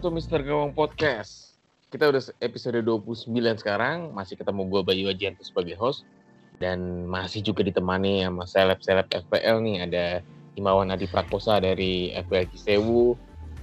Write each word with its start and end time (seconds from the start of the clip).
To 0.00 0.08
Mr. 0.08 0.40
Gawang 0.40 0.72
Podcast. 0.72 1.60
Kita 1.92 2.08
udah 2.08 2.24
episode 2.40 2.80
29 2.80 3.28
sekarang, 3.60 4.16
masih 4.16 4.32
ketemu 4.32 4.64
gue 4.72 4.80
Bayu 4.80 5.04
Ajianto 5.12 5.44
sebagai 5.44 5.76
host 5.76 6.08
dan 6.56 7.04
masih 7.04 7.44
juga 7.44 7.60
ditemani 7.60 8.24
sama 8.24 8.48
seleb-seleb 8.48 9.04
FPL 9.12 9.60
nih 9.60 9.76
ada 9.84 10.04
Himawan 10.56 10.88
Adi 10.88 11.04
Prakosa 11.04 11.60
dari 11.60 12.16
FPL 12.16 12.48
Cisewu, 12.48 13.12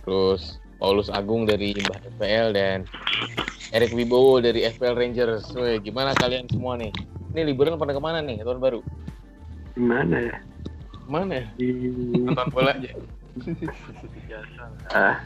terus 0.06 0.62
Paulus 0.78 1.10
Agung 1.10 1.50
dari 1.50 1.74
Mbah 1.74 2.06
FPL 2.06 2.48
dan 2.54 2.86
Erik 3.74 3.98
Wibowo 3.98 4.38
dari 4.38 4.62
FPL 4.70 4.94
Rangers. 4.94 5.50
Woi, 5.58 5.82
gimana 5.82 6.14
kalian 6.22 6.46
semua 6.54 6.78
nih? 6.78 6.94
Ini 7.34 7.50
liburan 7.50 7.82
pada 7.82 7.98
ke 7.98 8.02
mana 8.02 8.22
nih 8.22 8.46
tahun 8.46 8.62
baru? 8.62 8.86
Gimana 9.74 10.22
ya? 10.22 10.38
Mana 11.10 11.42
ya? 11.42 11.46
Di 11.58 11.66
Nonton 12.14 12.46
bola 12.54 12.78
aja. 12.78 12.94
biasa 14.28 14.62
ah, 14.98 15.22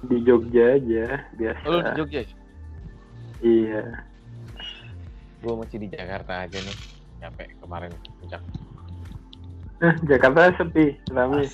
di 0.00 0.16
Jogja 0.24 0.80
aja 0.80 1.06
biasa. 1.36 1.62
Oh, 1.66 1.70
lu 1.76 1.80
di 1.84 1.92
Jogja 1.96 2.20
ya? 2.24 2.28
Iya. 3.40 3.82
Gue 5.40 5.54
masih 5.56 5.76
di 5.80 5.88
Jakarta 5.88 6.44
aja 6.44 6.58
nih. 6.60 6.76
Capek 7.20 7.48
kemarin 7.60 7.92
puncak. 8.20 8.42
Jakarta 10.04 10.52
sepi, 10.56 10.96
ramai. 11.08 11.48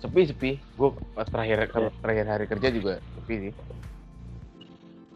Sepi 0.00 0.20
sepi. 0.28 0.50
Gue 0.76 0.92
pas 1.12 1.28
terakhir 1.28 1.68
Iya. 1.68 1.88
terakhir 2.00 2.26
hari 2.28 2.44
kerja 2.48 2.68
juga 2.68 2.94
sepi 3.16 3.34
sih. 3.48 3.54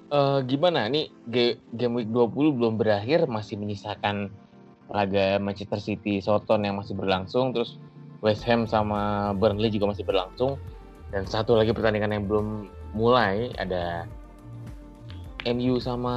Eh 0.06 0.38
gimana 0.46 0.86
nih 0.86 1.10
Ge- 1.26 1.58
game 1.74 1.98
week 1.98 2.08
20 2.14 2.54
belum 2.54 2.78
berakhir 2.78 3.26
masih 3.26 3.58
menyisakan 3.58 4.30
laga 4.86 5.42
Manchester 5.42 5.82
City 5.82 6.22
Soton 6.22 6.62
yang 6.62 6.78
masih 6.78 6.94
berlangsung 6.94 7.50
terus 7.50 7.74
West 8.22 8.46
Ham 8.46 8.70
sama 8.70 9.34
Burnley 9.34 9.66
juga 9.66 9.90
masih 9.90 10.06
berlangsung 10.06 10.62
dan 11.16 11.24
satu 11.24 11.56
lagi 11.56 11.72
pertandingan 11.72 12.12
yang 12.12 12.24
belum 12.28 12.68
mulai 12.92 13.48
ada 13.56 14.04
MU 15.48 15.80
sama 15.80 16.12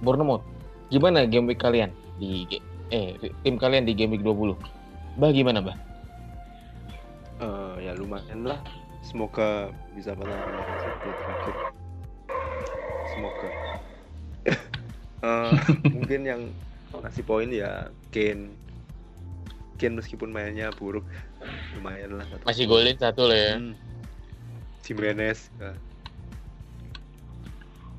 Bournemouth. 0.00 0.40
Gimana 0.88 1.28
game 1.28 1.52
week 1.52 1.60
kalian 1.60 1.92
di 2.16 2.48
eh 2.88 3.20
tim 3.44 3.60
kalian 3.60 3.84
di 3.84 3.92
game 3.92 4.16
week 4.16 4.24
20? 4.24 4.56
Bah 5.20 5.28
gimana, 5.28 5.60
Bah? 5.60 5.76
Eh, 7.36 7.84
ya 7.84 7.92
lumayan 8.00 8.48
lah 8.48 8.56
semoga 9.04 9.68
bisa 9.92 10.16
menang 10.16 10.40
terakhir 10.40 11.54
semoga 13.12 13.48
Eh, 15.24 15.52
mungkin 15.88 16.20
yang 16.28 16.42
ngasih 16.92 17.24
poin 17.24 17.48
ya 17.48 17.88
Kane 18.12 18.52
Kane 19.80 19.96
meskipun 19.96 20.28
mainnya 20.28 20.68
buruk 20.76 21.04
lumayan 21.76 22.20
lah 22.20 22.28
satu 22.28 22.44
Masih 22.44 22.64
golin 22.68 22.96
satu 23.00 23.28
lah 23.28 23.36
ya. 23.36 23.54
Hmm. 23.56 23.72
Jimenez 24.84 25.48
ya. 25.56 25.72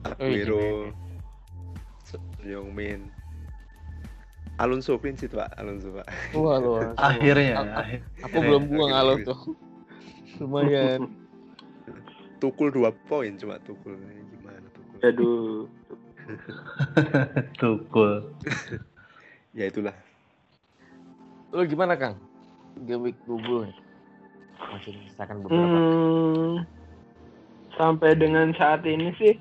Aguero 0.06 0.94
Young 2.46 2.70
Min 2.72 3.10
Alonso 4.56 4.96
clean 4.96 5.18
sheet 5.18 5.34
pak 5.34 5.50
Alonso 5.58 5.90
pak 5.92 6.06
Wah, 6.32 6.62
luar. 6.62 6.94
Akhirnya, 7.12 7.54
A- 7.58 7.66
a- 7.66 7.76
akhir. 7.84 8.00
Aku 8.24 8.38
belum 8.40 8.64
buang 8.70 8.94
Akhirnya, 8.94 9.02
alo 9.02 9.14
akhirnya. 9.18 9.28
tuh. 9.28 9.40
Lumayan. 10.40 11.00
Tukul 12.40 12.70
dua 12.70 12.94
poin 13.10 13.34
cuma 13.36 13.58
Tukul 13.60 13.98
gimana 13.98 14.68
Tukul 14.72 14.98
Aduh. 15.02 15.66
Tukul. 17.62 18.14
ya 19.52 19.68
itulah 19.68 19.96
Lu 21.50 21.64
gimana, 21.64 21.96
Kang? 21.96 22.20
Game 22.84 23.08
week 23.08 23.18
20 23.24 23.72
nih. 23.72 23.76
Masih 24.56 24.96
beberapa. 25.20 25.78
Hmm, 25.78 26.54
sampai 27.76 28.16
dengan 28.16 28.56
saat 28.56 28.84
ini 28.88 29.12
sih 29.20 29.36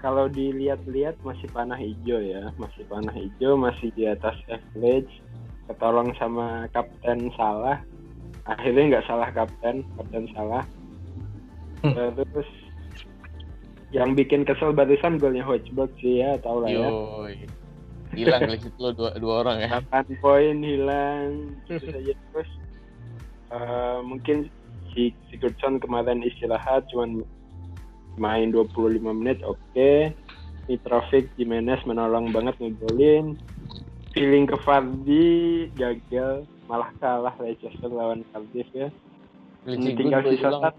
kalau 0.00 0.32
dilihat-lihat 0.32 1.20
masih 1.20 1.48
panah 1.52 1.76
hijau 1.76 2.20
ya, 2.20 2.48
masih 2.56 2.88
panah 2.88 3.12
hijau, 3.12 3.56
masih 3.56 3.92
di 3.92 4.08
atas 4.08 4.36
average. 4.48 5.12
Ketolong 5.68 6.16
sama 6.16 6.66
kapten 6.72 7.30
salah. 7.36 7.78
Akhirnya 8.48 8.96
nggak 8.96 9.06
salah 9.06 9.28
kapten, 9.30 9.84
kapten 10.00 10.24
salah. 10.34 10.64
Terus 11.84 12.50
yang 13.90 14.14
bikin 14.14 14.46
kesel 14.46 14.72
barusan 14.72 15.18
golnya 15.20 15.44
Hojberg 15.44 15.90
sih 16.00 16.22
ya, 16.24 16.38
tau 16.40 16.62
lah 16.64 16.70
ya. 16.70 16.88
Hilang 18.10 18.50
lagi 18.50 18.66
lu 18.74 18.90
dua, 18.90 19.14
dua 19.22 19.34
orang 19.46 19.56
ya. 19.62 19.78
8 19.86 20.18
poin 20.18 20.56
hilang 20.58 21.54
gitu 21.70 21.94
saja 21.94 22.10
terus 22.10 22.50
eh, 23.50 23.98
mungkin 24.02 24.48
si 24.94 25.14
Sigurdsson 25.30 25.78
kemarin 25.78 26.22
istirahat 26.26 26.86
cuman 26.90 27.22
main 28.18 28.50
25 28.50 29.00
menit 29.00 29.38
oke. 29.46 30.14
Mitrovic 30.70 31.26
Jimenez 31.34 31.82
menolong 31.82 32.30
banget 32.30 32.54
ngegolin. 32.62 33.34
Feeling 34.14 34.46
ke 34.46 34.54
Vardy 34.62 35.66
gagal. 35.74 36.46
Malah 36.70 36.90
kalah 37.02 37.34
Leicester 37.42 37.90
lawan 37.90 38.22
Cardiff 38.30 38.70
ya. 38.70 38.86
Sheet 39.66 39.98
tinggal 39.98 40.22
sisa 40.30 40.50
start. 40.54 40.76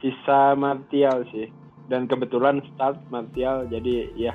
Sisa 0.00 0.56
Martial 0.56 1.28
sih. 1.32 1.52
Dan 1.92 2.08
kebetulan 2.08 2.64
start 2.72 2.96
Martial 3.12 3.68
jadi 3.68 4.08
ya 4.16 4.32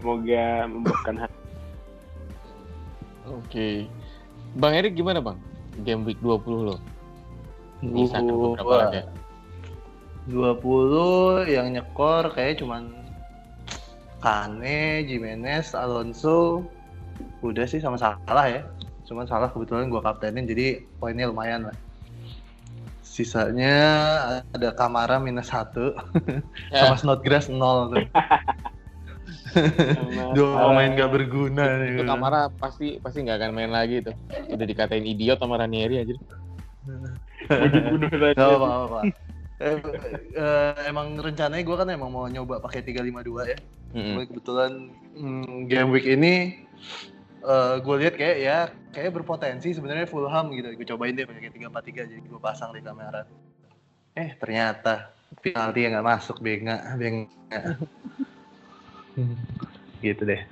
semoga 0.00 0.64
membuahkan 0.64 1.16
hati. 1.28 1.40
Oke. 3.28 3.68
Bang 4.56 4.72
Erik 4.72 4.96
gimana, 4.96 5.20
Bang? 5.20 5.38
Game 5.80 6.04
week 6.04 6.20
20 6.20 6.68
lo. 6.68 6.76
Menyisakan 7.80 8.28
beberapa 8.28 8.62
Gua 8.62 8.78
laga. 8.84 9.02
20 10.30 11.50
yang 11.50 11.66
nyekor 11.74 12.30
kayak 12.30 12.62
cuman 12.62 12.94
Kane, 14.22 15.02
Jimenez, 15.02 15.74
Alonso. 15.74 16.62
Udah 17.42 17.66
sih 17.66 17.82
sama 17.82 17.98
salah 17.98 18.46
ya. 18.46 18.62
Cuman 19.02 19.26
salah 19.26 19.50
kebetulan 19.50 19.90
gua 19.90 19.98
kaptenin 20.04 20.46
jadi 20.46 20.86
poinnya 21.02 21.26
lumayan 21.26 21.66
lah. 21.66 21.76
Sisanya 23.02 23.76
ada 24.56 24.72
Kamara 24.72 25.20
minus 25.20 25.52
satu, 25.52 25.92
sama 26.72 26.96
Snodgrass 26.96 27.52
nol 27.52 27.92
tuh. 27.92 28.06
Dua 30.36 30.50
pemain 30.68 30.90
gak 30.96 31.10
berguna. 31.12 31.64
Itu 31.84 32.02
Kamara 32.08 32.48
pasti 32.48 32.96
pasti 32.98 33.24
nggak 33.24 33.38
akan 33.38 33.50
main 33.52 33.72
lagi 33.72 34.00
tuh. 34.04 34.16
Udah 34.48 34.66
dikatain 34.66 35.04
idiot 35.04 35.38
sama 35.38 35.60
Ranieri 35.60 36.02
aja. 36.02 36.14
mau 37.48 37.68
dibunuh 37.68 38.10
lagi 38.22 38.36
Gak 38.38 38.50
apa-apa. 38.58 39.00
Eh, 39.62 39.78
eh, 40.34 40.72
emang 40.90 41.14
rencananya 41.14 41.62
gue 41.62 41.76
kan 41.78 41.88
emang 41.92 42.10
mau 42.10 42.26
nyoba 42.26 42.58
pakai 42.58 42.82
352 42.82 43.52
ya. 43.52 43.58
Mm-mm. 43.94 44.06
Cuma 44.08 44.20
kebetulan 44.26 44.72
mm, 45.14 45.70
game 45.70 45.90
week 45.92 46.06
ini 46.08 46.64
gue 47.82 47.96
lihat 47.98 48.14
kayak 48.14 48.38
ya 48.38 48.58
kayak 48.94 49.14
berpotensi 49.14 49.74
sebenarnya 49.74 50.10
Fulham 50.10 50.50
gitu. 50.54 50.74
Gue 50.74 50.86
cobain 50.86 51.14
deh 51.14 51.26
pakai 51.28 51.52
343 51.54 52.10
jadi 52.10 52.26
gue 52.26 52.40
pasang 52.42 52.74
di 52.74 52.82
kamera. 52.82 53.22
Eh 54.18 54.34
ternyata 54.36 55.14
penalti 55.40 55.80
yang 55.86 55.96
nggak 55.96 56.08
masuk 56.08 56.42
benga 56.42 56.96
benga. 56.98 57.28
gitu 60.02 60.22
deh. 60.26 60.42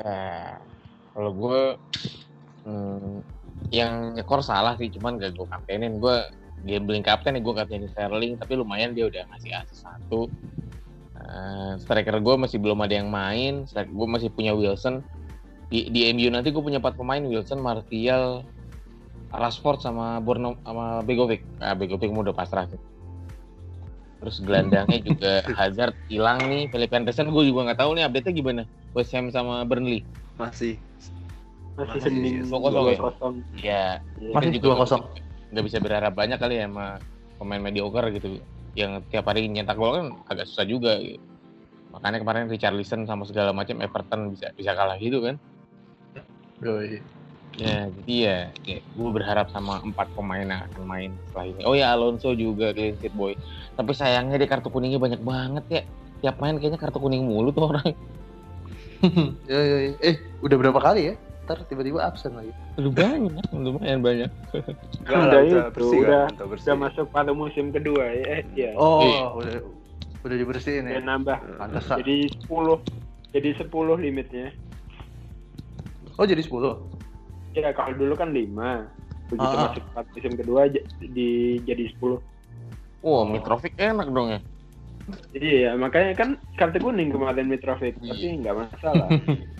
Nah, 0.00 0.60
kalau 1.16 1.30
gue 1.32 1.60
hmm, 2.68 3.14
yang 3.72 4.16
nyekor 4.18 4.44
salah 4.44 4.76
sih, 4.76 4.92
cuman 4.92 5.16
gak 5.16 5.36
gue 5.36 5.46
kaptenin. 5.48 5.96
Gue 5.96 6.20
gambling 6.66 7.04
kapten 7.04 7.38
nih, 7.38 7.42
gue 7.44 7.54
kaptenin 7.54 7.90
Sterling, 7.90 8.34
tapi 8.36 8.58
lumayan 8.58 8.92
dia 8.92 9.06
udah 9.08 9.22
ngasih 9.32 9.52
asis 9.54 9.86
satu. 9.86 10.28
Eh, 11.16 11.72
striker 11.80 12.20
gue 12.20 12.34
masih 12.36 12.60
belum 12.60 12.84
ada 12.84 12.94
yang 13.00 13.08
main, 13.08 13.64
striker 13.64 13.92
gue 13.92 14.08
masih 14.08 14.28
punya 14.34 14.52
Wilson. 14.52 15.00
Di, 15.66 15.90
di 15.90 16.06
MU 16.14 16.30
nanti 16.30 16.54
gue 16.54 16.62
punya 16.62 16.78
empat 16.78 16.94
pemain, 16.94 17.22
Wilson, 17.22 17.58
Martial, 17.58 18.46
Rashford 19.34 19.82
sama 19.82 20.22
Borno 20.22 20.54
sama 20.62 21.02
Begovic. 21.02 21.42
Ah, 21.58 21.74
Begovic 21.74 22.12
udah 22.12 22.36
pasrah 22.36 22.70
sih. 22.70 22.78
Terus 24.26 24.42
gelandangnya 24.42 24.98
juga 25.06 25.32
Hazard 25.58 25.94
hilang 26.10 26.42
nih, 26.50 26.66
Philip 26.66 26.90
Anderson 26.90 27.30
gue 27.30 27.46
juga 27.46 27.70
nggak 27.70 27.78
tahu 27.78 27.94
nih 27.94 28.10
update-nya 28.10 28.34
gimana. 28.34 28.62
West 28.90 29.14
Ham 29.14 29.30
sama 29.30 29.62
Burnley. 29.62 30.02
masih 30.34 30.74
masih 31.78 32.10
dua 32.10 32.58
kosong 32.58 32.84
ya? 32.90 32.98
kosong 32.98 33.34
Ya, 33.62 33.84
Masih 34.34 34.50
juga 34.58 34.82
2-0. 34.82 35.06
nggak 35.54 35.64
bisa 35.64 35.78
berharap 35.78 36.12
banyak 36.18 36.38
kali 36.42 36.58
ya 36.58 36.66
sama 36.66 36.98
pemain 37.38 37.62
mediocre 37.62 38.10
gitu. 38.10 38.42
Yang 38.74 39.06
tiap 39.14 39.30
hari 39.30 39.46
nyetak 39.46 39.78
gol 39.78 39.94
kan 39.94 40.06
agak 40.26 40.50
susah 40.50 40.66
juga. 40.66 40.98
Gitu. 40.98 41.22
Makanya 41.94 42.18
kemarin 42.18 42.50
Richarlison 42.50 43.06
sama 43.06 43.22
segala 43.30 43.54
macam 43.54 43.78
Everton 43.78 44.34
bisa 44.34 44.50
bisa 44.58 44.74
kalah 44.74 44.98
gitu 44.98 45.22
kan. 45.22 45.38
Yoi. 46.66 46.98
Ya, 47.56 47.88
jadi 47.88 48.14
ya, 48.20 48.38
ya 48.68 48.78
gue 48.84 49.10
berharap 49.14 49.48
sama 49.48 49.80
empat 49.80 50.12
pemain 50.12 50.44
yang 50.44 50.60
akan 50.68 50.82
main 50.84 51.10
setelah 51.30 51.46
ini. 51.48 51.62
Oh 51.64 51.72
ya 51.72 51.94
Alonso 51.96 52.36
juga 52.36 52.76
clean 52.76 52.98
sheet 53.00 53.16
boy. 53.16 53.32
Tapi 53.78 53.96
sayangnya 53.96 54.36
dia 54.36 54.50
kartu 54.50 54.68
kuningnya 54.68 55.00
banyak 55.00 55.22
banget 55.24 55.64
ya. 55.72 55.82
Tiap 56.20 56.36
main 56.36 56.60
kayaknya 56.60 56.76
kartu 56.76 57.00
kuning 57.00 57.24
mulu 57.24 57.54
tuh 57.56 57.72
orang. 57.72 57.96
ya, 59.48 59.60
ya, 59.60 59.76
ya. 59.88 59.92
Eh, 60.04 60.16
udah 60.44 60.56
berapa 60.60 60.80
kali 60.82 61.12
ya? 61.12 61.14
starter 61.46 61.62
tiba-tiba 61.70 62.02
absen 62.02 62.34
lagi. 62.34 62.50
Lumayan, 62.74 63.38
lumayan 63.54 64.02
banyak. 64.02 64.30
Enggak 65.06 65.14
udah 65.14 65.30
lah, 65.30 65.42
itu, 65.46 65.58
bersih 65.78 65.98
udah, 66.02 66.10
kan? 66.10 66.34
Udah 66.34 66.46
bersih. 66.50 66.66
udah 66.66 66.76
masuk 66.82 67.06
pada 67.14 67.30
musim 67.30 67.64
kedua 67.70 68.02
ya. 68.02 68.24
Eh, 68.26 68.42
ya. 68.58 68.70
Oh, 68.74 69.06
Iya. 69.06 69.22
udah 69.30 69.56
udah 70.26 70.36
dibersihin 70.42 70.90
ya. 70.90 70.98
Udah 70.98 71.06
nambah. 71.06 71.38
Pantesan. 71.62 71.96
Jadi 72.02 72.16
10 72.50 72.82
jadi 73.30 73.48
10 73.62 73.94
limitnya. 74.02 74.50
Oh, 76.18 76.26
jadi 76.26 76.42
10. 76.42 76.95
Ya 77.56 77.72
kalau 77.72 77.96
dulu 77.96 78.12
kan 78.14 78.36
5. 78.36 78.84
Begitu 79.32 79.56
Ah, 79.56 79.72
masuk 79.72 79.82
pada 79.90 80.06
musim 80.12 80.32
kedua 80.36 80.60
di 81.00 81.30
jadi 81.64 81.88
10. 81.96 82.20
Wah, 83.00 83.24
Mitrovic 83.24 83.72
enak 83.80 84.12
dong 84.12 84.28
ya. 84.30 84.40
Iya, 85.32 85.70
makanya 85.78 86.12
kan 86.18 86.28
kartu 86.58 86.82
kuning 86.82 87.14
kemarin 87.14 87.46
Mitrovic, 87.48 87.96
Iya. 87.98 88.12
tapi 88.12 88.26
nggak 88.44 88.54
masalah. 88.54 89.08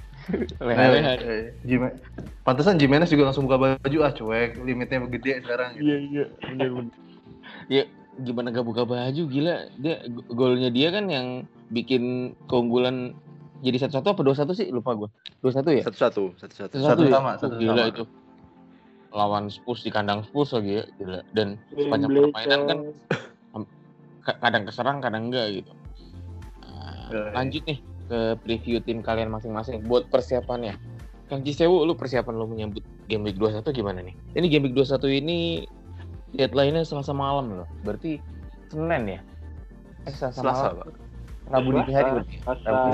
Leha-leha. 0.66 1.12
Eh, 1.22 1.44
Jime- 1.62 1.96
Pantesan 2.42 2.78
Jimenez 2.78 3.10
juga 3.10 3.30
langsung 3.30 3.46
buka 3.46 3.78
baju 3.78 3.98
ah 4.02 4.12
cuek, 4.14 4.58
limitnya 4.62 5.02
gede 5.06 5.42
sekarang 5.42 5.74
gitu. 5.78 5.86
Iya, 5.86 5.96
iya, 6.02 6.24
bener 6.46 6.68
bener. 6.74 6.94
ya, 7.80 7.82
gimana 8.22 8.50
gak 8.50 8.66
buka 8.66 8.82
baju 8.86 9.22
gila. 9.26 9.56
Dia 9.78 10.02
go- 10.06 10.26
golnya 10.30 10.70
dia 10.70 10.88
kan 10.90 11.06
yang 11.10 11.26
bikin 11.70 12.34
keunggulan 12.46 13.14
jadi 13.58 13.76
satu-satu 13.80 14.08
apa 14.10 14.22
dua 14.22 14.34
satu 14.34 14.52
sih 14.52 14.68
lupa 14.68 14.92
gue. 14.92 15.08
Dua 15.40 15.52
satu 15.52 15.70
ya. 15.70 15.82
Satu-satu, 15.82 16.36
satu-satu. 16.36 16.74
Satu 16.76 17.02
ya? 17.02 17.12
sama, 17.12 17.30
Oh, 17.32 17.40
satu 17.40 17.54
gila 17.56 17.74
sama. 17.78 17.90
itu. 17.90 18.04
Lawan 19.10 19.44
Spurs 19.48 19.80
di 19.80 19.88
kandang 19.88 20.20
Spurs 20.22 20.52
lagi 20.52 20.76
ya, 20.76 20.84
gila. 20.96 21.20
Dan 21.32 21.56
sepanjang 21.72 22.10
permainan 22.10 22.60
kan 22.64 22.78
kadang 24.42 24.62
keserang 24.66 24.98
kadang 24.98 25.30
enggak 25.30 25.46
gitu. 25.54 25.72
Nah, 26.60 27.06
Ya, 27.08 27.20
ya. 27.22 27.30
lanjut 27.32 27.62
nih 27.64 27.78
ke 28.06 28.18
preview 28.40 28.78
tim 28.78 28.98
kalian 29.00 29.30
masing-masing 29.30 29.82
buat 29.82 30.06
persiapannya. 30.08 30.74
Kang 31.26 31.42
Cisewu, 31.42 31.82
lu 31.82 31.94
persiapan 31.94 32.34
lu 32.34 32.46
menyambut 32.46 32.82
Game 33.06 33.22
Week 33.22 33.34
21 33.34 33.66
gimana 33.72 33.98
nih? 33.98 34.14
Ini 34.34 34.46
Game 34.46 34.64
Week 34.64 34.74
21 34.74 35.10
ini 35.16 35.66
deadline-nya 36.32 36.82
Selasa 36.82 37.10
malam 37.10 37.50
loh. 37.56 37.68
Berarti 37.82 38.18
Senin 38.68 39.02
ya? 39.08 39.20
Eh, 40.06 40.12
Selasa, 40.12 40.38
Selasa, 40.38 40.66
malam. 40.70 40.76
Pak. 40.82 40.86
Rabu 41.46 41.68
dini 41.72 41.92
hari 41.94 42.10
berarti. 42.12 42.34
ya? 42.36 42.42
Rabu. 42.62 42.86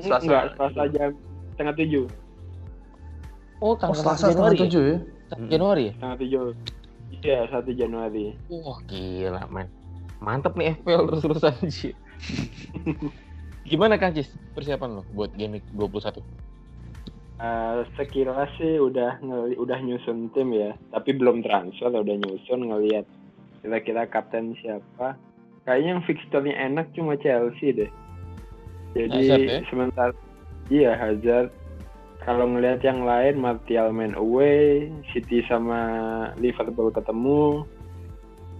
Selasa. 0.00 0.24
Enggak, 0.24 0.44
Selasa 0.54 0.82
jam 0.90 1.10
setengah 1.52 1.74
tujuh. 1.76 2.04
Oh, 3.60 3.62
Oh, 3.62 3.74
tanggal 3.76 4.00
Selasa 4.00 4.24
1 4.26 4.32
tanggal 4.32 4.32
Januari 4.32 4.56
ya? 4.56 4.64
7 4.64 4.80
ya. 4.80 4.98
1 5.30 5.46
Januari 5.46 5.82
ya? 5.82 5.92
Setengah 5.94 6.16
tujuh. 6.16 6.44
Iya, 7.20 7.38
1 7.46 7.70
Januari. 7.74 8.24
Wah, 8.48 8.78
gila, 8.84 9.42
men. 9.48 9.68
Mantep 10.20 10.52
nih 10.54 10.76
FPL 10.76 11.02
terus-terusan 11.06 11.54
sih. 11.72 11.92
Gimana 13.62 13.96
Kang 13.96 14.12
Cis 14.12 14.28
persiapan 14.52 15.00
lo 15.00 15.02
buat 15.10 15.32
Game 15.32 15.60
Week 15.60 15.66
21? 15.72 16.20
Eh, 17.40 17.78
sekilas 17.96 18.52
sih 18.60 18.76
udah 18.76 19.16
ngeli- 19.18 19.56
udah 19.56 19.78
nyusun 19.80 20.28
tim 20.36 20.52
ya, 20.52 20.76
tapi 20.92 21.16
belum 21.16 21.40
transfer 21.40 21.88
udah 21.88 22.16
nyusun 22.20 22.68
ngelihat 22.68 23.08
kira-kira 23.60 24.04
kapten 24.04 24.52
siapa. 24.60 25.16
Kayaknya 25.64 25.88
yang 25.90 26.02
fixturnya 26.04 26.54
enak 26.58 26.92
cuma 26.92 27.16
Chelsea 27.16 27.72
deh. 27.72 27.88
Jadi 28.94 29.30
Hazard 29.30 29.46
ya? 29.46 29.60
sementara 29.70 30.12
iya 30.68 30.92
Hazard. 30.98 31.50
Kalau 32.20 32.44
ngelihat 32.52 32.84
yang 32.84 33.08
lain 33.08 33.40
Martial 33.40 33.96
main 33.96 34.12
away, 34.12 34.92
City 35.08 35.40
sama 35.48 35.80
Liverpool 36.36 36.92
ketemu. 36.92 37.64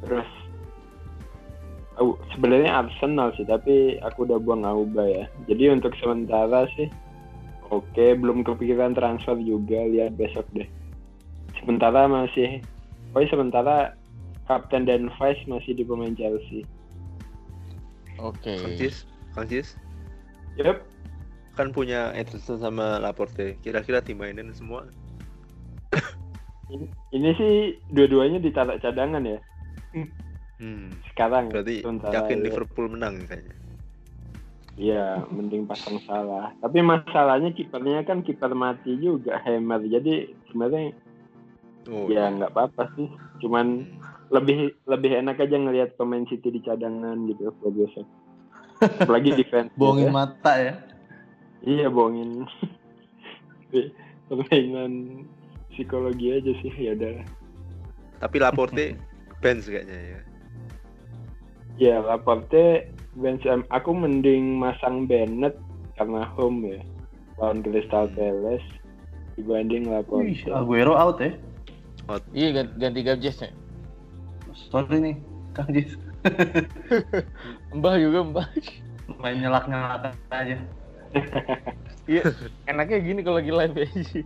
Terus 0.00 0.30
oh, 2.00 2.16
sebenarnya 2.32 2.88
Arsenal 2.88 3.36
sih, 3.36 3.44
tapi 3.44 4.00
aku 4.00 4.24
udah 4.24 4.40
buang 4.40 4.64
Auba 4.64 5.04
ya. 5.04 5.24
Jadi 5.44 5.76
untuk 5.76 5.92
sementara 6.00 6.64
sih 6.72 6.88
Oke, 7.70 8.18
belum 8.18 8.42
kepikiran 8.42 8.98
transfer 8.98 9.38
juga, 9.38 9.86
lihat 9.86 10.18
besok 10.18 10.42
deh. 10.50 10.66
Sementara 11.62 12.10
masih, 12.10 12.58
oh 13.14 13.22
sementara 13.30 13.94
Kapten 14.50 14.90
dan 14.90 15.06
Vice 15.14 15.46
masih 15.46 15.78
di 15.78 15.86
pemain 15.86 16.10
Chelsea. 16.18 16.66
Oke. 18.18 18.58
Kang 18.58 18.74
Cis, 18.74 19.06
Kang 19.38 19.46
Yup, 20.58 20.82
kan 21.54 21.76
punya 21.76 22.10
Ederson 22.16 22.58
sama 22.58 22.96
Laporte. 22.96 23.60
Kira-kira 23.60 24.00
dimainin 24.00 24.50
semua? 24.56 24.88
ini, 26.72 26.86
ini 27.12 27.30
sih 27.36 27.54
dua-duanya 27.92 28.40
ditaruh 28.40 28.80
cadangan 28.80 29.22
ya. 29.22 29.38
Hmm. 30.60 30.92
Sekarang 31.12 31.48
Berarti 31.48 31.84
yakin 31.84 32.38
ya. 32.40 32.44
Liverpool 32.48 32.92
menang 32.92 33.24
kayaknya. 33.28 33.56
Iya, 34.80 35.28
mending 35.28 35.68
pasang 35.68 36.00
salah. 36.08 36.56
Tapi 36.64 36.80
masalahnya 36.80 37.52
kipernya 37.52 38.00
kan 38.08 38.24
kiper 38.24 38.56
mati 38.56 38.96
juga, 38.96 39.36
Hammer. 39.44 39.84
Jadi 39.84 40.32
sebenarnya 40.48 40.96
Oh, 41.88 42.06
ya 42.12 42.28
nggak 42.28 42.52
apa-apa 42.52 42.92
sih. 42.96 43.08
Cuman 43.40 43.88
lebih 44.30 44.76
lebih 44.84 45.16
enak 45.16 45.40
aja 45.40 45.56
ngelihat 45.56 45.96
pemain 45.96 46.28
City 46.28 46.52
di 46.52 46.60
cadangan 46.60 47.16
gitu 47.28 47.50
progresnya. 47.58 48.04
Apalagi 48.80 49.30
defense. 49.40 49.70
Bohongin 49.76 50.08
ya. 50.08 50.12
mata 50.12 50.52
ya. 50.56 50.74
Iya 51.60 51.86
bohongin 51.92 52.48
permainan 54.26 55.24
psikologi 55.74 56.32
aja 56.34 56.52
sih 56.64 56.72
ya 56.74 56.96
udah. 56.96 57.20
Tapi 58.20 58.36
Laporte 58.40 58.84
bench 59.44 59.68
kayaknya 59.68 59.98
ya. 59.98 60.20
Ya 61.80 61.96
Laporte 62.00 62.88
bench 63.16 63.44
em- 63.44 63.68
aku 63.68 63.92
mending 63.92 64.56
masang 64.56 65.04
Bennett 65.04 65.56
karena 66.00 66.24
home 66.36 66.76
ya 66.76 66.80
lawan 67.40 67.60
Crystal 67.64 68.08
Palace 68.12 68.64
dibanding 69.36 69.88
Wih, 69.88 69.94
Laporte. 70.00 70.48
Aguero 70.52 70.94
out 70.96 71.20
ya. 71.20 71.32
Iya 72.34 72.48
ganti, 72.52 72.74
ganti 72.80 73.00
Gabjes 73.06 73.38
ya. 73.44 73.50
Sorry 74.50 74.98
nih, 74.98 75.14
Kang 75.54 75.70
Jis. 75.70 75.94
Mbah 77.76 77.94
juga 77.96 78.18
Mbah. 78.24 78.46
Main 79.20 79.36
nyelak-nyelak 79.42 80.14
aja. 80.30 80.56
Iya, 82.10 82.22
enaknya 82.66 82.98
gini 83.02 83.20
kalau 83.22 83.38
lagi 83.38 83.52
live 83.52 83.76
aja. 83.86 84.20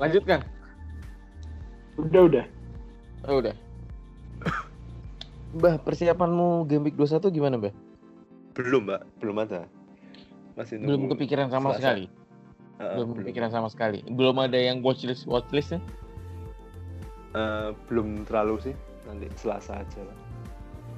Lanjut 0.00 0.24
Kang. 0.26 0.42
Udah 2.00 2.22
udah. 2.26 2.44
Oh, 3.30 3.38
udah. 3.40 3.54
Mbah, 5.54 5.78
persiapanmu 5.86 6.66
Game 6.66 6.90
Week 6.90 6.96
21 6.98 7.30
gimana, 7.30 7.54
Mbah? 7.60 7.74
Belum, 8.58 8.82
Mbak. 8.90 9.00
Belum 9.22 9.36
ada. 9.38 9.70
Masih 10.58 10.78
nunggu. 10.78 10.88
Belum 10.90 11.02
kepikiran 11.14 11.46
sama 11.50 11.74
Selasa. 11.74 11.78
sekali. 11.78 12.04
Heeh, 12.74 12.94
belum 12.98 13.10
kepikiran 13.22 13.50
sama 13.54 13.68
sekali. 13.70 13.98
Belum 14.10 14.36
ada 14.42 14.58
yang 14.58 14.82
watchlist 14.82 15.30
watchlist 15.30 15.78
ya? 15.78 15.80
Eh, 17.34 17.68
belum 17.90 18.26
terlalu 18.26 18.70
sih. 18.70 18.74
Nanti 19.06 19.30
Selasa 19.38 19.82
aja 19.82 20.00
lah. 20.02 20.16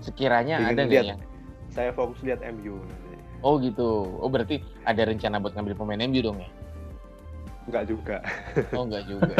Sekiranya 0.00 0.60
Ingin 0.60 0.70
ada 0.70 0.82
nggak 0.82 0.90
lihat. 0.92 1.06
yang 1.06 1.20
Saya 1.68 1.90
fokus 1.92 2.20
lihat 2.22 2.40
MU 2.42 2.76
nanti. 2.78 3.16
Oh 3.40 3.56
gitu. 3.56 4.16
Oh 4.18 4.28
berarti 4.28 4.58
ada 4.82 5.02
rencana 5.04 5.36
buat 5.36 5.52
ngambil 5.52 5.76
pemain 5.76 6.00
MU 6.02 6.20
dong 6.20 6.38
ya? 6.38 6.48
Enggak 7.66 7.84
juga. 7.86 8.16
Oh 8.72 8.86
enggak 8.86 9.04
juga. 9.10 9.34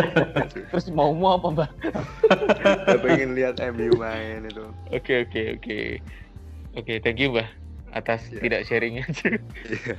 Terus 0.50 0.86
mau 0.90 1.14
mau 1.14 1.38
apa, 1.38 1.46
Mbah? 1.48 1.70
Saya 2.86 2.98
pengen 2.98 3.32
lihat 3.32 3.56
MU 3.72 3.94
main 3.96 4.44
itu. 4.44 4.66
Oke 4.90 5.24
oke 5.24 5.42
oke. 5.56 5.78
Oke, 6.76 7.00
thank 7.00 7.16
you, 7.16 7.32
Mbah 7.32 7.48
atas 7.88 8.28
Iya. 8.28 8.40
tidak 8.44 8.60
sharingnya. 8.66 9.04
Iya. 9.64 9.96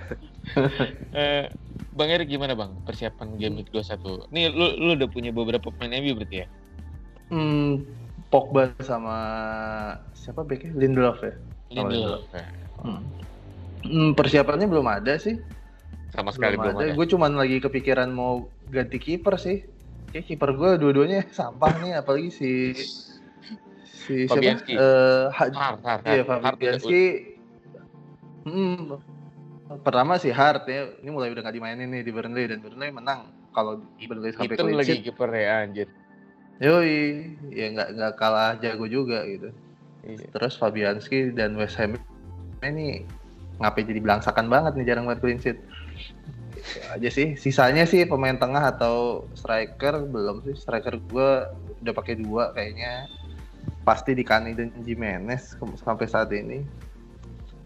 Eh, 1.11 1.43
Bang 1.91 2.07
Erik 2.07 2.29
gimana 2.29 2.53
Bang 2.53 2.79
persiapan 2.83 3.35
Game 3.35 3.57
Week 3.57 3.67
21? 3.67 4.29
Nih 4.29 4.47
lu 4.47 4.77
lu 4.77 4.91
udah 4.93 5.09
punya 5.09 5.33
beberapa 5.33 5.67
pemain 5.69 5.97
MU 5.97 6.13
berarti 6.15 6.45
ya? 6.45 6.47
Hmm, 7.27 7.83
Pogba 8.27 8.75
sama 8.83 9.17
siapa 10.11 10.43
backnya? 10.43 10.75
Lindelof 10.75 11.23
ya. 11.23 11.33
Lindelof. 11.71 12.27
Hmm. 12.83 13.03
Hmm, 13.87 14.09
persiapannya 14.17 14.67
belum 14.67 14.87
ada 14.87 15.15
sih. 15.15 15.39
Sama 16.11 16.35
sekali 16.35 16.59
belum, 16.59 16.75
ada. 16.75 16.91
Gue 16.91 17.07
cuman 17.07 17.39
lagi 17.39 17.63
kepikiran 17.63 18.11
mau 18.11 18.51
ganti 18.67 18.99
kiper 18.99 19.39
sih. 19.39 19.63
Kayak 20.11 20.27
kiper 20.27 20.49
gue 20.55 20.71
dua-duanya 20.79 21.23
sampah 21.37 21.71
nih, 21.79 21.99
apalagi 21.99 22.29
si 22.31 22.51
si 23.83 24.27
Fabianski. 24.27 24.75
siapa? 24.75 24.83
Eh, 24.83 25.25
Ha- 25.31 25.51
Hard, 25.55 25.81
hard, 25.83 26.01
Iya, 26.03 26.23
Fabianski. 26.27 27.03
Hmm, 28.47 28.99
pertama 29.83 30.15
sih 30.19 30.31
Hart 30.31 30.67
ya. 30.67 30.91
Ini 30.99 31.09
mulai 31.11 31.31
udah 31.31 31.43
gak 31.47 31.55
dimainin 31.55 31.91
nih 31.91 32.03
di 32.03 32.11
Burnley 32.11 32.47
dan 32.47 32.59
Burnley 32.59 32.91
menang. 32.91 33.31
Kalau 33.55 33.83
Burnley 33.99 34.35
sampai 34.35 34.55
Itu 34.55 34.67
lagi 34.67 34.95
kiper 35.03 35.31
ya 35.31 35.63
anjir. 35.63 35.87
Yoi, 36.57 37.37
ya 37.53 37.65
nggak 37.73 37.89
nggak 37.97 38.13
kalah 38.17 38.57
jago 38.57 38.85
juga 38.89 39.25
gitu. 39.29 39.53
Iya. 40.07 40.25
Terus 40.31 40.55
Fabianski 40.55 41.35
dan 41.35 41.53
West 41.59 41.75
Ham 41.77 41.99
ini 42.63 43.03
ngapain 43.57 43.85
jadi 43.85 44.01
belangsakan 44.01 44.47
banget 44.47 44.77
nih 44.77 44.85
jarang 44.93 45.05
banget 45.05 45.21
clean 45.21 45.39
sheet. 45.41 45.59
Itu 46.57 46.79
aja 46.89 47.09
sih. 47.09 47.37
Sisanya 47.37 47.83
sih 47.85 48.05
pemain 48.07 48.37
tengah 48.37 48.73
atau 48.73 49.27
striker 49.37 50.07
belum 50.07 50.45
sih. 50.47 50.55
Striker 50.57 50.97
gue 50.97 51.29
udah 51.85 51.93
pakai 51.93 52.17
dua 52.17 52.53
kayaknya. 52.55 53.05
Pasti 53.83 54.11
di 54.15 54.23
Kani 54.23 54.51
dan 54.55 54.71
Jimenez 54.83 55.55
sampai 55.79 56.07
saat 56.07 56.31
ini. 56.35 56.63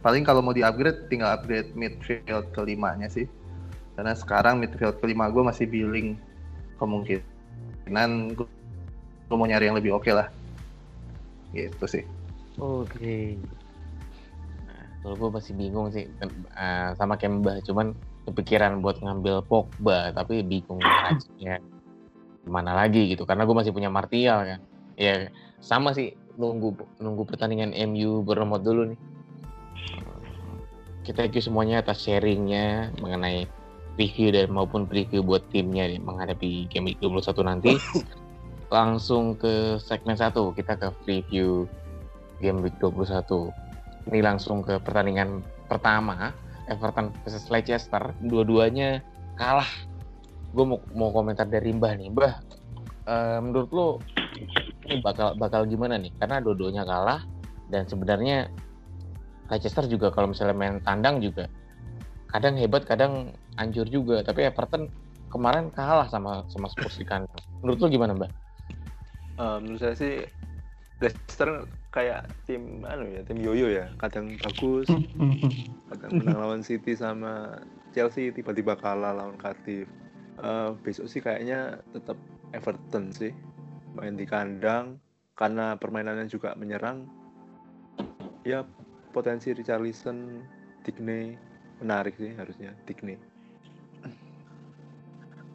Paling 0.01 0.25
kalau 0.25 0.41
mau 0.41 0.53
di 0.53 0.65
upgrade 0.65 1.09
tinggal 1.13 1.37
upgrade 1.37 1.73
midfield 1.77 2.49
kelimanya 2.57 3.05
sih. 3.09 3.29
Karena 3.93 4.17
sekarang 4.17 4.57
midfield 4.57 4.97
kelima 4.97 5.29
gue 5.29 5.45
masih 5.45 5.69
Billing 5.69 6.17
kemungkinan 6.81 8.33
gue 8.33 8.49
gue 9.31 9.39
mau 9.39 9.47
nyari 9.47 9.71
yang 9.71 9.79
lebih 9.79 9.95
oke 9.95 10.11
lah. 10.11 10.27
Gitu 11.55 11.85
sih. 11.87 12.03
Oke. 12.59 13.39
Nah, 14.67 14.83
kalau 14.99 15.15
gue 15.15 15.29
masih 15.39 15.55
bingung 15.55 15.87
sih 15.87 16.03
eh, 16.19 16.89
sama 16.99 17.15
kayak 17.15 17.39
Mbah, 17.39 17.57
cuman 17.63 17.95
kepikiran 18.27 18.83
buat 18.83 18.99
ngambil 18.99 19.47
Pogba, 19.47 20.11
tapi 20.11 20.43
bingung 20.43 20.83
harusnya 21.07 21.63
mana 22.43 22.75
lagi 22.75 23.15
gitu, 23.15 23.23
karena 23.23 23.47
gue 23.47 23.55
masih 23.55 23.71
punya 23.71 23.87
Martial 23.87 24.43
kan. 24.43 24.59
Ya 24.99 25.31
sama 25.63 25.95
sih 25.95 26.11
nunggu 26.35 26.75
nunggu 26.99 27.23
pertandingan 27.23 27.71
MU 27.87 28.27
beremot 28.27 28.67
dulu 28.67 28.91
nih. 28.91 28.99
Kita 31.07 31.23
thank 31.23 31.39
you 31.39 31.41
semuanya 31.41 31.79
atas 31.81 32.03
sharingnya 32.03 32.93
mengenai 32.99 33.47
review 33.95 34.29
dan 34.31 34.53
maupun 34.53 34.85
preview 34.85 35.23
buat 35.25 35.41
timnya 35.49 35.87
nih, 35.87 35.99
menghadapi 36.03 36.67
game 36.67 36.91
week 36.91 36.99
21 36.99 37.47
nanti. 37.47 37.73
Langsung 38.71 39.35
ke 39.35 39.75
segmen 39.83 40.15
satu, 40.15 40.55
kita 40.55 40.79
ke 40.79 40.87
preview 41.03 41.67
game 42.39 42.63
week 42.63 42.75
21. 42.79 43.51
Ini 44.07 44.19
langsung 44.23 44.63
ke 44.63 44.79
pertandingan 44.79 45.43
pertama, 45.67 46.31
Everton 46.71 47.11
versus 47.21 47.51
Leicester. 47.51 48.15
Dua-duanya 48.23 49.03
kalah. 49.35 49.67
Gue 50.55 50.63
mau, 50.63 50.79
mau 50.95 51.11
komentar 51.11 51.51
dari 51.51 51.75
Mbah 51.75 51.93
nih. 51.99 52.07
Mbah, 52.15 52.33
eh, 53.11 53.39
menurut 53.43 53.69
lo 53.75 53.87
ini 54.87 55.03
bakal 55.03 55.35
bakal 55.35 55.67
gimana 55.67 55.99
nih? 55.99 56.15
Karena 56.17 56.39
dua-duanya 56.39 56.87
kalah 56.87 57.21
dan 57.67 57.85
sebenarnya 57.85 58.47
Leicester 59.51 59.83
juga 59.85 60.15
kalau 60.15 60.31
misalnya 60.31 60.55
main 60.55 60.79
tandang 60.81 61.19
juga 61.19 61.51
kadang 62.31 62.55
hebat, 62.55 62.87
kadang 62.87 63.35
hancur 63.59 63.85
juga. 63.85 64.23
Tapi 64.23 64.47
Everton 64.47 64.87
kemarin 65.27 65.67
kalah 65.75 66.07
sama 66.07 66.47
sama 66.47 66.71
Spurs 66.71 66.95
di 66.95 67.03
kandang. 67.03 67.35
Menurut 67.59 67.77
lo 67.83 67.87
gimana, 67.91 68.15
Mbah? 68.15 68.31
Eh, 69.39 69.57
menurut 69.63 69.81
saya 69.81 69.95
sih 69.95 70.25
Leicester 71.01 71.65
kayak 71.91 72.29
tim 72.47 72.83
anu 72.87 73.07
ya 73.11 73.21
tim 73.23 73.39
yoyo 73.39 73.71
ya. 73.71 73.87
Kadang 73.99 74.35
bagus 74.39 74.87
kadang 75.91 76.23
menang 76.23 76.39
lawan 76.39 76.61
City 76.63 76.95
sama 76.95 77.59
Chelsea 77.91 78.31
tiba-tiba 78.31 78.79
kalah 78.79 79.15
lawan 79.15 79.35
Cardiff. 79.39 79.87
Eh, 80.41 80.69
besok 80.83 81.07
sih 81.07 81.21
kayaknya 81.23 81.79
tetap 81.95 82.15
Everton 82.51 83.11
sih 83.15 83.31
main 83.95 84.15
di 84.15 84.27
kandang. 84.27 84.99
Karena 85.35 85.73
permainannya 85.79 86.29
juga 86.29 86.53
menyerang. 86.53 87.07
Ya 88.45 88.65
potensi 89.11 89.53
Richarlison 89.53 90.41
Digne 90.81 91.37
menarik 91.81 92.17
sih 92.17 92.33
harusnya 92.37 92.73
Digne 92.85 93.30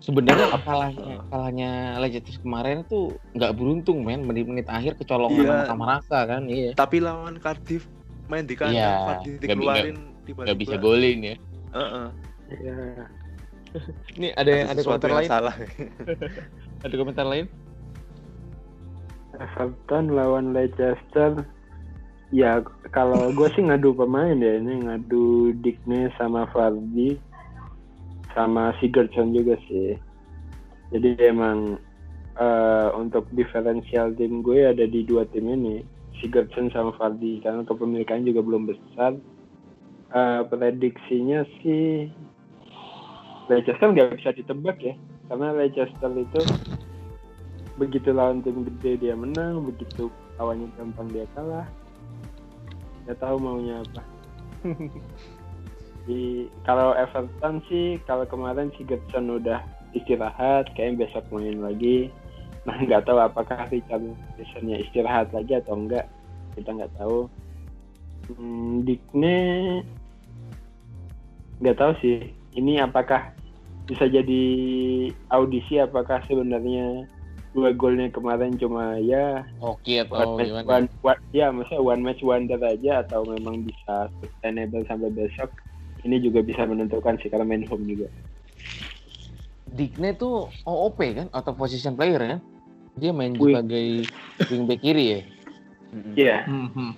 Sebenarnya 0.07 0.47
kalahnya 0.63 1.19
kalahnya 1.27 1.71
Leicester 1.99 2.39
kemarin 2.39 2.87
tuh 2.87 3.11
nggak 3.35 3.53
beruntung 3.53 4.01
men. 4.01 4.23
Menit-menit 4.23 4.71
akhir 4.71 4.95
kecolongan 4.97 5.43
Iya. 5.43 5.67
sama 5.67 5.85
rasa 5.93 6.19
kan 6.25 6.47
iya. 6.47 6.71
Tapi 6.73 7.03
lawan 7.03 7.37
Cardiff 7.37 7.91
main 8.27 8.47
di 8.47 8.55
kandang 8.55 8.79
Iya, 8.79 9.19
bi- 9.21 9.39
dikeluarin 9.43 9.99
tiba-tiba. 10.23 10.41
nggak 10.47 10.59
bisa 10.59 10.75
golin 10.79 11.19
ya. 11.21 11.37
Heeh. 11.75 12.07
Ya, 12.63 12.79
ini 14.17 14.31
ada 14.33 14.51
yang 14.53 14.67
ada 14.71 14.81
komentar 14.81 15.09
yang 15.11 15.19
lain? 15.19 15.29
salah. 15.29 15.55
Ada 16.87 16.95
komentar 16.95 17.27
lain? 17.27 17.47
Everton 19.35 20.05
lawan 20.09 20.55
Leicester. 20.55 21.43
Ya 22.31 22.59
kalau 22.91 23.31
gue 23.31 23.49
sih 23.53 23.63
ngadu 23.63 23.91
pemain 23.93 24.35
ya. 24.35 24.59
Ini 24.59 24.87
ngadu 24.87 25.51
Digne 25.59 26.11
sama 26.15 26.47
Vardy 26.51 27.19
sama 28.37 28.77
Sigurdsson 28.79 29.33
juga 29.33 29.57
sih. 29.65 29.97
Jadi 30.93 31.17
emang 31.25 31.81
eh, 32.37 32.89
untuk 32.93 33.25
diferensial 33.33 34.13
tim 34.15 34.45
gue 34.45 34.69
ada 34.69 34.85
di 34.85 35.03
dua 35.03 35.25
tim 35.33 35.49
ini 35.49 35.81
Sigurdsson 36.21 36.69
sama 36.71 36.93
Vardy 37.01 37.41
karena 37.41 37.65
kepemilikan 37.65 38.29
juga 38.29 38.45
belum 38.45 38.69
besar. 38.69 39.17
Eh, 40.13 40.41
prediksinya 40.47 41.43
sih 41.65 42.13
Leicester 43.47 43.91
nggak 43.95 44.19
bisa 44.19 44.35
ditebak 44.35 44.79
ya 44.83 44.95
karena 45.31 45.55
Leicester 45.55 46.11
itu 46.15 46.41
begitu 47.79 48.11
lawan 48.11 48.43
tim 48.43 48.67
gede 48.67 49.07
dia 49.07 49.15
menang 49.15 49.67
begitu 49.67 50.11
lawannya 50.39 50.67
gampang 50.75 51.07
dia 51.13 51.27
kalah 51.37 51.67
nggak 53.07 53.19
tahu 53.23 53.37
maunya 53.39 53.83
apa 53.87 54.03
di 56.07 56.47
kalau 56.63 56.95
Everton 56.95 57.61
sih 57.67 57.99
kalau 58.07 58.25
kemarin 58.31 58.71
si 58.79 58.87
Gerson 58.87 59.27
udah 59.27 59.61
istirahat 59.93 60.71
kayaknya 60.79 61.07
besok 61.07 61.27
main 61.35 61.59
lagi. 61.61 62.09
Nah 62.67 62.83
nggak 62.83 63.07
tahu 63.07 63.23
apakah 63.23 63.71
Richarlisonnya 63.71 64.83
istirahat 64.83 65.31
lagi 65.31 65.55
atau 65.55 65.79
enggak. 65.79 66.11
Kita 66.59 66.75
nggak 66.75 66.99
tahu. 66.99 67.31
Hmm, 68.35 68.83
Digne 68.83 69.39
nggak 71.63 71.79
tahu 71.79 71.93
sih. 72.03 72.35
Ini 72.59 72.83
apakah 72.83 73.31
bisa 73.87 74.11
jadi 74.11 74.45
audisi? 75.31 75.79
Apakah 75.79 76.27
sebenarnya 76.27 77.07
dua 77.55 77.71
golnya 77.73 78.13
kemarin 78.13 78.59
cuma 78.61 79.01
ya 79.01 79.41
oke 79.65 79.95
one 80.13 80.21
atau 80.21 80.37
match 80.37 80.53
gimana? 80.53 80.69
one, 80.69 80.87
one- 81.01 81.25
ya 81.33 81.47
maksudnya 81.49 81.81
one 81.81 82.03
match 82.05 82.21
wonder 82.21 82.61
aja 82.61 83.01
atau 83.01 83.25
memang 83.25 83.65
bisa 83.65 84.13
sustainable 84.21 84.85
sampai 84.85 85.09
besok 85.09 85.49
ini 86.07 86.23
juga 86.23 86.41
bisa 86.41 86.63
menentukan 86.63 87.19
sih 87.19 87.27
karena 87.27 87.43
main 87.43 87.67
home 87.67 87.85
juga 87.85 88.09
Digne 89.67 90.15
tuh 90.15 90.47
OOP 90.63 91.01
kan 91.19 91.27
atau 91.35 91.53
position 91.53 91.99
player 91.99 92.23
kan 92.23 92.41
dia 92.97 93.13
main 93.13 93.35
Wing. 93.37 93.61
sebagai 93.61 94.09
wingback 94.49 94.81
kiri 94.81 95.05
ya. 95.05 95.21
Iya 96.17 96.37
Mhm. 96.49 96.91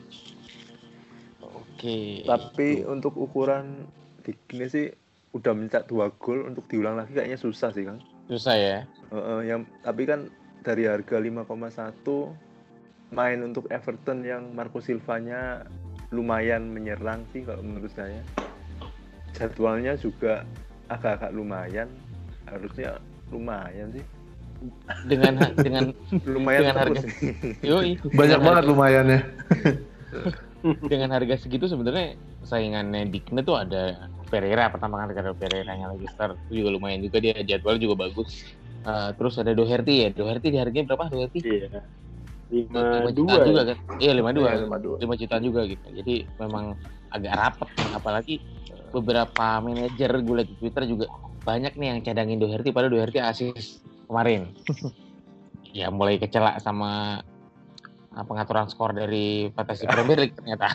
oke 1.42 1.98
Tapi 2.22 2.84
untuk 2.86 3.16
ukuran 3.18 3.88
Digne 4.22 4.68
sih 4.68 4.86
udah 5.32 5.52
mencetak 5.56 5.88
dua 5.88 6.12
gol 6.20 6.44
untuk 6.46 6.68
diulang 6.68 7.00
lagi 7.00 7.16
kayaknya 7.16 7.40
susah 7.40 7.72
sih 7.72 7.88
Kang. 7.88 7.98
susah 8.28 8.54
ya 8.54 8.78
Heeh, 9.08 9.40
yang 9.48 9.64
tapi 9.80 10.04
kan 10.04 10.28
dari 10.60 10.84
harga 10.84 11.16
5,1 11.16 12.36
main 13.08 13.40
untuk 13.40 13.64
Everton 13.72 14.20
yang 14.20 14.52
Marco 14.52 14.84
Silvanya 14.84 15.64
lumayan 16.12 16.68
menyerang 16.68 17.24
sih 17.32 17.40
kalau 17.44 17.64
menurut 17.64 17.88
saya. 17.96 18.20
Jadwalnya 19.34 19.94
juga 19.94 20.42
agak-agak 20.86 21.30
lumayan, 21.30 21.88
harusnya 22.44 22.96
lumayan 23.28 23.92
sih. 23.92 24.04
dengan 25.06 25.38
dengan 25.64 25.84
Lumayan 26.26 26.60
Dengan 26.66 26.76
harga- 26.76 27.04
sih. 27.06 27.12
yoi, 27.70 27.94
Banyak 28.10 28.10
dengan 28.10 28.42
banget 28.42 28.64
lumayannya. 28.66 29.20
dengan 30.90 31.14
harga 31.14 31.38
segitu 31.38 31.70
sebenarnya 31.70 32.18
saingannya 32.42 33.06
Digne 33.06 33.40
tuh 33.40 33.54
ada 33.54 33.94
Pereira 34.26 34.66
pertama 34.66 34.98
kali 34.98 35.14
ada 35.14 35.30
Pereira 35.30 35.70
yang 35.70 35.94
lagi 35.94 36.10
start 36.10 36.34
itu 36.44 36.60
juga 36.60 36.74
lumayan 36.74 36.98
juga 36.98 37.22
dia 37.22 37.38
jadwal 37.40 37.78
juga 37.78 37.94
bagus 38.00 38.42
Eh, 38.80 39.10
terus 39.14 39.34
ada 39.36 39.52
Doherty 39.52 39.94
ya 40.00 40.08
Doherty 40.10 40.48
di 40.48 40.58
harganya 40.58 40.86
berapa 40.88 41.06
Doherty 41.08 41.38
iya 41.40 41.70
lima 42.50 42.80
lima 42.80 43.10
dua 43.12 43.30
jutaan 43.30 43.46
juga 43.46 43.60
ya. 43.60 43.68
kan 43.68 43.76
iya 43.98 44.12
lima 44.12 44.30
dua 44.32 44.48
Iya, 44.48 44.58
lima 44.64 44.78
dua. 44.78 44.96
lima 44.98 45.14
jutaan 45.14 45.42
juga 45.44 45.60
gitu 45.62 45.86
jadi 45.92 46.14
memang 46.36 46.64
agak 47.08 47.32
rapet 47.36 47.68
apalagi 47.92 48.34
beberapa 48.90 49.60
manajer 49.60 50.10
gue 50.20 50.34
liat 50.42 50.48
di 50.48 50.56
Twitter 50.58 50.82
juga 50.88 51.06
banyak 51.44 51.76
nih 51.80 51.86
yang 51.94 51.98
cadangin 52.04 52.38
Doherty 52.40 52.70
padahal 52.74 52.92
Doherty 52.92 53.18
asis 53.20 53.80
kemarin. 54.08 54.52
Ya 55.76 55.92
mulai 55.92 56.16
kecelak 56.16 56.64
sama 56.64 57.20
uh, 58.16 58.24
pengaturan 58.24 58.72
skor 58.72 58.96
dari 58.96 59.52
Fantasy 59.52 59.84
Premier 59.84 60.16
League 60.16 60.32
ternyata. 60.32 60.72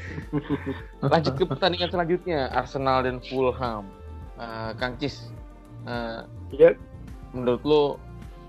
Lanjut 1.00 1.40
ke 1.40 1.48
pertandingan 1.48 1.88
selanjutnya 1.88 2.52
Arsenal 2.52 3.00
dan 3.08 3.24
Fulham. 3.24 3.88
Uh, 4.36 4.76
Kang 4.76 5.00
Cis 5.00 5.32
uh, 5.88 6.28
menurut 7.32 7.64
lo 7.64 7.82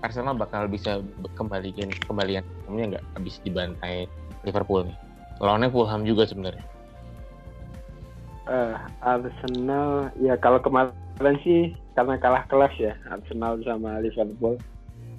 Arsenal 0.04 0.36
bakal 0.36 0.68
bisa 0.68 1.00
kembalikan 1.40 1.88
kembalian 2.04 2.44
namanya 2.68 3.00
nggak 3.00 3.04
habis 3.16 3.40
dibantai 3.40 4.04
Liverpool 4.44 4.84
nih? 4.84 4.96
Lawannya 5.40 5.72
Fulham 5.72 6.04
juga 6.04 6.28
sebenarnya 6.28 6.68
Eh, 8.42 8.76
Arsenal 9.06 10.10
ya 10.18 10.34
kalau 10.34 10.58
kemarin 10.58 11.38
sih 11.46 11.70
karena 11.94 12.18
kalah 12.18 12.42
kelas 12.50 12.74
ya 12.74 12.98
Arsenal 13.06 13.62
sama 13.62 14.02
Liverpool. 14.02 14.58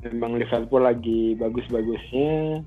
Memang 0.03 0.35
Liverpool 0.35 0.83
lagi 0.83 1.31
bagus-bagusnya 1.39 2.59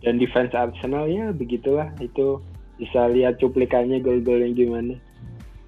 dan 0.00 0.16
defense 0.16 0.56
Arsenal 0.56 1.04
ya 1.12 1.28
begitulah 1.36 1.92
itu 2.00 2.40
bisa 2.80 3.04
lihat 3.12 3.36
cuplikannya 3.36 4.00
gol-golnya 4.00 4.48
gimana. 4.56 4.96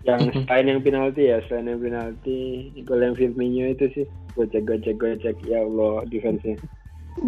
Yang 0.09 0.33
selain 0.49 0.73
yang 0.73 0.81
penalti 0.81 1.29
ya 1.29 1.45
selain 1.45 1.77
yang 1.77 1.85
penalti 1.85 2.73
gol 2.89 3.05
yang 3.05 3.13
Firmino 3.13 3.69
itu 3.69 3.93
sih 3.93 4.07
gocek 4.33 4.65
gocek 4.65 4.97
gocek 4.97 5.37
ya 5.45 5.61
Allah 5.61 6.09
defense-nya. 6.09 6.57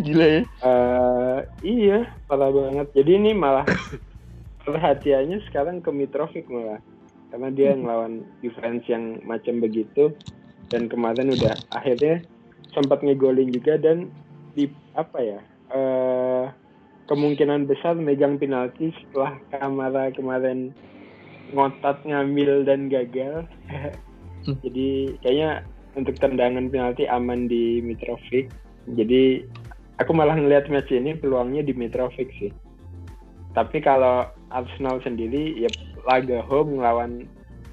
Gila 0.00 0.26
ya. 0.40 0.42
Eh, 0.48 1.38
iya 1.60 2.08
parah 2.24 2.48
banget. 2.48 2.88
Jadi 2.96 3.20
ini 3.20 3.36
malah 3.36 3.68
perhatiannya 4.64 5.44
sekarang 5.52 5.84
ke 5.84 5.92
Mitrovic 5.92 6.48
malah 6.48 6.80
karena 7.32 7.48
dia 7.48 7.72
ngelawan 7.78 8.22
defense 8.44 8.84
yang 8.86 9.18
macam 9.24 9.58
begitu. 9.58 10.12
Dan 10.68 10.88
kemarin 10.88 11.32
udah 11.32 11.52
akhirnya 11.72 12.24
sempat 12.72 13.04
ngegolin 13.04 13.52
juga 13.52 13.76
dan 13.76 14.08
di 14.56 14.68
apa 14.96 15.18
ya 15.20 15.40
eh 15.72 16.44
kemungkinan 17.12 17.68
besar 17.68 17.96
megang 17.96 18.40
penalti 18.40 18.92
setelah 18.96 19.36
Kamara 19.52 20.08
kemarin 20.16 20.72
ngotot 21.52 22.00
ngambil 22.08 22.64
dan 22.64 22.88
gagal. 22.88 23.44
Jadi 24.64 25.20
kayaknya 25.20 25.66
untuk 25.92 26.16
tendangan 26.18 26.72
penalti 26.72 27.04
aman 27.04 27.46
di 27.46 27.84
Mitrovic. 27.84 28.48
Jadi 28.96 29.44
aku 30.00 30.10
malah 30.16 30.34
ngelihat 30.34 30.72
match 30.72 30.90
ini 30.90 31.14
peluangnya 31.14 31.62
di 31.62 31.76
Mitrovic 31.76 32.32
sih. 32.40 32.52
Tapi 33.52 33.84
kalau 33.84 34.24
Arsenal 34.48 35.04
sendiri 35.04 35.52
ya 35.60 35.68
laga 36.08 36.42
home 36.46 36.78
ngelawan 36.78 37.26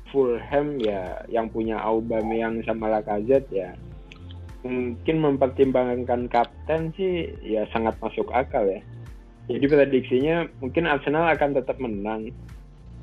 Fulham 0.09 0.81
ya 0.81 1.21
yang 1.29 1.49
punya 1.53 1.77
Aubameyang 1.81 2.65
sama 2.65 2.89
Lacazette 2.89 3.49
ya 3.53 3.71
mungkin 4.63 5.23
mempertimbangkan 5.23 6.27
kapten 6.27 6.91
sih 6.99 7.31
ya 7.39 7.63
sangat 7.71 7.95
masuk 8.03 8.27
akal 8.35 8.67
ya. 8.67 8.83
Jadi 9.49 9.65
prediksinya 9.65 10.45
mungkin 10.61 10.85
Arsenal 10.85 11.31
akan 11.31 11.57
tetap 11.57 11.79
menang. 11.81 12.29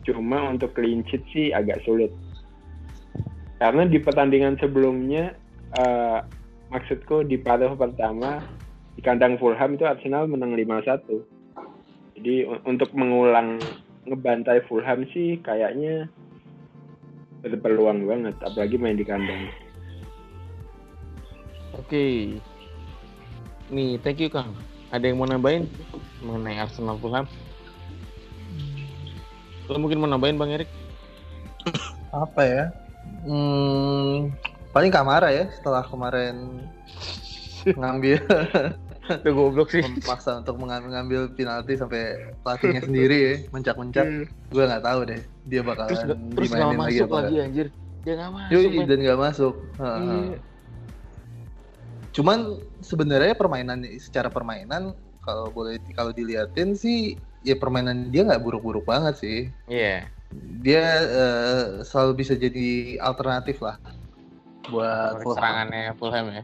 Cuma 0.06 0.46
untuk 0.46 0.76
clean 0.76 1.02
sheet 1.08 1.24
sih 1.34 1.50
agak 1.50 1.82
sulit. 1.82 2.12
Karena 3.58 3.88
di 3.88 3.98
pertandingan 3.98 4.60
sebelumnya 4.60 5.34
eh, 5.74 6.18
maksudku 6.70 7.24
di 7.24 7.40
paruh 7.40 7.74
pertama 7.74 8.44
di 8.94 9.00
kandang 9.02 9.40
Fulham 9.40 9.74
itu 9.74 9.88
Arsenal 9.88 10.28
menang 10.28 10.54
5-1. 10.54 12.20
Jadi 12.20 12.48
untuk 12.68 12.92
mengulang 12.94 13.58
ngebantai 14.06 14.62
Fulham 14.70 15.02
sih 15.10 15.42
kayaknya 15.42 16.06
berpeluang 17.42 18.06
banget 18.06 18.34
apalagi 18.42 18.78
main 18.78 18.98
di 18.98 19.06
kandang. 19.06 19.50
Oke. 21.76 22.38
Nih, 23.68 23.98
thank 24.00 24.22
you 24.22 24.30
Kang. 24.30 24.54
Ada 24.94 25.10
yang 25.10 25.18
mau 25.18 25.28
nambahin 25.28 25.66
mengenai 26.22 26.62
Arsenal 26.62 26.96
Fulham? 27.02 27.26
Lo 29.66 29.76
mungkin 29.82 29.98
mau 29.98 30.08
nambahin 30.08 30.38
Bang 30.38 30.54
Erik? 30.54 30.70
Apa 32.14 32.42
ya? 32.46 32.64
Hmm, 33.26 34.30
paling 34.70 34.94
Kamara 34.94 35.34
ya 35.34 35.50
setelah 35.50 35.82
kemarin 35.82 36.62
ngambil 37.66 38.22
Udah 39.06 39.32
goblok 39.32 39.68
sih. 39.70 39.82
memaksa 39.82 40.40
untuk 40.40 40.56
mengambil 40.56 40.90
ngambil 40.92 41.20
penalti 41.32 41.74
sampai 41.74 42.02
pelatihnya 42.42 42.82
sendiri 42.82 43.16
ya 43.18 43.34
mencak-mencak 43.50 44.06
gue 44.50 44.62
nggak 44.64 44.82
tahu 44.82 45.00
deh 45.06 45.20
dia 45.44 45.60
bakalan 45.62 45.90
Terus 45.90 46.02
terus 46.02 46.48
nggak 46.50 46.58
dimainin 46.58 46.78
masuk 46.78 47.06
apa 47.06 47.16
lagi 47.16 47.34
nggak. 47.34 47.46
anjir. 47.46 47.66
Dia 48.02 48.12
nggak 48.14 48.32
masuk. 48.32 48.70
Men. 48.70 48.86
dan 48.86 48.98
nggak 49.00 49.20
masuk 49.20 49.54
Heeh. 49.76 50.02
Iya. 50.02 50.38
cuman 52.12 52.38
sebenarnya 52.80 53.34
permainan 53.34 53.78
secara 53.98 54.26
permainan 54.26 54.96
kalau 55.20 55.50
boleh 55.50 55.76
kalau 55.92 56.10
diliatin 56.10 56.72
sih 56.72 57.12
ya 57.42 57.54
permainan 57.54 58.08
dia 58.08 58.24
nggak 58.24 58.40
buruk-buruk 58.40 58.88
banget 58.88 59.14
sih 59.20 59.38
Iya. 59.68 60.08
dia 60.64 60.82
eh, 61.04 61.64
selalu 61.84 62.12
bisa 62.16 62.32
jadi 62.34 62.96
alternatif 62.98 63.60
lah 63.60 63.76
buat 64.66 65.22
Fulham. 65.22 65.38
Serangannya 65.38 65.94
Fulham 65.94 66.26
ya. 66.32 66.42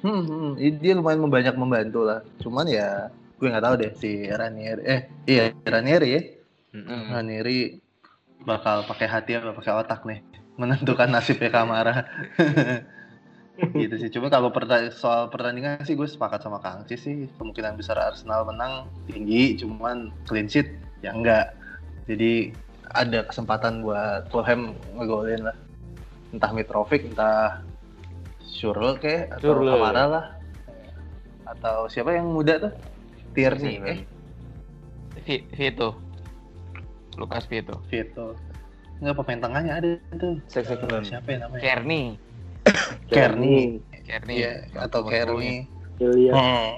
Hmm, 0.00 0.22
hmm, 0.24 0.50
i- 0.56 0.76
dia 0.80 0.92
lumayan 0.96 1.24
banyak 1.26 1.54
membantu 1.56 2.04
lah. 2.04 2.20
Cuman 2.40 2.68
ya 2.68 3.08
gue 3.36 3.48
nggak 3.48 3.64
tahu 3.64 3.74
deh 3.80 3.92
si 3.96 4.28
Ranieri. 4.28 4.82
Eh, 4.84 5.00
iya 5.26 5.42
Ranieri 5.64 6.08
ya. 6.12 6.22
Hmm. 6.76 7.10
Ranieri 7.10 7.80
bakal 8.44 8.88
pakai 8.88 9.06
hati 9.08 9.36
apa 9.36 9.52
pakai 9.52 9.72
otak 9.76 10.08
nih 10.08 10.24
menentukan 10.56 11.08
nasibnya 11.08 11.48
Kamara. 11.52 12.04
gitu 13.76 13.94
sih. 14.00 14.08
Cuma 14.08 14.32
kalau 14.32 14.48
perta- 14.48 14.92
soal 14.92 15.28
pertandingan 15.28 15.84
sih 15.84 15.92
gue 15.96 16.08
sepakat 16.08 16.40
sama 16.40 16.64
Kang 16.64 16.88
Cis 16.88 17.04
sih 17.04 17.28
kemungkinan 17.36 17.76
besar 17.76 18.00
Arsenal 18.00 18.48
menang 18.48 18.88
tinggi. 19.08 19.56
Cuman 19.60 20.12
clean 20.24 20.48
sheet 20.48 20.76
ya 21.04 21.12
enggak. 21.12 21.52
Jadi 22.08 22.52
ada 22.90 23.22
kesempatan 23.22 23.84
buat 23.84 24.28
Fulham 24.32 24.74
ngegolin 24.96 25.46
lah. 25.46 25.56
Entah 26.30 26.50
Mitrovic, 26.54 27.10
entah 27.10 27.62
Shurl 28.50 28.98
kayak 28.98 29.38
atau. 29.38 29.62
Kamara 29.62 30.04
lah. 30.10 30.24
Atau 31.46 31.86
siapa 31.86 32.14
yang 32.14 32.30
muda 32.30 32.58
tuh? 32.58 32.72
Tierney, 33.30 33.78
Si- 33.78 33.86
eh 33.86 34.00
Vi- 35.22 35.46
Vito. 35.54 35.94
Lukas 37.14 37.46
Vito. 37.46 37.78
Vito. 37.86 38.34
Enggak 38.98 39.14
pemain 39.22 39.40
tengahnya 39.48 39.72
ada 39.78 39.88
tuh. 40.18 40.36
Cek 40.50 40.66
Eh, 40.66 41.02
siapa 41.06 41.28
ya 41.30 41.38
namanya? 41.46 41.62
Kearney. 41.62 42.04
Kearney. 43.08 43.80
Kearney. 44.04 44.36
Iya, 44.42 44.52
atau. 44.76 45.06
Ilya 45.06 46.32
Hmm. 46.32 46.68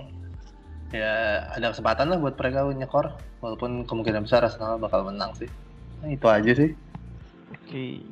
Ya, 0.93 1.13
ada 1.57 1.73
kesempatan 1.73 2.13
lah 2.13 2.19
buat 2.21 2.37
mereka 2.37 2.69
nyekor. 2.69 3.17
Walaupun 3.41 3.89
kemungkinan 3.89 4.29
besar 4.29 4.45
Arsenal 4.45 4.77
bakal 4.77 5.09
menang 5.09 5.33
sih. 5.35 5.49
Nah, 6.05 6.11
itu 6.13 6.27
aja 6.29 6.53
sih. 6.53 6.71
Oke. 7.55 8.03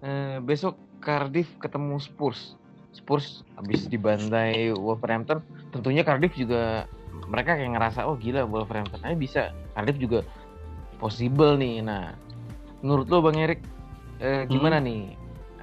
Eh, 0.00 0.36
besok 0.40 0.74
Cardiff 1.00 1.48
ketemu 1.58 1.96
Spurs. 1.98 2.54
Spurs 2.92 3.42
habis 3.56 3.86
dibantai 3.88 4.72
Wolverhampton. 4.76 5.40
Tentunya 5.72 6.04
Cardiff 6.04 6.36
juga 6.36 6.84
mereka 7.30 7.54
kayak 7.56 7.72
ngerasa 7.78 8.06
oh 8.06 8.14
gila 8.18 8.44
Wolverhampton 8.46 9.00
aja 9.02 9.16
bisa. 9.16 9.42
Cardiff 9.74 9.98
juga 9.98 10.20
possible 11.00 11.56
nih. 11.56 11.80
Nah, 11.80 12.12
menurut 12.84 13.08
lo 13.08 13.24
Bang 13.24 13.38
Erik 13.40 13.62
eh, 14.20 14.44
gimana 14.46 14.78
nih 14.78 15.16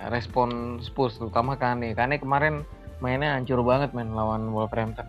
respon 0.09 0.81
Spurs 0.81 1.17
terutama 1.21 1.57
Kane. 1.57 1.93
Kane 1.93 2.17
kemarin 2.17 2.65
mainnya 3.03 3.37
hancur 3.37 3.61
banget 3.61 3.93
main 3.93 4.09
lawan 4.09 4.49
Wolverhampton. 4.49 5.05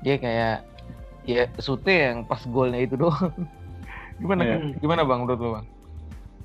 Dia 0.00 0.16
kayak 0.16 0.64
ya 1.26 1.50
sute 1.58 1.90
yang 1.90 2.24
pas 2.24 2.40
golnya 2.48 2.80
itu 2.80 2.94
doang. 2.96 3.34
gimana 4.22 4.42
Iya. 4.48 4.56
gimana 4.80 5.04
Bang 5.04 5.28
menurut 5.28 5.40
lo 5.40 5.48
Bang? 5.60 5.66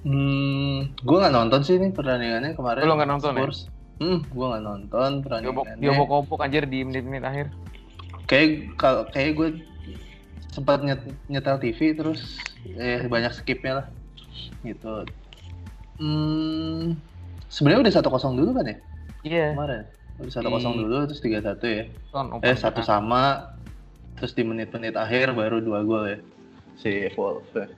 Hmm, 0.01 0.97
gue 0.97 1.17
nggak 1.21 1.33
nonton 1.33 1.61
sih 1.61 1.77
nih 1.77 1.93
pertandingannya 1.93 2.57
kemarin. 2.57 2.81
Lo 2.89 2.97
nggak 2.97 3.11
nonton 3.11 3.31
ya? 3.37 3.45
Spurs. 3.45 3.59
Hmm, 4.01 4.19
gue 4.25 4.45
nggak 4.49 4.63
nonton 4.65 5.11
pertandingannya. 5.21 5.77
diobok-obok 5.77 6.41
anjir 6.41 6.65
di 6.65 6.81
menit-menit 6.81 7.21
akhir. 7.21 7.47
Kayak 8.25 8.49
kalau 8.81 9.05
kayak 9.13 9.31
gue 9.37 9.49
sempat 10.49 10.81
nyet, 10.81 11.01
nyetel 11.29 11.61
TV 11.61 11.93
terus 11.93 12.41
eh 12.65 13.05
banyak 13.05 13.29
skipnya 13.31 13.83
lah 13.83 13.87
gitu. 14.65 15.05
Hmm, 16.01 16.97
sebenarnya 17.45 17.85
udah 17.85 17.93
satu 17.93 18.09
kosong 18.09 18.33
dulu 18.41 18.57
kan 18.57 18.65
ya 18.73 18.77
Iya. 19.21 19.47
kemarin. 19.53 19.83
Udah 20.17 20.33
satu 20.33 20.49
kosong 20.49 20.73
dulu 20.81 20.97
terus 21.05 21.21
tiga 21.21 21.39
satu 21.45 21.65
ya. 21.69 21.85
Eh 22.41 22.57
satu 22.57 22.81
sama 22.81 23.53
terus 24.17 24.33
di 24.33 24.41
menit-menit 24.41 24.97
akhir 24.97 25.33
baru 25.37 25.61
dua 25.61 25.85
gol 25.85 26.09
ya 26.09 26.17
si 26.73 27.05
Wolves. 27.13 27.69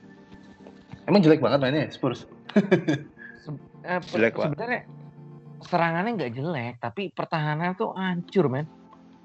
Emang 1.03 1.19
jelek 1.19 1.43
banget 1.43 1.59
mainnya 1.59 1.87
ya, 1.87 1.91
Spurs. 1.91 2.23
Eh, 3.83 3.99
pe- 3.99 4.15
Jelek, 4.15 4.33
sebenarnya 4.39 4.81
serangannya 5.59 6.11
nggak 6.15 6.33
jelek, 6.35 6.73
tapi 6.79 7.11
pertahanan 7.11 7.75
tuh 7.75 7.91
hancur, 7.91 8.47
men. 8.47 8.67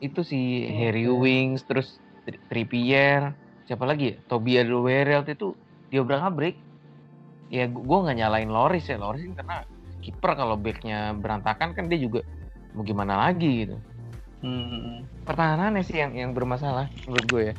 Itu 0.03 0.27
si 0.27 0.67
Harry 0.67 1.07
Wings, 1.07 1.63
terus 1.63 2.03
Tri- 2.27 2.43
Trippier, 2.51 3.35
siapa 3.67 3.87
lagi 3.87 4.15
ya? 4.15 4.17
Toby 4.27 4.59
Alderweireld 4.59 5.27
itu 5.31 5.55
dia 5.91 6.03
berangkat 6.03 6.33
break. 6.35 6.57
Ya 7.49 7.65
gu- 7.71 7.87
gua 7.87 8.11
nggak 8.11 8.19
nyalain 8.19 8.51
Loris 8.51 8.85
ya, 8.91 8.99
Loris 8.99 9.23
kan 9.23 9.35
karena 9.39 9.57
kiper 10.03 10.33
kalau 10.35 10.57
backnya 10.59 11.15
berantakan 11.15 11.75
kan 11.75 11.85
dia 11.87 11.99
juga 11.99 12.21
mau 12.75 12.83
gimana 12.83 13.31
lagi 13.31 13.67
gitu. 13.67 13.77
Hmm. 14.43 15.07
Pertahanannya 15.27 15.83
sih 15.83 15.99
yang 15.99 16.15
yang 16.15 16.31
bermasalah 16.35 16.87
menurut 17.07 17.27
gue 17.27 17.43
ya. 17.51 17.55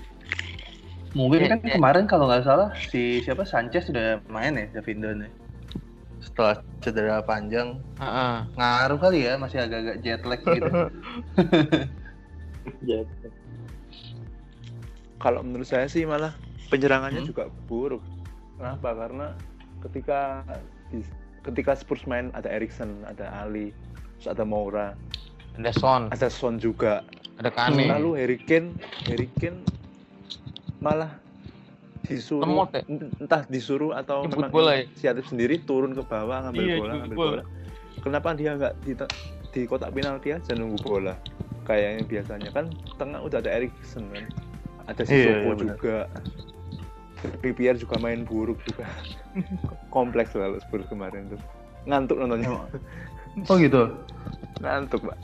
Mungkin 1.10 1.42
Ya, 1.42 1.50
kan 1.50 1.60
ya. 1.64 1.74
kemarin 1.74 2.06
kalau 2.06 2.30
nggak 2.30 2.46
salah 2.46 2.70
si 2.78 3.18
siapa 3.20 3.42
Sanchez 3.42 3.90
sudah 3.90 4.22
main 4.30 4.54
ya 4.54 4.70
Davinson 4.70 5.26
ya. 5.26 5.30
Setelah 6.20 6.56
cedera 6.80 7.18
panjang 7.20 7.82
Heeh. 7.98 8.36
ngaruh 8.54 9.00
kali 9.00 9.26
ya 9.26 9.34
masih 9.36 9.58
agak-agak 9.60 9.98
jet 10.00 10.22
lag 10.24 10.42
gitu. 10.42 10.70
Gitu. 12.80 13.28
Kalau 15.18 15.42
menurut 15.42 15.66
saya 15.66 15.90
sih 15.90 16.06
malah 16.06 16.32
penyerangannya 16.70 17.24
Hmm? 17.24 17.30
juga 17.30 17.44
buruk. 17.66 18.04
Kenapa? 18.56 18.94
Karena 18.94 19.28
ketika 19.82 20.46
di- 20.88 21.08
ketika 21.42 21.74
Spurs 21.74 22.06
main 22.06 22.30
ada 22.32 22.48
Erikson, 22.48 23.02
ada 23.04 23.26
Ali, 23.34 23.74
terus 24.16 24.30
ada 24.30 24.44
Moura, 24.44 24.94
Ada 25.58 25.72
Son, 25.74 26.02
ada 26.08 26.28
Son 26.30 26.56
juga. 26.56 27.02
ada 27.36 27.50
Kane. 27.50 27.88
Lalu 27.88 28.10
Harry 28.16 28.38
Kane, 28.38 28.76
Harry 29.08 29.28
Kane 29.34 29.64
malah 30.80 31.12
disuruh 32.04 32.42
Lemot 32.48 32.70
ya? 32.74 32.82
entah 33.22 33.44
disuruh 33.46 33.92
atau 33.94 34.26
Jemput 34.26 34.48
memang 34.48 34.52
bola 34.52 34.72
ya? 34.76 34.84
inisiatif 34.88 35.30
sendiri 35.30 35.62
turun 35.62 35.94
ke 35.94 36.02
bawah 36.02 36.48
ngambil 36.48 36.64
Iya, 36.64 36.76
bola 36.80 36.94
ngambil 36.98 37.16
bola. 37.16 37.30
bola 37.30 37.44
kenapa 38.00 38.28
dia 38.34 38.52
nggak 38.56 38.74
di, 38.82 38.94
di 39.52 39.62
kotak 39.68 39.92
penalti 39.92 40.32
aja 40.32 40.52
nunggu 40.56 40.80
bola 40.80 41.14
kayak 41.64 42.02
yang 42.02 42.06
biasanya 42.08 42.50
kan 42.50 42.66
tengah 42.98 43.20
udah 43.22 43.38
ada 43.40 43.52
Erikson 43.54 44.10
kan 44.10 44.26
ada 44.88 45.02
Iya, 45.04 45.06
Sissoko 45.06 45.38
iya, 45.38 45.54
benar. 45.54 45.60
juga 45.62 45.96
Trippier 47.20 47.76
juga 47.76 48.00
main 48.00 48.24
buruk 48.24 48.64
juga. 48.64 48.88
Kompleks 49.96 50.32
lalu 50.32 50.56
Spurs 50.64 50.88
kemarin 50.88 51.28
tuh. 51.28 51.42
Ngantuk 51.84 52.16
nontonnya. 52.16 52.48
Oh 53.46 53.60
gitu. 53.60 53.92
Ngantuk, 54.64 55.04
Pak. 55.04 55.20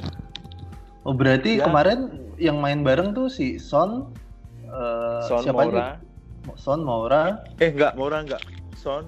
Oh 1.07 1.15
berarti 1.15 1.55
Ya. 1.55 1.63
kemarin 1.63 2.11
yang 2.35 2.59
main 2.59 2.83
bareng 2.83 3.15
tuh 3.15 3.31
si 3.31 3.55
Son, 3.55 4.11
eh, 4.75 5.21
Son 5.23 5.41
siapa 5.41 5.63
Moura. 5.63 5.79
aja? 5.79 5.87
Son 6.59 6.79
Moura, 6.83 7.23
Eh, 7.57 7.71
enggak, 7.73 7.95
Moura 7.97 8.21
enggak. 8.21 8.43
Son, 8.75 9.07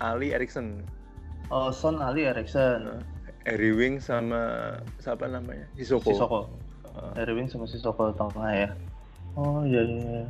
Ali, 0.00 0.30
Erikson. 0.32 0.86
oh 1.50 1.68
Son 1.68 1.98
Ali 1.98 2.24
Erikson, 2.24 3.02
Harry 3.44 3.72
Wing 3.72 3.98
sama 3.98 4.72
siapa 5.00 5.26
namanya? 5.26 5.66
Sisoko. 5.76 6.08
Sisoko, 6.14 6.40
Uh, 6.88 7.12
Harry 7.14 7.36
Wing 7.36 7.46
sama 7.46 7.68
Sisoko 7.68 8.10
tengah 8.12 8.48
ya. 8.50 8.68
Oh 9.36 9.62
iya 9.62 9.84
iya. 9.84 10.00
iya. 10.00 10.24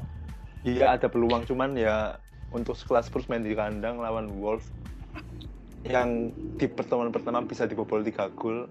Iya 0.66 0.86
ada 0.98 1.06
peluang 1.06 1.46
cuman 1.46 1.78
ya 1.78 2.18
untuk 2.50 2.74
sekelas 2.74 3.06
Spurs 3.08 3.30
main 3.30 3.46
di 3.46 3.54
kandang 3.54 4.02
lawan 4.02 4.28
Wolves 4.42 4.68
yang 5.86 6.34
di 6.58 6.66
pertemuan 6.66 7.08
pertama 7.14 7.40
bisa 7.40 7.64
dibobol 7.64 8.02
3 8.02 8.28
gol. 8.34 8.66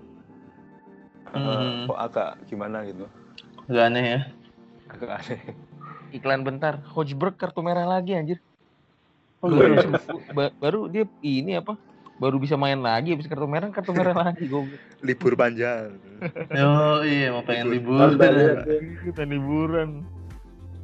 eh, 1.27 1.39
Hmm. 1.39 1.87
kok 1.87 1.99
agak 1.99 2.29
gimana 2.47 2.83
gitu. 2.87 3.03
Gak 3.67 3.85
aneh 3.91 4.03
ya. 4.15 4.19
Agak 4.87 5.11
aneh. 5.23 5.41
Iklan 6.15 6.43
bentar. 6.43 6.83
Hojberg 6.95 7.35
kartu 7.35 7.59
merah 7.59 7.87
lagi 7.87 8.15
anjir. 8.15 8.39
Oh, 9.43 9.53
baru, 9.53 9.73
iya. 9.77 9.89
Ba- 10.33 10.55
baru 10.57 10.81
dia 10.89 11.05
ini 11.21 11.59
apa? 11.59 11.77
Baru 12.17 12.41
bisa 12.41 12.57
main 12.57 12.81
lagi 12.81 13.13
habis 13.13 13.29
kartu 13.29 13.45
merah 13.45 13.69
kartu 13.69 13.93
merah 13.93 14.15
lagi 14.33 14.49
goblok. 14.49 14.81
Libur 15.05 15.37
panjang. 15.37 15.93
Oh 16.57 17.05
iya 17.05 17.29
mau 17.29 17.45
pengen 17.45 17.69
libur. 17.69 18.17
Tambah 18.17 18.25
ya, 18.25 18.33
lihat 18.33 18.57
ya. 18.65 18.79
Kita 19.05 19.23
liburan. 19.29 19.89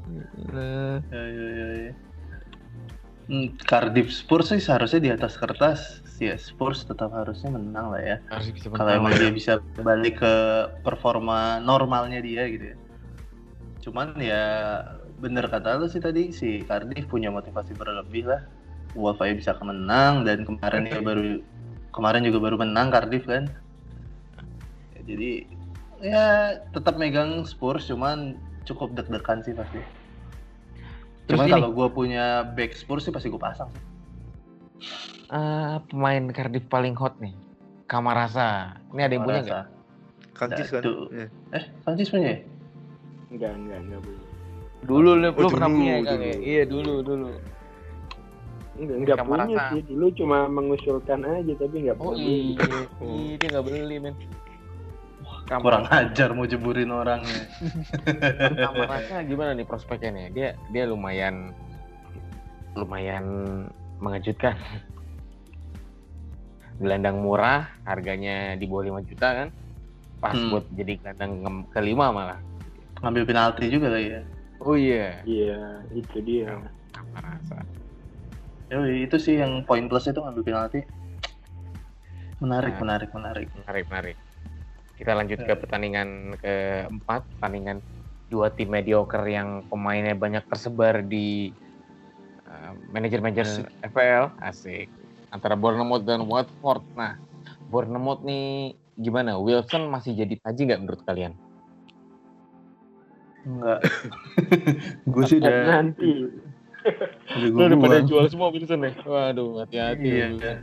Gila. 0.04 1.02
iya, 1.10 1.24
iya, 1.26 1.68
iya. 1.80 1.94
Hmm, 3.24 3.56
Cardiff 3.56 4.12
Spurs 4.12 4.52
sih 4.52 4.60
seharusnya 4.60 5.00
di 5.00 5.10
atas 5.10 5.40
kertas. 5.40 6.04
Ya 6.20 6.36
Spurs 6.38 6.86
tetap 6.86 7.10
harusnya 7.16 7.56
menang 7.56 7.96
lah 7.96 8.04
ya. 8.04 8.18
Kalau 8.70 8.92
emang 8.92 9.16
ya. 9.18 9.28
dia 9.28 9.32
bisa 9.34 9.54
balik 9.80 10.22
ke 10.22 10.36
performa 10.84 11.58
normalnya 11.64 12.20
dia 12.22 12.46
gitu 12.52 12.76
ya. 12.76 12.78
Cuman 13.84 14.16
ya 14.20 14.44
bener 15.24 15.48
kata 15.48 15.80
lu 15.80 15.88
sih 15.88 16.04
tadi 16.04 16.36
si 16.36 16.68
Cardiff 16.68 17.08
punya 17.08 17.32
motivasi 17.32 17.72
berlebih 17.80 18.28
lah. 18.28 18.44
Wolves 18.94 19.24
aja 19.24 19.34
bisa 19.34 19.52
menang 19.64 20.28
dan 20.28 20.44
kemarin 20.44 20.84
dia 20.86 21.00
baru 21.00 21.40
kemarin 21.96 22.28
juga 22.28 22.40
baru 22.44 22.60
menang 22.60 22.92
Cardiff 22.92 23.24
kan. 23.24 23.48
Ya, 24.94 25.02
jadi 25.08 25.32
ya 26.04 26.28
tetap 26.76 27.00
megang 27.00 27.48
Spurs 27.48 27.88
cuman 27.88 28.36
cukup 28.68 28.92
deg-degan 28.94 29.40
sih 29.42 29.56
pasti. 29.56 29.80
Terus 31.26 31.40
Cuman 31.40 31.48
kalau 31.48 31.70
gue 31.72 31.88
punya 31.96 32.44
back 32.44 32.76
Spurs 32.76 33.08
sih 33.08 33.14
pasti 33.16 33.32
gue 33.32 33.40
pasang 33.40 33.72
sih. 33.72 33.84
eh, 35.34 35.76
pemain 35.88 36.24
Cardiff 36.36 36.68
paling 36.68 36.94
hot 37.00 37.16
nih. 37.24 37.34
Kamarasa. 37.88 38.78
Ini 38.92 39.02
ada 39.08 39.14
yang 39.16 39.24
punya 39.24 39.42
nggak? 39.42 39.66
Kancis 40.36 40.68
kan? 40.70 40.82
Tuh. 40.84 41.08
Iya. 41.10 41.28
Eh, 41.56 41.64
Kancis 41.88 42.12
punya 42.12 42.28
ya? 42.28 42.40
Enggak, 43.32 43.52
enggak, 43.58 43.80
enggak 43.82 44.00
boleh. 44.04 44.23
Dulu 44.84 45.10
lu, 45.16 45.28
Oh, 45.30 45.42
lu 45.42 45.48
pernah 45.48 45.70
dulu, 45.70 45.78
punya 45.80 45.96
kan 46.04 46.20
ya? 46.20 46.36
Iya 46.38 46.64
dulu 46.68 46.94
dulu. 47.02 47.30
Enggak, 48.74 48.96
enggak 48.98 49.18
Kamar 49.18 49.38
punya 49.46 49.58
sih. 49.70 49.82
Dulu 49.86 50.06
cuma 50.14 50.38
mengusulkan 50.48 51.20
aja 51.24 51.54
tapi 51.56 51.76
enggak 51.80 51.98
Oh 51.98 52.12
pernah 52.12 52.20
beli. 52.20 52.38
iya, 52.58 52.82
iya 53.00 53.34
dia 53.38 53.48
nggak 53.50 53.66
beli 53.66 53.96
men. 54.00 54.16
Kurang 55.44 55.86
ajar 55.88 56.30
mau 56.34 56.44
jeburin 56.44 56.90
orangnya. 56.90 57.48
Kamarasa 58.58 59.24
gimana 59.24 59.52
nih 59.54 59.64
prospeknya 59.64 60.10
nih? 60.12 60.26
Dia 60.32 60.50
dia 60.68 60.84
lumayan 60.84 61.54
lumayan 62.74 63.26
mengejutkan. 64.02 64.58
Gelandang 66.76 67.22
murah, 67.22 67.70
harganya 67.86 68.58
di 68.58 68.66
bawah 68.66 68.84
5 68.90 69.02
juta 69.06 69.28
kan? 69.32 69.48
Pas 70.18 70.34
Hmm. 70.34 70.50
buat 70.50 70.66
jadi 70.74 70.98
gelandang 70.98 71.32
ke- 71.40 71.68
kelima 71.72 72.10
malah. 72.10 72.40
Ngambil 73.00 73.24
penalti 73.24 73.70
juga 73.70 73.94
kali 73.94 74.10
ya. 74.10 74.22
Oh 74.64 74.80
iya, 74.80 75.20
Iya, 75.28 75.84
itu 75.92 76.18
dia. 76.24 76.56
Kamarasa. 76.96 77.60
Yoi, 78.72 79.04
itu 79.06 79.20
sih 79.20 79.36
yang 79.38 79.68
poin 79.68 79.86
plus 79.92 80.08
itu 80.08 80.18
ngambil 80.18 80.44
penalti. 80.48 80.82
Menarik, 82.40 82.74
Nah. 82.76 82.82
menarik, 82.82 83.10
menarik. 83.12 83.48
Menarik, 83.60 83.86
menarik. 83.92 84.18
Kita 84.96 85.12
lanjut 85.20 85.40
ke 85.44 85.54
pertandingan 85.60 86.40
keempat, 86.40 87.28
pertandingan 87.36 87.84
dua 88.32 88.50
tim 88.56 88.72
mediocre 88.72 89.28
yang 89.28 89.68
pemainnya 89.68 90.16
banyak 90.16 90.48
tersebar 90.48 91.04
di 91.04 91.52
uh, 92.48 92.72
manajer-manajer 92.96 93.68
FPL, 93.84 94.32
asik. 94.40 94.88
Antara 95.30 95.60
Bournemouth 95.60 96.08
dan 96.08 96.24
Watford. 96.24 96.88
Nah, 96.96 97.20
Bournemouth 97.68 98.24
nih 98.24 98.80
gimana? 98.96 99.36
Wilson 99.36 99.92
masih 99.92 100.16
jadi 100.16 100.40
taji 100.40 100.72
nggak 100.72 100.82
menurut 100.82 101.02
kalian? 101.04 101.36
Enggak. 103.44 103.80
gue 105.12 105.24
sih 105.28 105.38
udah, 105.44 105.56
Nanti. 105.68 106.12
udah 107.36 107.50
gue 107.52 107.80
buang. 107.80 108.08
jual 108.08 108.26
semua 108.32 108.48
Wilson 108.52 108.88
ya? 108.88 108.92
Waduh, 109.04 109.64
hati-hati. 109.64 110.08
Iya. 110.08 110.26
Wilson. 110.36 110.58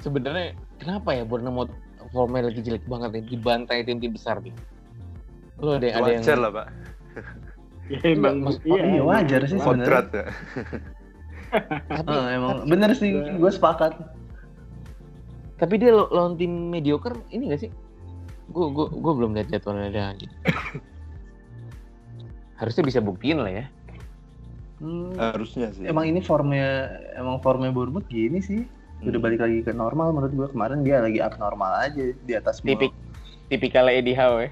Sebenarnya 0.00 0.46
kenapa 0.78 1.08
ya 1.14 1.22
Bournemouth 1.26 1.70
formnya 2.10 2.50
lagi 2.50 2.62
jelek 2.62 2.82
banget 2.90 3.10
nih 3.18 3.24
dibantai 3.36 3.82
tim-tim 3.86 4.14
besar 4.14 4.38
nih? 4.42 4.54
Lo 5.60 5.76
ada 5.76 5.86
ada 5.86 6.10
yang 6.10 6.22
Wajar 6.24 6.38
lah, 6.38 6.50
Pak. 6.54 6.68
Ya 7.90 7.98
emang 8.06 8.46
Mas- 8.46 8.62
iya. 8.62 8.82
iya, 8.86 9.02
wajar 9.02 9.40
sih 9.50 9.58
sebenarnya. 9.58 9.82
Kodrat 9.82 10.06
ya. 10.14 10.24
tapi 11.90 12.14
Eh, 12.14 12.26
emang 12.38 12.62
bener 12.70 12.94
sih, 12.94 13.10
gue 13.18 13.50
sepakat. 13.50 13.98
Tapi 15.58 15.74
dia 15.74 15.90
lawan 15.90 16.38
tim 16.38 16.70
mediocre 16.70 17.18
ini 17.34 17.50
gak 17.50 17.66
sih? 17.66 17.70
Gue 18.54 18.70
gue 18.70 18.86
gue 18.94 19.12
belum 19.12 19.34
lihat 19.34 19.50
jadwalnya 19.50 19.90
dia. 19.90 20.06
Harusnya 22.60 22.84
bisa 22.84 23.00
buktiin 23.00 23.40
lah 23.40 23.50
ya. 23.50 23.64
Hmm, 24.78 25.12
Harusnya 25.12 25.72
sih. 25.72 25.84
emang 25.84 26.04
ini 26.04 26.20
formnya, 26.20 26.88
emang 27.12 27.40
formnya 27.40 27.68
Bournemouth 27.68 28.04
gini 28.06 28.40
sih. 28.40 28.64
Udah 29.00 29.12
Hmm. 29.12 29.24
balik 29.24 29.40
lagi 29.40 29.60
ke 29.60 29.72
normal 29.72 30.12
menurut 30.12 30.32
gue. 30.34 30.48
Kemarin 30.52 30.84
dia 30.84 31.00
lagi 31.00 31.18
abnormal 31.18 31.72
aja 31.80 32.04
di 32.12 32.32
atas. 32.32 32.60
Tipik 32.60 32.92
tipikal 33.48 33.88
Eddie 33.88 34.14
Howe 34.14 34.44
ya. 34.44 34.50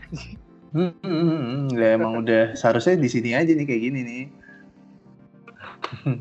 Hmm, 0.69 0.93
hmm, 1.01 1.09
hmm, 1.23 1.41
hmm. 1.41 1.65
Ya, 1.75 1.97
emang 1.97 2.13
udah 2.19 2.53
seharusnya 2.53 2.97
di 2.97 3.09
sini 3.09 3.33
aja 3.33 3.49
nih 3.49 3.65
kayak 3.65 3.83
gini 3.83 4.01
nih. 4.05 4.25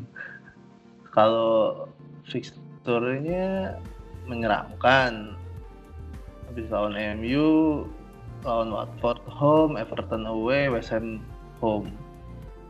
Kalau 1.10 1.88
fixturnya 2.24 3.76
menyeramkan. 4.24 5.36
Habis 6.48 6.64
lawan 6.72 6.96
MU, 7.20 7.84
lawan 8.40 8.72
Watford 8.72 9.20
home, 9.28 9.76
Everton 9.76 10.24
away, 10.24 10.72
West 10.72 10.88
Ham 10.88 11.20
home. 11.58 11.90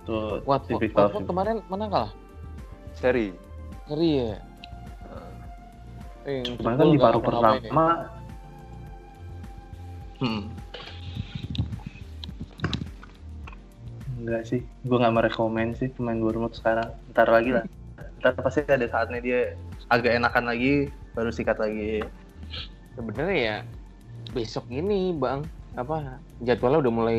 Tuh 0.09 0.40
Watford. 0.44 0.88
Watford 0.92 1.27
kemarin 1.29 1.57
menang 1.68 1.90
kalah. 1.92 2.12
Seri. 2.96 3.33
Ngeri 3.88 4.11
ya. 4.24 4.37
Eh, 6.29 6.44
Cuman 6.44 6.77
jebol 6.77 6.77
kan 6.77 6.87
di 6.92 7.01
paruh 7.01 7.22
pertama 7.24 7.85
Hmm. 10.18 10.51
Enggak 14.18 14.51
sih, 14.51 14.66
gue 14.83 14.98
nggak 14.98 15.14
merekomen 15.14 15.79
sih 15.79 15.94
pemain 15.94 16.18
Bournemouth 16.18 16.59
sekarang. 16.59 16.90
Ntar 17.14 17.31
lagi 17.31 17.55
lah. 17.55 17.64
Ntar 18.18 18.35
pasti 18.42 18.66
ada 18.66 18.83
saatnya 18.90 19.22
dia 19.22 19.55
agak 19.87 20.18
enakan 20.18 20.51
lagi, 20.51 20.90
baru 21.14 21.31
sikat 21.31 21.62
lagi. 21.62 22.03
Sebenarnya 22.98 23.38
ya 23.38 23.57
besok 24.35 24.66
ini 24.68 25.14
bang 25.14 25.46
apa 25.79 26.18
jadwalnya 26.42 26.83
udah 26.83 26.92
mulai 26.92 27.18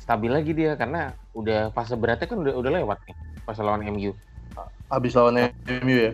stabil 0.00 0.32
lagi 0.32 0.56
dia 0.56 0.74
karena 0.80 1.12
udah 1.36 1.70
fase 1.76 1.94
beratnya 1.94 2.26
kan 2.26 2.40
udah 2.40 2.56
udah 2.56 2.70
lewat 2.80 2.98
nih 3.04 3.16
pas 3.44 3.60
lawan 3.60 3.84
MU. 3.92 4.16
Habis 4.88 5.12
lawan 5.14 5.52
MU 5.84 5.96
ya. 5.96 6.12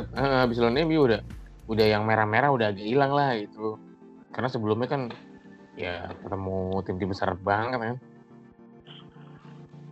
Eh, 0.00 0.36
habis 0.40 0.56
lawan 0.56 0.80
MU 0.82 1.04
udah 1.04 1.20
udah 1.68 1.86
yang 1.86 2.02
merah-merah 2.08 2.50
udah 2.50 2.72
agak 2.72 2.86
hilang 2.88 3.12
lah 3.12 3.36
gitu. 3.36 3.76
Karena 4.32 4.48
sebelumnya 4.48 4.88
kan 4.88 5.12
ya 5.76 6.08
ketemu 6.24 6.80
tim-tim 6.88 7.08
besar 7.12 7.36
banget 7.36 7.78
kan. 7.78 7.96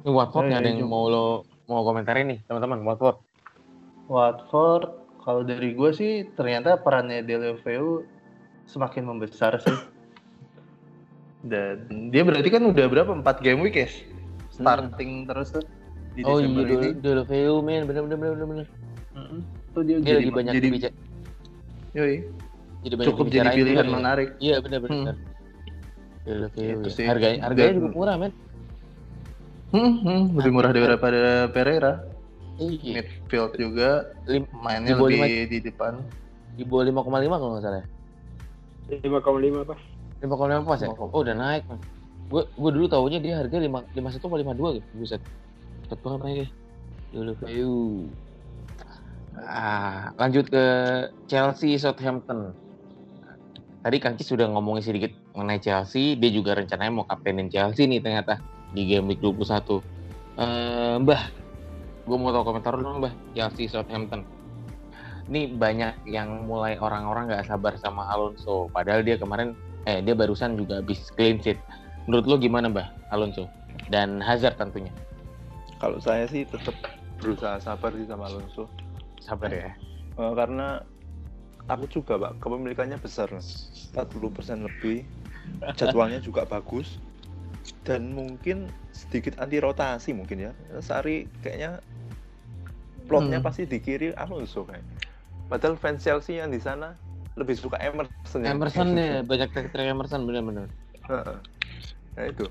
Ini 0.05 0.11
Watford 0.11 0.49
nggak 0.49 0.61
iya, 0.61 0.65
ada 0.65 0.71
yang 0.73 0.81
juga. 0.85 0.93
mau 0.93 1.05
lo 1.09 1.27
mau 1.69 1.81
komentarin 1.85 2.27
nih 2.33 2.39
teman-teman 2.49 2.81
Watford. 2.85 3.17
Watford, 4.05 4.89
kalau 5.25 5.41
dari 5.45 5.73
gue 5.73 5.91
sih 5.97 6.29
ternyata 6.37 6.77
perannya 6.77 7.25
Deleveu 7.25 8.05
semakin 8.69 9.05
membesar 9.05 9.61
sih. 9.61 9.94
Dan 11.45 12.09
dia 12.09 12.25
berarti 12.25 12.49
kan 12.49 12.65
udah 12.65 12.87
berapa? 12.89 13.13
4 13.13 13.45
game 13.45 13.61
week 13.61 13.77
ya? 13.77 13.89
Starting 14.49 15.29
terus 15.29 15.53
tuh 15.53 15.65
di 16.15 16.23
oh 16.23 16.39
iya 16.39 16.47
ini. 16.47 16.95
dulu 17.03 17.23
dulu 17.27 17.55
men 17.61 17.85
bener 17.85 18.07
bener 18.07 18.17
bener 18.17 18.33
bener, 18.33 18.47
bener. 18.47 18.67
Mm-mm. 19.19 19.41
Tuh 19.75 19.83
dia, 19.83 19.99
Dia 19.99 20.07
jadi, 20.07 20.19
lagi 20.23 20.31
banyak 20.31 20.53
jadi, 20.55 20.67
dibica- 20.71 20.97
yoi, 21.93 22.17
jadi 22.87 22.95
banyak 22.95 23.07
cukup 23.11 23.25
jadi 23.29 23.49
pilihan 23.51 23.67
juga 23.67 23.83
menarik. 23.99 24.29
Iya 24.39 24.57
benar 24.63 24.79
benar. 24.81 25.15
Dulu 26.25 26.47
Itu 26.55 26.89
sih. 26.89 27.05
Harganya 27.05 27.39
harganya 27.45 27.67
Dan- 27.69 27.79
juga 27.83 27.89
murah 27.93 28.17
men. 28.17 28.33
Hmm, 29.75 29.95
hmm, 30.07 30.23
lebih 30.39 30.53
murah 30.55 30.71
daripada 30.71 31.51
Pereira. 31.51 31.93
Iya. 32.55 33.03
midfield 33.03 33.59
juga 33.59 34.15
Lim- 34.31 34.47
mainnya 34.55 34.95
Di 34.95 35.03
lebih 35.03 35.51
di 35.51 35.59
depan. 35.67 35.99
Di 36.55 36.63
bawah 36.63 36.87
5,5 36.87 37.35
kalau 37.35 37.53
nggak 37.59 37.65
salah. 37.67 37.83
ya? 37.83 37.87
5,5 40.25 40.65
pas 40.65 40.65
5,5 40.65 40.65
pas 40.65 40.81
ya? 40.81 40.89
5,5. 40.97 41.13
Oh 41.13 41.21
udah 41.21 41.37
naik 41.37 41.63
man. 41.69 41.79
Gue 42.33 42.43
gue 42.49 42.71
dulu 42.73 42.87
tahunya 42.89 43.19
dia 43.21 43.35
harga 43.37 43.57
5 43.61 43.93
51 43.93 44.17
atau 44.17 44.29
52 44.41 44.77
gitu. 44.81 44.87
Buset. 44.97 45.23
Cepet 45.85 45.99
banget 46.01 46.21
naiknya. 46.25 46.49
Dulu 47.13 47.33
Ayu. 47.45 47.75
Ah, 49.35 50.15
lanjut 50.17 50.47
ke 50.49 50.65
Chelsea 51.27 51.77
Southampton. 51.77 52.55
Tadi 53.85 54.01
Kang 54.01 54.17
Cis 54.17 54.33
sudah 54.33 54.49
ngomongin 54.49 54.81
sedikit 54.81 55.13
mengenai 55.37 55.61
Chelsea, 55.61 56.17
dia 56.17 56.33
juga 56.33 56.57
rencananya 56.57 56.89
mau 56.89 57.05
kaptenin 57.05 57.53
Chelsea 57.53 57.85
nih 57.85 58.01
ternyata 58.01 58.41
di 58.73 58.89
game 58.89 59.13
week 59.13 59.21
21. 59.21 59.85
Eh, 60.41 60.97
Mbah, 61.05 61.23
gue 62.09 62.17
mau 62.17 62.33
tahu 62.33 62.49
komentar 62.49 62.73
lu 62.81 62.83
dong 62.83 63.05
Mbah, 63.05 63.13
Chelsea 63.37 63.69
Southampton. 63.69 64.25
Ini 65.29 65.53
banyak 65.61 66.09
yang 66.09 66.49
mulai 66.49 66.81
orang-orang 66.81 67.29
nggak 67.29 67.45
sabar 67.45 67.77
sama 67.77 68.09
Alonso, 68.09 68.73
padahal 68.73 69.05
dia 69.05 69.21
kemarin 69.21 69.53
eh 69.85 70.01
dia 70.01 70.15
barusan 70.17 70.57
juga 70.57 70.81
habis 70.81 71.13
clean 71.15 71.41
sheet. 71.41 71.61
Menurut 72.09 72.25
lo 72.29 72.37
gimana 72.37 72.69
Mbah 72.69 72.89
Alonso 73.09 73.49
dan 73.89 74.21
Hazard 74.21 74.57
tentunya? 74.57 74.93
Kalau 75.81 76.01
saya 76.01 76.25
sih 76.29 76.45
tetap 76.45 76.73
berusaha 77.21 77.61
sabar 77.61 77.93
sih 77.97 78.09
sama 78.09 78.29
Alonso. 78.29 78.69
Sabar 79.21 79.49
ya. 79.53 79.73
Eh, 80.15 80.33
karena 80.37 80.81
aku 81.65 81.89
juga 81.89 82.21
pak 82.21 82.45
kepemilikannya 82.45 83.01
besar 83.01 83.33
40% 83.33 84.65
lebih 84.69 85.05
jadwalnya 85.77 86.21
juga 86.21 86.45
bagus 86.45 87.01
dan 87.89 88.13
mungkin 88.13 88.69
sedikit 88.93 89.41
anti 89.41 89.61
rotasi 89.61 90.13
mungkin 90.13 90.49
ya 90.49 90.53
Sari 90.81 91.25
kayaknya 91.41 91.81
plotnya 93.09 93.41
Hmm. 93.41 93.47
pasti 93.49 93.65
di 93.65 93.81
kiri 93.81 94.13
Alonso 94.17 94.65
kayak 94.69 94.85
padahal 95.49 95.77
fans 95.77 96.05
Chelsea 96.05 96.41
yang 96.41 96.53
di 96.53 96.61
sana 96.61 96.97
lebih 97.35 97.55
suka 97.59 97.77
Emerson 97.83 98.41
ya. 98.47 98.55
Emerson 98.55 98.89
ya 98.95 99.21
banyak 99.27 99.49
trik-trik 99.51 99.87
Emerson 99.91 100.27
bener-bener. 100.27 100.71
Heeh. 101.11 101.37
nah 102.15 102.25
itu. 102.31 102.47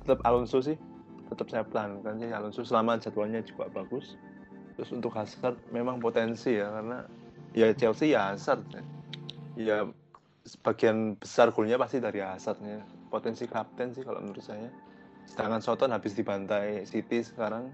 Tetap 0.00 0.24
Alonso 0.24 0.64
sih 0.64 0.80
tetap 1.30 1.46
saya 1.46 1.64
pelankan 1.64 2.18
sih. 2.18 2.28
Alonso 2.34 2.66
selama 2.66 2.98
jadwalnya 2.98 3.40
juga 3.46 3.70
bagus. 3.70 4.18
Terus 4.74 4.90
untuk 4.90 5.14
Hazard 5.14 5.56
memang 5.70 6.02
potensi 6.02 6.58
ya 6.58 6.68
karena 6.68 7.06
ya 7.54 7.70
Chelsea 7.74 8.16
ya 8.16 8.34
Hazard 8.34 8.66
ya, 8.74 8.82
ya 9.54 9.78
sebagian 10.42 11.14
besar 11.20 11.54
golnya 11.54 11.78
pasti 11.78 12.02
dari 12.02 12.18
Hazard 12.18 12.58
ya. 12.66 12.82
Potensi 13.08 13.46
kapten 13.46 13.94
sih 13.94 14.02
kalau 14.02 14.18
menurut 14.18 14.42
saya. 14.42 14.68
Sedangkan 15.30 15.62
Soton 15.62 15.94
habis 15.94 16.18
dibantai 16.18 16.82
City 16.82 17.22
sekarang. 17.22 17.70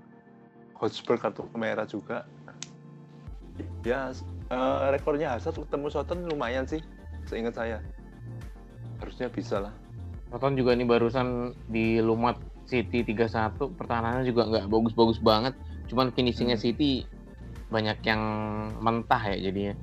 Hotspur 0.76 1.16
kartu 1.16 1.48
merah 1.56 1.88
juga. 1.88 2.28
Ya 3.80 4.12
eh, 4.48 4.86
rekornya 4.92 5.34
Hazard 5.34 5.58
ketemu 5.58 5.86
Soton 5.88 6.18
lumayan 6.26 6.64
sih 6.64 6.80
seingat 7.26 7.54
saya. 7.54 7.78
Harusnya 8.98 9.28
bisa 9.28 9.60
lah. 9.60 9.74
Nonton 10.30 10.58
juga 10.58 10.74
nih 10.74 10.86
barusan 10.86 11.54
di 11.66 12.00
Lumat 12.00 12.38
City 12.66 13.06
3-1 13.06 13.70
pertahanannya 13.78 14.26
juga 14.26 14.42
nggak 14.46 14.66
bagus-bagus 14.66 15.22
banget. 15.22 15.54
Cuman 15.86 16.10
finishingnya 16.10 16.58
Hmm. 16.58 16.64
City 16.66 17.06
banyak 17.68 17.98
yang 18.02 18.22
mentah 18.78 19.22
ya 19.34 19.50
jadinya. 19.50 19.74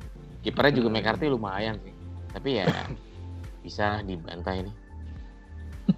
Kipernya 0.43 0.73
juga 0.75 0.89
Hmm. 0.91 0.95
McCarthy 0.99 1.27
lumayan 1.27 1.75
sih. 1.79 1.93
Tapi 2.33 2.49
ya 2.59 2.67
bisa 3.63 4.03
dibantai 4.03 4.67
nih 4.67 4.75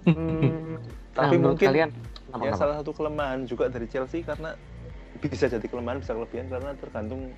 Hmm, 0.02 0.78
nah, 1.14 1.30
Tapi 1.30 1.34
menurut 1.36 1.54
mungkin 1.54 1.68
kalian 1.70 1.90
kenapa, 2.26 2.42
ya 2.42 2.50
kenapa? 2.50 2.58
salah 2.58 2.74
satu 2.82 2.90
kelemahan 2.90 3.40
juga 3.46 3.70
dari 3.70 3.86
Chelsea 3.86 4.22
karena 4.22 4.54
bisa 5.16 5.46
jadi 5.46 5.62
kelemahan 5.62 5.98
bisa 6.02 6.12
kelebihan 6.14 6.46
karena 6.46 6.70
tergantung 6.74 7.30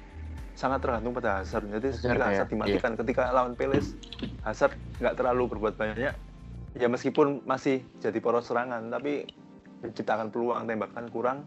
sangat 0.59 0.83
tergantung 0.83 1.14
pada 1.14 1.38
Hazard. 1.38 1.71
Jadi 1.71 1.94
Hazard, 1.94 2.03
ketika 2.03 2.18
ya. 2.18 2.31
Hazard 2.35 2.49
dimatikan 2.51 2.92
ketika 2.99 3.23
lawan 3.31 3.55
Palace 3.55 3.94
Hazard 4.42 4.75
nggak 4.99 5.14
terlalu 5.14 5.55
berbuat 5.55 5.79
banyak. 5.79 6.14
Ya 6.75 6.88
meskipun 6.90 7.47
masih 7.47 7.87
jadi 8.03 8.18
poros 8.18 8.51
serangan 8.51 8.90
tapi 8.90 9.23
menciptakan 9.79 10.35
peluang 10.35 10.66
tembakan 10.66 11.07
kurang 11.14 11.38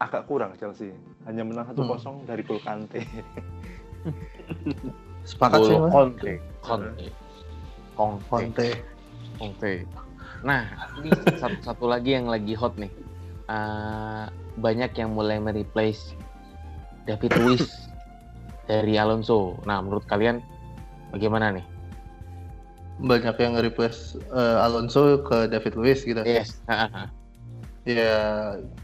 agak 0.00 0.24
kurang 0.24 0.56
Chelsea. 0.56 0.96
Hanya 1.28 1.44
menang 1.44 1.68
1-0 1.76 2.24
dari 2.24 2.40
gol 2.40 2.56
Kante. 2.64 3.04
Sepakat 5.28 5.60
sih. 5.68 5.76
Conte 5.76 6.32
Conte 6.64 7.06
Conte 7.96 8.24
Conte. 8.28 8.68
Conte 9.36 9.72
nah 10.44 10.68
ini 11.00 11.08
satu, 11.40 11.56
satu 11.64 11.84
lagi 11.88 12.20
yang 12.20 12.28
lagi 12.28 12.52
hot 12.52 12.76
nih 12.76 12.92
Eh, 13.44 14.24
banyak 14.56 14.96
yang 14.96 15.12
mulai 15.12 15.36
mereplace 15.36 16.16
David 17.04 17.32
Luiz 17.38 17.64
dari 18.64 18.96
Alonso 18.96 19.60
nah 19.64 19.80
menurut 19.80 20.04
kalian 20.04 20.40
bagaimana 21.12 21.52
nih 21.52 21.66
Banyak 22.94 23.34
yang 23.42 23.58
nge-replace 23.58 24.22
eh, 24.30 24.56
Alonso 24.62 25.18
ke 25.26 25.50
David 25.50 25.74
Luiz 25.74 26.06
gitu. 26.06 26.22
yes. 26.22 26.62
Ya 27.84 28.16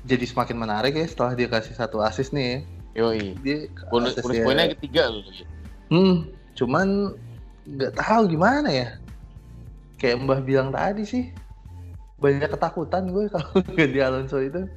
jadi 0.05 0.29
semakin 0.29 0.61
menarik 0.61 0.93
ya 0.93 1.07
setelah 1.09 1.33
dia 1.33 1.49
kasih 1.49 1.73
satu 1.73 2.05
assist 2.05 2.37
nih. 2.37 2.61
ya. 2.93 3.07
yoi 3.07 3.33
Dia 3.41 3.65
bonus, 3.89 4.13
bonus 4.21 4.37
dia- 4.37 4.45
poinnya 4.45 4.69
ketiga 4.77 5.09
loh 5.09 5.25
Hmm, 5.89 6.29
cuman 6.53 7.17
nggak 7.65 7.97
tahu 7.97 8.29
gimana 8.29 8.69
ya. 8.69 8.89
Kayak 9.97 10.21
Mbah 10.21 10.41
bilang 10.45 10.69
tadi 10.69 11.09
sih, 11.09 11.25
banyak 12.21 12.51
ketakutan 12.53 13.09
gue 13.09 13.25
kalau 13.33 13.57
ganti 13.73 13.99
Alonso 14.05 14.37
itu. 14.43 14.69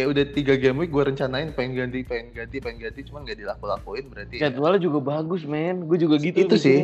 Kayak 0.00 0.16
udah 0.16 0.24
tiga 0.32 0.54
game 0.56 0.80
week 0.80 0.88
gue 0.96 1.04
rencanain 1.12 1.52
pengen 1.52 1.76
ganti, 1.76 2.00
pengen 2.08 2.32
ganti, 2.32 2.56
pengen 2.56 2.88
ganti, 2.88 3.00
cuman 3.04 3.20
nggak 3.28 3.36
dilaku-lakuin 3.36 4.08
berarti. 4.08 4.40
ya. 4.40 4.48
jadwalnya 4.48 4.80
juga 4.80 4.98
bagus 5.04 5.44
men 5.44 5.84
gue 5.84 5.98
juga 6.00 6.16
gitu 6.16 6.40
itu 6.40 6.56
sih. 6.56 6.80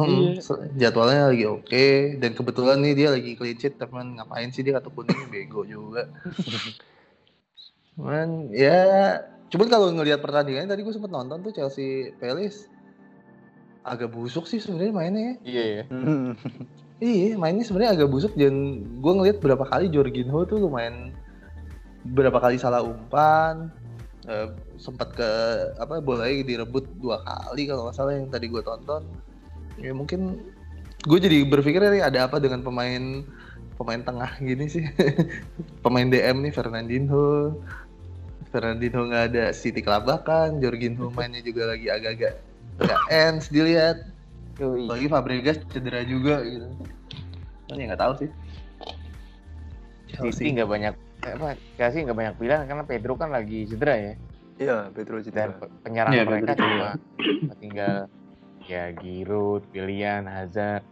Hmm, 0.00 0.32
Iya. 0.32 0.88
jadwalnya 0.88 1.28
lagi 1.28 1.44
oke 1.44 1.84
dan 2.24 2.32
kebetulan 2.32 2.80
nih 2.80 2.92
dia 2.96 3.08
lagi 3.12 3.36
clean 3.36 3.60
sheet 3.60 3.76
teman 3.76 4.16
ngapain 4.16 4.48
sih 4.48 4.64
dia 4.64 4.80
kartu 4.80 4.88
kuning 4.96 5.28
bego 5.32 5.68
juga. 5.68 6.08
Cuman 7.92 8.48
ya 8.48 9.20
cuman 9.52 9.66
kalau 9.68 9.92
ngelihat 9.92 10.24
pertandingannya 10.24 10.72
tadi 10.72 10.80
gue 10.80 10.94
sempet 10.96 11.12
nonton 11.12 11.44
tuh 11.44 11.52
Chelsea 11.52 12.16
Palace 12.16 12.64
agak 13.84 14.08
busuk 14.08 14.48
sih 14.48 14.56
sebenarnya 14.56 14.96
mainnya 14.96 15.20
ya. 15.20 15.36
iya 15.44 15.64
ya 15.68 15.84
Iya, 17.04 17.36
mainnya 17.36 17.66
sebenarnya 17.68 18.00
agak 18.00 18.08
busuk 18.08 18.32
dan 18.38 18.54
gue 18.98 19.12
ngelihat 19.12 19.38
berapa 19.42 19.66
kali 19.68 19.92
Jorginho 19.92 20.46
tuh 20.48 20.56
lumayan 20.62 21.12
berapa 22.04 22.36
kali 22.36 22.60
salah 22.60 22.84
umpan, 22.84 23.72
eh, 24.28 24.52
sempat 24.76 25.16
ke 25.16 25.30
apa 25.80 26.04
bolanya 26.04 26.44
direbut 26.44 26.84
dua 27.00 27.24
kali 27.24 27.64
kalau 27.64 27.88
nggak 27.88 27.96
salah 27.96 28.12
yang 28.12 28.28
tadi 28.28 28.46
gue 28.52 28.60
tonton. 28.60 29.08
Ya 29.80 29.96
mungkin 29.96 30.44
gue 31.04 31.18
jadi 31.20 31.44
berpikir 31.48 31.80
nih 31.80 32.04
ada 32.04 32.28
apa 32.28 32.36
dengan 32.40 32.60
pemain 32.60 33.24
pemain 33.80 34.02
tengah 34.04 34.30
gini 34.38 34.68
sih, 34.68 34.84
pemain 35.84 36.06
DM 36.06 36.44
nih 36.44 36.52
Fernandinho, 36.52 37.58
Fernandinho 38.52 39.10
nggak 39.10 39.24
ada 39.34 39.44
City 39.50 39.80
kelabakan, 39.80 40.60
Jorginho 40.60 41.10
mainnya 41.16 41.40
juga 41.40 41.74
lagi 41.74 41.88
agak-agak 41.88 42.38
nggak 42.78 43.00
ends 43.10 43.48
dilihat. 43.48 44.12
Lagi 44.62 45.10
Fabregas 45.10 45.58
cedera 45.74 46.06
juga 46.06 46.38
gitu. 46.46 46.70
Kan 47.66 47.74
ya 47.74 47.90
nggak 47.90 48.02
tahu 48.06 48.12
sih. 48.22 48.30
City 50.30 50.54
nggak 50.54 50.70
banyak 50.70 50.94
apa 51.26 51.48
Chelsea 51.74 52.02
nggak 52.02 52.14
banyak 52.14 52.34
pilihan 52.36 52.62
karena 52.64 52.84
Pedro 52.84 53.12
kan 53.14 53.28
lagi 53.28 53.64
cedera 53.64 53.94
ya 53.96 54.12
Iya, 54.54 54.76
Pedro 54.88 55.18
dan 55.18 55.24
cedera. 55.24 55.54
pe- 55.56 55.72
penyerang 55.82 56.12
Iya, 56.14 56.22
mereka 56.22 56.46
Pedro 56.46 56.66
cuma 56.68 56.90
tinggal 57.56 57.96
ya 58.64 58.84
Giroud, 58.92 59.62
pilihan 59.68 60.22
Hazard 60.24 60.84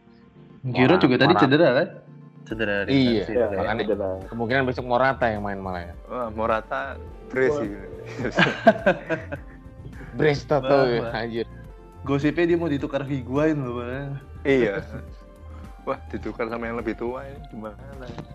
Giroud 0.64 1.00
juga 1.00 1.16
tadi 1.16 1.34
cedera 1.36 1.68
kan? 1.72 1.88
Cedera 2.42 2.74
ringan 2.82 2.98
Iya, 3.06 3.24
ya, 3.24 3.46
makanya- 3.54 3.86
udah 3.86 3.98
lah. 3.98 4.16
kemungkinan 4.26 4.62
besok 4.66 4.84
Morata 4.84 5.26
yang 5.26 5.42
main 5.42 5.58
malah 5.58 5.82
ya 5.84 5.94
Wah, 6.06 6.28
Morata 6.28 6.98
brace 7.28 7.54
sih. 7.56 7.70
Brace 10.12 10.42
ya 10.44 11.10
anjir 11.14 11.46
Gosipnya 12.02 12.44
dia 12.44 12.58
mau 12.58 12.66
ditukar 12.66 13.06
Higuain 13.06 13.54
loh, 13.54 13.78
Bang. 13.78 14.18
iya. 14.42 14.82
Wah, 15.82 15.98
ditukar 16.06 16.46
sama 16.46 16.70
yang 16.70 16.78
lebih 16.78 16.94
tua 16.94 17.26
ini 17.26 17.42
gimana? 17.50 17.74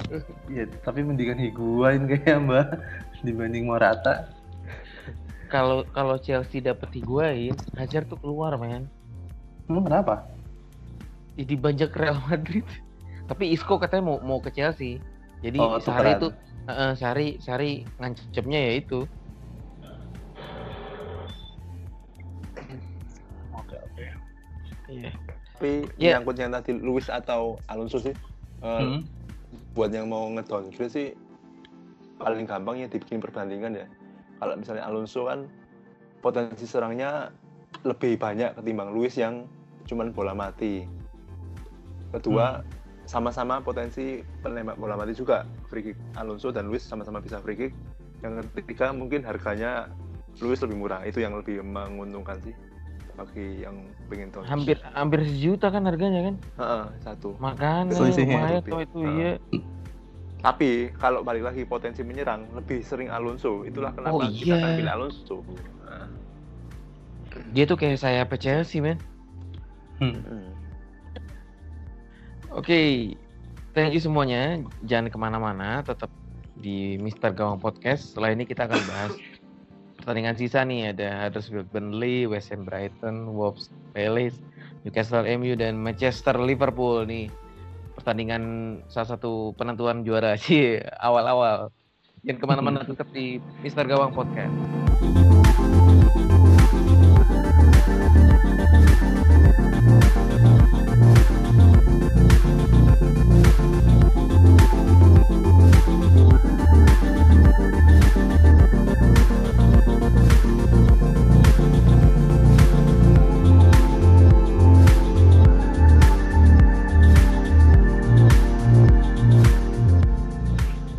Iya, 0.51 0.63
tapi 0.88 1.03
mendingan 1.03 1.36
Higuain 1.36 2.07
kayaknya, 2.07 2.39
Mbak, 2.39 2.67
dibanding 3.23 3.67
Morata. 3.67 4.31
kalau 5.47 5.88
kalau 5.95 6.19
Chelsea 6.19 6.60
dapet 6.60 6.91
Higuain 6.91 7.55
Hazard 7.79 8.07
tuh 8.12 8.19
keluar 8.19 8.55
men 8.60 8.88
Emang 9.67 9.88
kenapa? 9.88 10.27
Ya, 11.39 11.43
dibajak 11.47 11.95
Real 11.95 12.19
Madrid 12.27 12.67
tapi 13.31 13.51
Isco 13.51 13.79
katanya 13.79 14.12
mau 14.12 14.19
mau 14.19 14.39
ke 14.43 14.51
Chelsea 14.51 14.99
jadi 15.39 15.60
Oh, 15.60 15.79
Sari 15.79 15.88
tukeran. 15.88 16.19
itu 16.19 16.27
Heeh, 16.67 16.91
Sari 16.99 17.27
Sari 17.39 17.71
ngancemnya 17.95 18.60
ya 18.60 18.73
itu 18.79 18.99
Oke, 23.55 23.75
oke. 23.75 24.05
iya 24.88 25.12
Tapi 25.58 25.89
Iya. 25.98 26.22
nyangkut 26.22 26.38
yang 26.38 26.54
tadi 26.54 26.78
Luis 26.78 27.10
atau 27.10 27.58
Alonso 27.65 27.98
sih. 27.98 28.13
eh, 28.62 28.82
Hmm. 28.82 29.02
Buat 29.74 29.89
yang 29.93 30.06
mau 30.06 30.30
ngedowngrade 30.34 30.89
sih 30.89 31.08
paling 32.17 32.46
gampang 32.46 32.82
ya 32.82 32.89
dibikin 32.89 33.17
perbandingan 33.17 33.74
ya. 33.74 33.86
Kalau 34.38 34.54
misalnya 34.54 34.86
Alonso 34.86 35.26
kan 35.26 35.50
potensi 36.22 36.65
serangnya 36.65 37.34
lebih 37.86 38.17
banyak 38.17 38.58
ketimbang 38.58 38.93
Luis 38.93 39.17
yang 39.17 39.46
cuman 39.86 40.13
bola 40.13 40.34
mati. 40.38 40.86
Kedua, 42.13 42.62
sama-sama 43.06 43.62
potensi 43.62 44.22
penembak 44.41 44.78
bola 44.78 44.93
mati 44.98 45.13
juga. 45.13 45.46
Free 45.70 45.93
kick 45.93 45.98
Alonso 46.17 46.54
dan 46.54 46.70
Luis 46.70 46.86
sama-sama 46.86 47.17
bisa 47.22 47.41
free 47.41 47.58
kick. 47.58 47.74
Yang 48.22 48.46
ketiga 48.58 48.93
mungkin 48.93 49.22
harganya 49.26 49.89
Luis 50.41 50.62
lebih 50.62 50.78
murah. 50.82 51.02
Itu 51.06 51.22
yang 51.22 51.38
lebih 51.38 51.62
menguntungkan 51.62 52.41
sih 52.46 52.54
bagi 53.17 53.65
yang 53.65 53.75
pengen 54.08 54.30
tahu. 54.30 54.45
Hampir 54.45 54.77
hampir 54.93 55.25
sejuta 55.25 55.73
kan 55.73 55.84
harganya 55.89 56.21
kan? 56.32 56.36
Heeh, 56.62 56.84
satu. 57.01 57.34
Makanya 57.41 57.91
lebih. 58.62 58.71
tuh 58.71 58.80
itu 58.86 58.97
Ah. 59.01 59.12
iya. 59.17 59.32
Tapi 60.38 60.69
kalau 61.01 61.25
balik 61.25 61.49
lagi 61.49 61.65
potensi 61.65 62.06
menyerang 62.06 62.45
lebih 62.53 62.86
sering 62.86 63.10
Alonso. 63.10 63.65
Itulah 63.65 63.89
kenapa 63.97 64.13
Oh, 64.13 64.21
kita 64.30 64.53
iya. 64.53 64.62
akan 64.62 64.71
pilih 64.77 64.93
Alonso. 64.93 65.38
Nah, 65.82 66.08
Dia 67.58 67.65
tuh 67.65 67.77
kayak 67.77 67.97
saya 67.97 68.21
Chelsea 68.38 68.77
men. 68.77 69.01
Hmm. 69.97 70.13
hmm. 70.21 70.47
Oke, 72.53 73.13
thank 73.73 73.93
you 73.93 74.01
semuanya. 74.01 74.62
Jangan 74.86 75.10
ke 75.10 75.17
mana-mana, 75.17 75.82
tetap 75.82 76.10
di 76.58 76.97
Mister 76.97 77.34
Gawang 77.34 77.62
Podcast. 77.62 78.13
Setelah 78.13 78.34
ini 78.34 78.45
kita 78.45 78.65
akan 78.65 78.82
bahas 78.89 79.13
pertandingan 80.08 80.39
sisa 80.39 80.63
nih. 80.63 80.96
Ada 80.96 81.28
Huddersfield 81.28 81.67
Burnley, 81.76 82.24
West 82.32 82.48
Ham 82.56 82.63
Brighton, 82.63 83.36
Wolves 83.36 83.67
Palace, 83.91 84.39
Newcastle 84.88 85.28
MU, 85.36 85.60
dan 85.60 85.76
Manchester 85.76 86.39
Liverpool 86.39 87.04
nih. 87.04 87.28
Pertandingan 88.00 88.43
salah 88.88 89.20
satu 89.20 89.52
penentuan 89.60 90.08
juara 90.08 90.39
sih 90.39 90.80
awal-awal. 91.04 91.76
Jangan 92.24 92.39
ke 92.39 92.46
mana-mana, 92.48 92.80
tetap 92.88 93.12
di 93.12 93.43
Mister 93.60 93.84
Gawang 93.84 94.15
Podcast. 94.15 95.27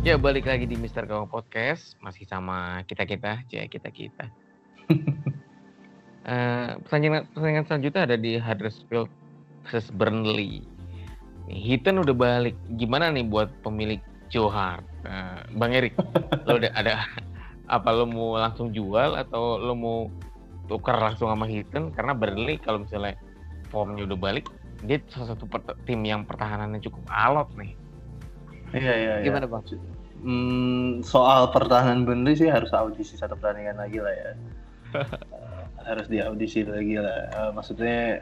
Ya 0.09 0.17
balik 0.17 0.49
lagi 0.49 0.65
di 0.65 0.73
Mister 0.73 1.05
Gawang 1.05 1.29
Podcast 1.29 1.93
masih 2.01 2.25
sama 2.25 2.81
kita 2.89 3.05
kita, 3.05 3.45
ya 3.45 3.69
kita 3.69 3.93
kita. 3.93 4.25
Eh, 6.25 6.71
pertandingan 6.85 7.29
pertandingan 7.33 7.65
selanjutnya 7.69 8.01
ada 8.09 8.17
di 8.17 8.37
Huddersfield 8.41 9.09
versus 9.69 9.89
Burnley. 9.93 10.65
Nih, 11.45 11.57
Heaton 11.61 12.01
udah 12.01 12.13
balik. 12.17 12.57
Gimana 12.77 13.13
nih 13.13 13.25
buat 13.25 13.53
pemilik 13.61 14.01
Joe 14.33 14.49
Hart? 14.49 14.81
Eh, 15.05 15.41
Bang 15.53 15.77
Erik, 15.77 15.93
lo 16.49 16.57
udah 16.57 16.73
ada 16.73 17.05
apa 17.77 17.89
lo 17.93 18.09
mau 18.09 18.33
langsung 18.41 18.73
jual 18.73 19.13
atau 19.13 19.61
lo 19.61 19.77
mau 19.77 20.09
tukar 20.65 20.97
langsung 20.97 21.29
sama 21.29 21.45
Heaton? 21.45 21.93
Karena 21.93 22.17
Burnley 22.17 22.57
kalau 22.57 22.81
misalnya 22.81 23.13
formnya 23.69 24.09
udah 24.09 24.17
balik, 24.17 24.49
dia 24.89 24.97
salah 25.13 25.37
satu 25.37 25.45
tim 25.85 26.01
yang 26.01 26.25
pertahanannya 26.25 26.81
cukup 26.81 27.05
alot 27.13 27.53
nih. 27.53 27.77
Iya 28.73 28.93
iya. 28.93 29.13
iya. 29.21 29.25
Gimana 29.25 29.45
bang? 29.49 29.63
Hmm, 30.19 30.99
soal 30.99 31.47
pertahanan 31.55 32.03
Burnley 32.03 32.35
sih 32.35 32.51
harus 32.51 32.75
audisi 32.75 33.15
satu 33.15 33.39
pertandingan 33.39 33.79
lagi 33.79 33.99
lah 34.03 34.13
ya. 34.13 34.31
Harus 35.87 36.11
diaudisi 36.11 36.67
lagi 36.67 36.99
lah. 36.99 37.31
Eh, 37.31 37.51
maksudnya 37.55 38.19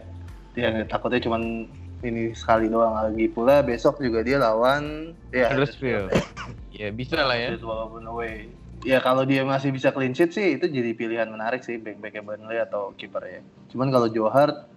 ya 0.54 0.86
takutnya 0.86 1.18
cuman 1.26 1.66
ini 2.06 2.38
sekali 2.38 2.70
doang 2.70 2.94
lagi 2.94 3.26
pula 3.30 3.66
besok 3.66 3.98
juga 3.98 4.22
dia 4.22 4.38
lawan 4.38 5.14
ya 5.34 5.50
Huddersfield. 5.50 6.14
ya 6.78 6.94
bisa 6.94 7.18
lah 7.26 7.34
ya. 7.34 7.58
Walaupun 7.58 8.06
away. 8.06 8.54
Ya 8.86 9.02
kalau 9.02 9.26
dia 9.26 9.42
masih 9.42 9.74
bisa 9.74 9.90
clean 9.90 10.14
sheet 10.14 10.38
sih 10.38 10.54
itu 10.54 10.70
jadi 10.70 10.94
pilihan 10.94 11.34
menarik 11.34 11.66
sih 11.66 11.82
back-backnya 11.82 12.22
Burnley 12.22 12.62
atau 12.62 12.94
kiper 12.94 13.26
ya. 13.26 13.42
Cuman 13.74 13.90
kalau 13.90 14.06
Joe 14.14 14.30
Hart 14.30 14.70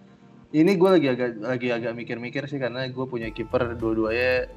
ini 0.56 0.74
gue 0.74 0.88
lagi 0.88 1.08
agak 1.12 1.30
lagi 1.36 1.68
agak 1.68 1.92
mikir-mikir 1.94 2.48
sih 2.48 2.58
karena 2.58 2.88
gue 2.88 3.06
punya 3.06 3.28
kiper 3.30 3.76
dua-duanya 3.76 4.50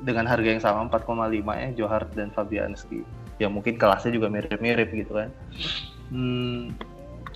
dengan 0.00 0.24
harga 0.24 0.48
yang 0.48 0.62
sama 0.62 0.88
4,5 0.88 1.44
ya 1.44 1.68
Joe 1.76 1.90
Hart 1.90 2.10
dan 2.16 2.32
Fabianski. 2.32 3.04
Ya 3.40 3.48
mungkin 3.48 3.76
kelasnya 3.76 4.12
juga 4.12 4.28
mirip-mirip 4.32 4.88
gitu 4.92 5.12
kan. 5.16 5.28
Hmm, 6.12 6.74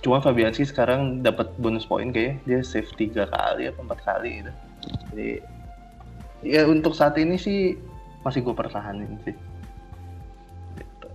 cuma 0.01 0.21
Fabianski 0.21 0.65
sekarang 0.65 1.21
dapat 1.21 1.53
bonus 1.61 1.85
poin 1.85 2.09
kayaknya 2.09 2.41
dia 2.45 2.59
save 2.65 2.89
tiga 2.97 3.29
kali 3.29 3.69
apa 3.69 3.79
empat 3.81 3.99
kali 4.05 4.43
gitu. 4.43 4.51
Jadi 5.13 5.29
ya 6.45 6.65
untuk 6.69 6.93
saat 6.93 7.17
ini 7.17 7.37
sih 7.37 7.77
masih 8.21 8.41
gue 8.41 8.53
pertahanin 8.53 9.17
sih. 9.25 9.33
Gitu. 10.77 11.07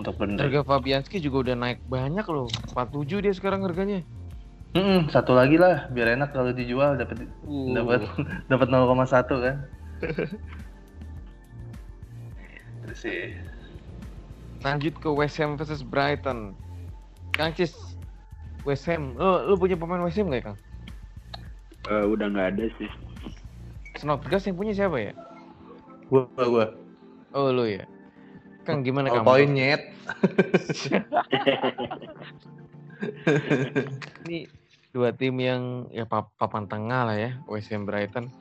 Untuk 0.00 0.16
Burnley. 0.16 0.40
Harga 0.40 0.60
Fabianski 0.64 1.20
juga 1.20 1.52
udah 1.52 1.56
naik 1.56 1.80
banyak 1.88 2.26
loh. 2.28 2.48
47 2.72 3.24
dia 3.24 3.32
sekarang 3.36 3.64
harganya. 3.64 4.00
Mm-mm, 4.74 5.06
satu 5.06 5.38
lagi 5.38 5.54
lah 5.54 5.86
biar 5.94 6.18
enak 6.18 6.34
kalau 6.34 6.50
dijual 6.50 6.98
dapat 6.98 7.30
Uh. 7.46 7.70
dapat 7.78 8.02
dapat 8.50 8.66
0,1 8.66 9.06
kan. 9.38 9.56
Sih. 12.94 13.34
Lanjut 14.64 14.94
ke 14.96 15.10
West 15.12 15.36
Ham 15.42 15.58
versus 15.60 15.84
Brighton. 15.84 16.56
Kang 17.34 17.52
Cis, 17.52 17.74
West 18.62 18.86
Ham. 18.88 19.18
Lo, 19.18 19.44
lo 19.44 19.58
punya 19.58 19.76
pemain 19.76 20.00
West 20.00 20.16
Ham 20.16 20.30
nggak 20.30 20.46
Kang? 20.46 20.56
Eh, 21.90 22.04
udah 22.08 22.26
nggak 22.32 22.48
ada 22.56 22.64
sih. 22.80 22.88
Snodgrass 24.00 24.48
yang 24.48 24.56
punya 24.56 24.72
siapa 24.72 24.96
ya? 24.96 25.12
Gua 26.08 26.24
gua. 26.32 26.66
Oh 27.34 27.50
lo 27.52 27.68
ya. 27.68 27.84
Kang 28.64 28.80
gimana 28.80 29.12
Nol 29.12 29.20
Kang? 29.20 29.26
poin 29.28 29.50
nyet. 29.52 29.82
Ini 34.24 34.48
dua 34.94 35.12
tim 35.12 35.36
yang 35.36 35.90
ya 35.92 36.08
pap- 36.08 36.32
papan 36.40 36.64
tengah 36.64 37.04
lah 37.12 37.16
ya, 37.18 37.36
West 37.50 37.68
Ham 37.74 37.84
Brighton. 37.84 38.32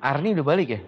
Arni 0.00 0.32
udah 0.32 0.46
balik 0.46 0.68
ya? 0.78 0.80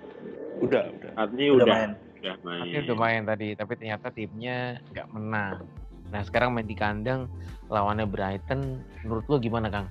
Udah, 0.62 0.88
udah. 0.88 1.10
Artinya 1.18 1.50
Udah 1.52 1.66
udah, 1.66 1.74
main. 1.74 1.90
Udah 2.20 2.37
main. 2.44 2.61
Arni 2.62 2.76
udah 2.85 2.96
main 2.96 3.22
tadi, 3.24 3.48
tapi 3.56 3.72
ternyata 3.76 4.06
timnya 4.12 4.78
nggak 4.92 5.09
menang. 5.11 5.64
Nah 6.11 6.20
sekarang 6.22 6.52
main 6.52 6.68
di 6.68 6.76
kandang 6.76 7.26
lawannya 7.72 8.04
Brighton. 8.04 8.83
Menurut 9.02 9.24
lo 9.26 9.37
gimana 9.40 9.72
Kang? 9.72 9.88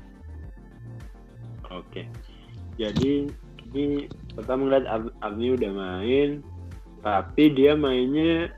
Oke. 1.70 2.06
Jadi 2.80 3.30
ini 3.70 3.86
pertama 4.34 4.66
ngeliat 4.66 4.86
Arni 5.22 5.48
udah 5.54 5.72
main, 5.72 6.30
tapi 7.04 7.54
dia 7.54 7.76
mainnya 7.76 8.50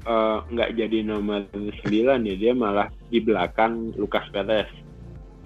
eh, 0.00 0.38
nggak 0.48 0.80
jadi 0.80 1.04
nomor 1.04 1.44
9 1.52 1.84
ya, 2.24 2.34
dia 2.36 2.52
malah 2.56 2.88
di 3.12 3.20
belakang 3.20 3.92
Lukas 4.00 4.24
Perez. 4.32 4.68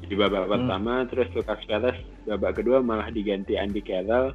Di 0.04 0.14
babak 0.14 0.46
Hmm. 0.46 0.52
pertama, 0.52 0.94
terus 1.10 1.26
Lukas 1.34 1.58
Perez 1.64 1.96
babak 2.22 2.60
kedua 2.62 2.78
malah 2.78 3.10
diganti 3.10 3.58
Andy 3.58 3.80
Carroll, 3.80 4.30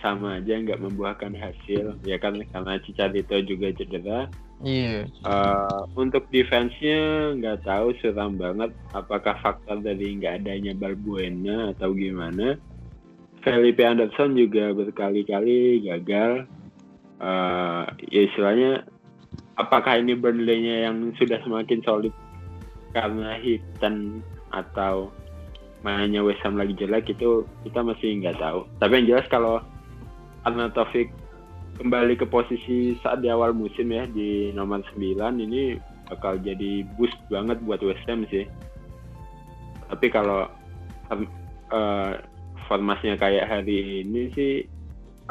sama 0.00 0.38
aja 0.40 0.60
nggak 0.60 0.82
membuahkan 0.82 1.32
hasil. 1.36 1.96
Ya 2.04 2.16
kan 2.20 2.40
karena 2.52 2.80
Chicharito 2.84 3.36
juga 3.44 3.72
cedera. 3.72 4.28
Iya. 4.64 5.04
Eh, 5.08 5.80
untuk 5.96 6.28
defense-nya 6.32 7.32
nggak 7.36 7.68
tahu 7.68 7.92
suram 8.00 8.40
banget 8.40 8.72
apakah 8.96 9.36
faktor 9.44 9.84
dari 9.84 10.16
nggak 10.16 10.44
adanya 10.44 10.72
Balbuena 10.72 11.76
atau 11.76 11.92
gimana. 11.92 12.56
Felipe 13.44 13.84
Anderson 13.84 14.34
juga 14.34 14.72
berkali-kali 14.72 15.84
gagal. 15.84 16.48
Eh, 17.20 17.84
ya 18.12 18.20
istilahnya 18.28 18.84
apakah 19.56 20.00
ini 20.00 20.16
Burnley-nya 20.16 20.88
yang 20.88 21.12
sudah 21.16 21.40
semakin 21.44 21.80
solid 21.84 22.12
karena 22.96 23.36
Hitan 23.40 24.24
atau 24.52 25.12
mainnya 25.84 26.24
West 26.24 26.40
Ham 26.42 26.56
lagi 26.56 26.72
jelek 26.74 27.12
itu 27.12 27.44
kita 27.68 27.84
masih 27.84 28.24
nggak 28.24 28.40
tahu. 28.40 28.64
Tapi 28.80 28.92
yang 29.04 29.06
jelas 29.16 29.26
kalau 29.28 29.60
Arnautovic 30.46 31.10
kembali 31.76 32.14
ke 32.16 32.24
posisi 32.30 32.94
saat 33.02 33.20
di 33.20 33.28
awal 33.28 33.52
musim 33.52 33.90
ya 33.90 34.06
di 34.06 34.54
nomor 34.54 34.80
9 34.94 35.18
ini 35.42 35.76
bakal 36.06 36.38
jadi 36.38 36.86
boost 36.94 37.18
banget 37.26 37.58
buat 37.66 37.82
West 37.82 38.06
Ham 38.06 38.22
sih. 38.30 38.46
Tapi 39.90 40.06
kalau 40.08 40.46
eh, 41.10 42.12
formasinya 42.70 43.18
kayak 43.18 43.50
hari 43.50 44.06
ini 44.06 44.30
sih 44.32 44.52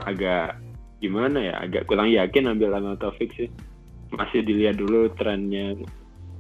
agak 0.04 0.60
gimana 1.00 1.40
ya, 1.40 1.54
agak 1.64 1.88
kurang 1.88 2.12
yakin 2.12 2.52
ambil 2.52 2.76
Arnautovic 2.76 3.32
sih. 3.40 3.50
Masih 4.12 4.44
dilihat 4.44 4.78
dulu 4.78 5.10
trennya 5.16 5.74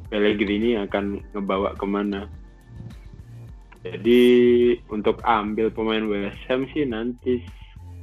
Pellegrini 0.05 0.77
akan 0.77 1.17
ngebawa 1.33 1.73
ke 1.73 1.85
mana. 1.87 2.29
Jadi 3.85 4.23
untuk 4.89 5.21
ambil 5.25 5.69
pemain 5.73 6.05
West 6.05 6.41
Ham 6.49 6.69
sih 6.73 6.85
nanti 6.85 7.41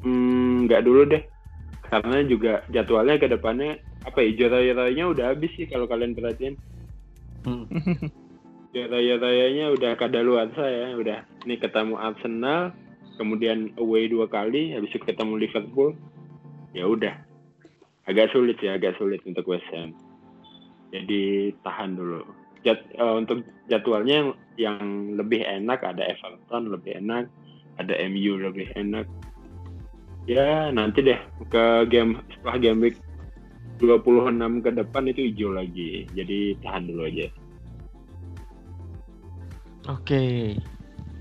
hmm, 0.03 0.69
nggak 0.69 0.83
dulu 0.85 1.03
deh 1.09 1.23
karena 1.93 2.25
juga 2.25 2.65
jadwalnya 2.73 3.21
ke 3.21 3.29
depannya 3.29 3.77
apa 4.03 4.19
ya 4.25 4.31
jota-jotanya 4.35 5.05
udah 5.13 5.25
habis 5.37 5.53
sih 5.55 5.69
kalau 5.69 5.85
kalian 5.85 6.17
perhatiin. 6.17 6.57
Hmm. 7.45 7.67
Jota-jotanya 8.75 9.69
udah 9.77 9.93
kadaluarsa 10.01 10.65
ya, 10.65 10.97
udah 10.97 11.29
nih 11.45 11.61
ketemu 11.61 12.01
Arsenal, 12.01 12.73
kemudian 13.21 13.77
away 13.77 14.09
dua 14.09 14.25
kali, 14.33 14.73
habis 14.73 14.89
itu 14.97 15.05
ketemu 15.05 15.45
Liverpool. 15.45 15.93
Ya 16.73 16.89
udah. 16.89 17.13
Agak 18.09 18.33
sulit 18.33 18.57
ya, 18.65 18.81
agak 18.81 18.97
sulit 18.97 19.21
untuk 19.29 19.45
West 19.45 19.69
Ham. 19.77 19.93
Jadi 20.89 21.53
tahan 21.61 22.01
dulu. 22.01 22.25
Jad, 22.65 22.81
eh, 22.97 23.15
untuk 23.15 23.45
jadwalnya 23.69 24.15
yang, 24.25 24.31
yang 24.57 24.81
lebih 25.21 25.45
enak 25.45 25.85
ada 25.85 26.09
Everton 26.09 26.73
lebih 26.73 26.97
enak, 26.97 27.29
ada 27.77 27.95
MU 28.09 28.41
lebih 28.41 28.73
enak. 28.73 29.05
Ya 30.25 30.71
nanti 30.71 31.03
deh 31.03 31.19
ke 31.51 31.65
game 31.91 32.23
setelah 32.31 32.57
game 32.63 32.81
week 32.81 32.97
26 33.83 34.63
ke 34.63 34.71
depan 34.71 35.11
itu 35.11 35.21
hijau 35.27 35.51
lagi. 35.51 36.07
Jadi 36.15 36.55
tahan 36.63 36.87
dulu 36.87 37.03
aja. 37.11 37.27
Oke. 39.91 40.55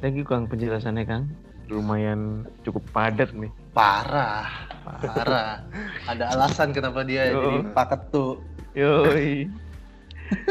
Thank 0.02 0.22
you 0.22 0.26
Kang 0.26 0.46
penjelasannya 0.46 1.06
Kang. 1.06 1.26
Lumayan 1.72 2.46
cukup 2.62 2.84
padat 2.92 3.34
nih. 3.34 3.50
Parah, 3.72 4.50
parah. 4.86 5.64
Ada 6.12 6.36
alasan 6.36 6.70
kenapa 6.76 7.02
dia 7.02 7.32
Yo. 7.32 7.42
jadi 7.42 7.58
paket 7.74 8.02
tuh. 8.12 8.38
Yoi. 8.78 9.50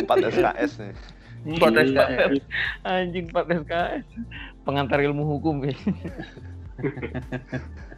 4 0.01 0.07
SKS 0.07 0.72
nih. 0.80 0.94
Empat 1.40 1.72
Iya. 1.72 1.82
SKS. 1.86 2.32
Anjing 2.84 3.26
4 3.30 3.62
SKS. 3.62 4.05
Pengantar 4.66 4.98
ilmu 5.01 5.22
hukum 5.24 5.62
ya. 5.62 5.72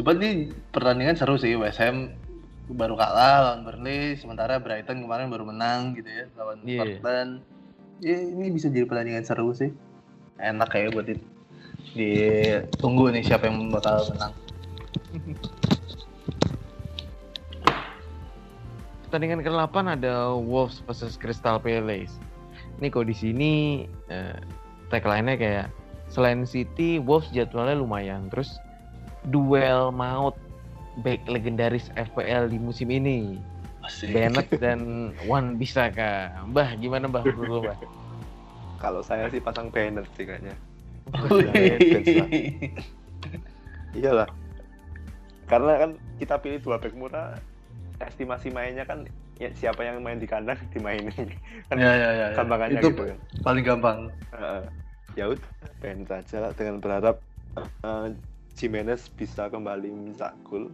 Coba 0.00 0.16
nih 0.16 0.48
pertandingan 0.72 1.12
seru 1.12 1.36
sih 1.36 1.52
West 1.60 1.76
Ham 1.76 2.16
baru 2.72 2.96
kalah 2.96 3.52
lawan 3.52 3.68
Burnley 3.68 4.16
sementara 4.16 4.56
Brighton 4.56 5.04
kemarin 5.04 5.28
baru 5.28 5.44
menang 5.44 5.92
gitu 5.92 6.08
ya 6.08 6.24
lawan 6.40 6.64
Iya. 6.64 6.80
Portland. 6.96 7.44
Ya 8.00 8.16
ini 8.16 8.48
bisa 8.48 8.72
jadi 8.72 8.88
pertandingan 8.88 9.28
seru 9.28 9.52
sih. 9.52 9.68
Enak 10.40 10.72
kayak 10.72 10.96
buat 10.96 11.04
di, 11.04 11.20
ditunggu 11.92 13.12
nih 13.12 13.28
siapa 13.28 13.52
yang 13.52 13.68
bakal 13.68 14.00
menang. 14.16 14.32
Pertandingan 19.04 19.44
ke-8 19.44 20.00
ada 20.00 20.32
Wolves 20.32 20.80
versus 20.88 21.20
Crystal 21.20 21.60
Palace. 21.60 22.16
Ini 22.80 22.88
kok 22.88 23.04
di 23.04 23.12
sini 23.12 23.84
eh, 24.08 24.40
tagline-nya 24.88 25.36
kayak 25.36 25.68
selain 26.08 26.48
City, 26.48 26.96
Wolves 26.96 27.28
jadwalnya 27.36 27.76
lumayan. 27.76 28.32
Terus 28.32 28.56
duel 29.28 29.92
maut 29.92 30.36
back 31.04 31.20
legendaris 31.28 31.92
FPL 31.94 32.48
di 32.48 32.58
musim 32.58 32.88
ini. 32.88 33.36
Asik. 33.84 34.12
Bennett 34.12 34.48
dan 34.60 35.12
Wan 35.24 35.56
Bisaka. 35.56 36.32
Mbah, 36.48 36.76
gimana 36.76 37.08
Mbah 37.08 37.24
Mbah? 37.24 37.76
Kalau 38.80 39.00
saya 39.04 39.28
sih 39.28 39.40
pasang 39.40 39.68
Bennett 39.68 40.08
sih 40.16 40.24
kayaknya. 40.24 40.56
Iyalah. 43.96 44.28
Karena 45.50 45.72
kan 45.82 45.90
kita 46.22 46.38
pilih 46.38 46.60
dua 46.62 46.76
back 46.78 46.94
murah, 46.94 47.34
estimasi 47.98 48.54
mainnya 48.54 48.86
kan 48.86 49.08
ya 49.40 49.50
siapa 49.56 49.82
yang 49.82 50.04
main 50.04 50.20
di 50.20 50.28
kandang 50.28 50.60
dimainin. 50.70 51.10
kan 51.72 51.76
ya 51.80 51.90
ya 51.96 52.10
ya. 52.12 52.26
ya. 52.30 52.36
gampangannya 52.36 52.78
Itu 52.78 52.88
gitu 52.92 53.02
kan. 53.10 53.18
paling 53.42 53.64
gampang. 53.64 53.98
Heeh. 54.36 54.62
ya 55.18 55.24
udah, 55.26 55.50
Bennett 55.82 56.12
aja 56.12 56.36
lah 56.38 56.52
dengan 56.54 56.78
berharap 56.78 57.18
eh, 57.58 58.06
Jimenez 58.60 59.08
bisa 59.16 59.48
kembali 59.48 59.88
mencetak 59.88 60.36
gol. 60.44 60.68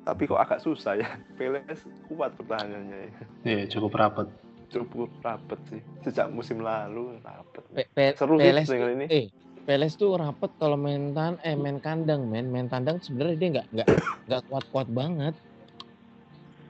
Tapi 0.00 0.24
kok 0.24 0.40
agak 0.40 0.64
susah 0.64 0.96
ya. 0.96 1.08
PLS 1.36 1.84
kuat 2.08 2.32
pertahanannya 2.40 3.12
ya. 3.12 3.12
Iya 3.44 3.62
cukup 3.68 3.92
rapat. 4.00 4.26
Cukup 4.72 5.12
rapet 5.20 5.60
sih. 5.68 5.82
Sejak 6.00 6.32
musim 6.32 6.64
lalu 6.64 7.20
rapet. 7.20 7.62
Pe- 7.68 7.90
Pe- 7.92 8.16
Seru 8.16 8.40
sih 8.40 8.48
Peles, 8.48 8.66
dengan 8.66 8.88
ini. 8.96 9.06
eh, 9.12 9.26
Peles 9.68 9.92
tuh 9.94 10.16
rapet 10.16 10.48
kalau 10.56 10.80
main 10.80 11.12
tan 11.12 11.36
eh 11.44 11.52
main 11.52 11.76
kandang, 11.76 12.24
men. 12.32 12.48
Main 12.48 12.72
tandang 12.72 12.96
sebenarnya 13.04 13.36
dia 13.36 13.48
nggak 13.60 13.66
nggak 13.76 13.88
nggak 14.32 14.42
kuat-kuat 14.48 14.88
banget. 14.88 15.34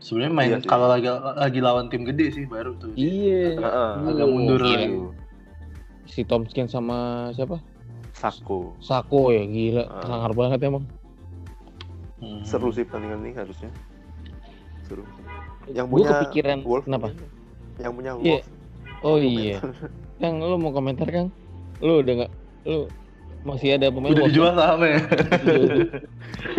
Sebenarnya 0.02 0.34
main 0.34 0.50
Iya 0.50 0.58
sih. 0.60 0.68
kalau 0.68 0.86
lagi 0.90 1.06
lagi 1.38 1.60
lawan 1.62 1.86
tim 1.86 2.02
gede 2.02 2.26
sih 2.34 2.44
baru 2.50 2.74
tuh. 2.76 2.92
Iya. 2.98 3.62
Heeh. 3.62 3.92
Agak 4.10 4.26
mundur 4.26 4.58
Gila. 4.58 4.74
lagi. 4.74 4.88
Si 6.06 6.20
Tomskin 6.24 6.66
sama 6.66 7.30
siapa? 7.32 7.60
Sako. 8.16 8.72
Sako 8.80 9.28
ya 9.28 9.44
gila, 9.44 9.84
Ah. 9.84 10.00
sangar 10.02 10.32
banget 10.32 10.58
emang. 10.62 10.84
Hmm. 12.16 12.40
Seru 12.42 12.72
sih 12.72 12.82
pertandingan 12.82 13.20
ini 13.20 13.32
harusnya. 13.34 13.68
Seru. 14.82 15.04
Yang 15.68 15.86
Gue 15.86 15.96
punya 15.98 16.10
kepikiran 16.16 16.58
Wolf 16.62 16.84
kenapa? 16.84 17.12
Yang 17.76 17.92
punya 17.92 18.10
Iya. 18.16 18.38
Wolf. 18.40 18.46
Oh 19.02 19.16
iya. 19.18 19.58
Kang, 20.16 20.40
lu 20.40 20.56
mau 20.56 20.72
komentar 20.72 21.04
Kang? 21.06 21.28
Lu 21.78 22.00
udah 22.00 22.24
nggak? 22.24 22.32
Lu 22.64 22.88
masih 23.44 23.76
ada 23.76 23.92
pemain 23.92 24.10
Udah 24.10 24.26
dijual 24.26 24.52
sahamnya. 24.54 24.90
ya? 24.90 25.00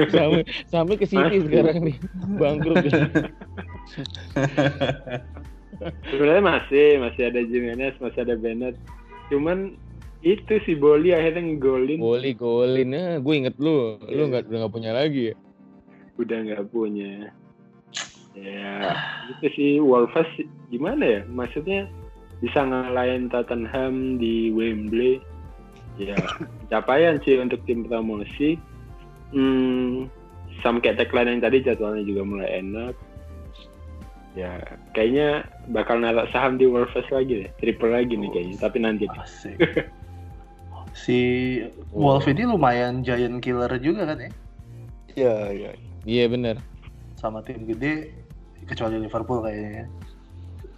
sampai 0.08 0.41
sampai 0.68 0.93
ke 0.95 1.05
City 1.05 1.38
sekarang 1.41 1.78
nih 1.84 1.97
bangkrut 2.38 2.86
ya. 2.86 3.01
Sebenarnya 6.08 6.43
masih, 6.43 6.88
masih 6.99 7.24
ada 7.28 7.41
Jimenez, 7.43 7.93
masih 7.97 8.20
ada 8.24 8.36
Bennett. 8.36 8.76
Cuman 9.28 9.76
itu 10.26 10.53
si 10.65 10.74
Boli 10.74 11.13
akhirnya 11.13 11.45
ngegolin 11.45 12.01
Goli 12.01 12.32
golin, 12.34 12.89
nah, 12.89 13.22
gue 13.22 13.34
inget 13.38 13.55
lu, 13.61 14.01
lu 14.01 14.24
nggak 14.34 14.49
udah 14.49 14.57
nggak 14.65 14.74
punya 14.74 14.91
lagi 14.97 15.34
ya? 15.34 15.36
udah 16.18 16.38
nggak 16.43 16.65
punya. 16.74 17.32
Ya, 18.38 18.74
itu 19.32 19.47
sih 19.53 19.72
Wolves 19.82 20.30
gimana 20.70 21.22
ya? 21.22 21.22
Maksudnya 21.30 21.89
bisa 22.41 22.61
ngalahin 22.61 23.30
Tottenham 23.30 24.22
di 24.22 24.53
Wembley. 24.53 25.22
Ya, 25.97 26.18
capaian 26.74 27.22
sih 27.26 27.38
untuk 27.41 27.61
tim 27.65 27.86
promosi. 27.86 28.57
Hmm, 29.34 30.07
sama 30.61 30.82
kayak 30.82 31.01
tagline 31.01 31.38
yang 31.38 31.43
tadi 31.43 31.57
jadwalnya 31.65 32.03
juga 32.05 32.22
mulai 32.26 32.61
enak. 32.61 32.93
Ya, 34.38 34.61
kayaknya 34.93 35.49
bakal 35.74 35.97
naruh 35.97 36.30
saham 36.30 36.61
di 36.61 36.70
Wolves 36.70 37.09
lagi 37.09 37.41
deh. 37.41 37.49
Triple 37.57 37.89
lagi 37.89 38.13
nih 38.13 38.30
kayaknya, 38.30 38.57
tapi 38.61 38.78
nanti. 38.78 39.05
Asik. 39.09 39.57
Si 40.93 41.19
Wolf 41.91 42.27
ini 42.27 42.43
lumayan 42.45 43.01
giant 43.01 43.39
killer 43.41 43.71
juga 43.79 44.07
kan 44.13 44.21
ya? 44.21 44.31
Iya, 45.17 45.35
iya. 45.53 45.71
Iya 46.05 46.25
bener. 46.29 46.55
Sama 47.17 47.41
tim 47.41 47.65
gede 47.65 48.13
kecuali 48.69 49.01
Liverpool 49.01 49.41
kayaknya. 49.41 49.71
ya. 49.71 49.85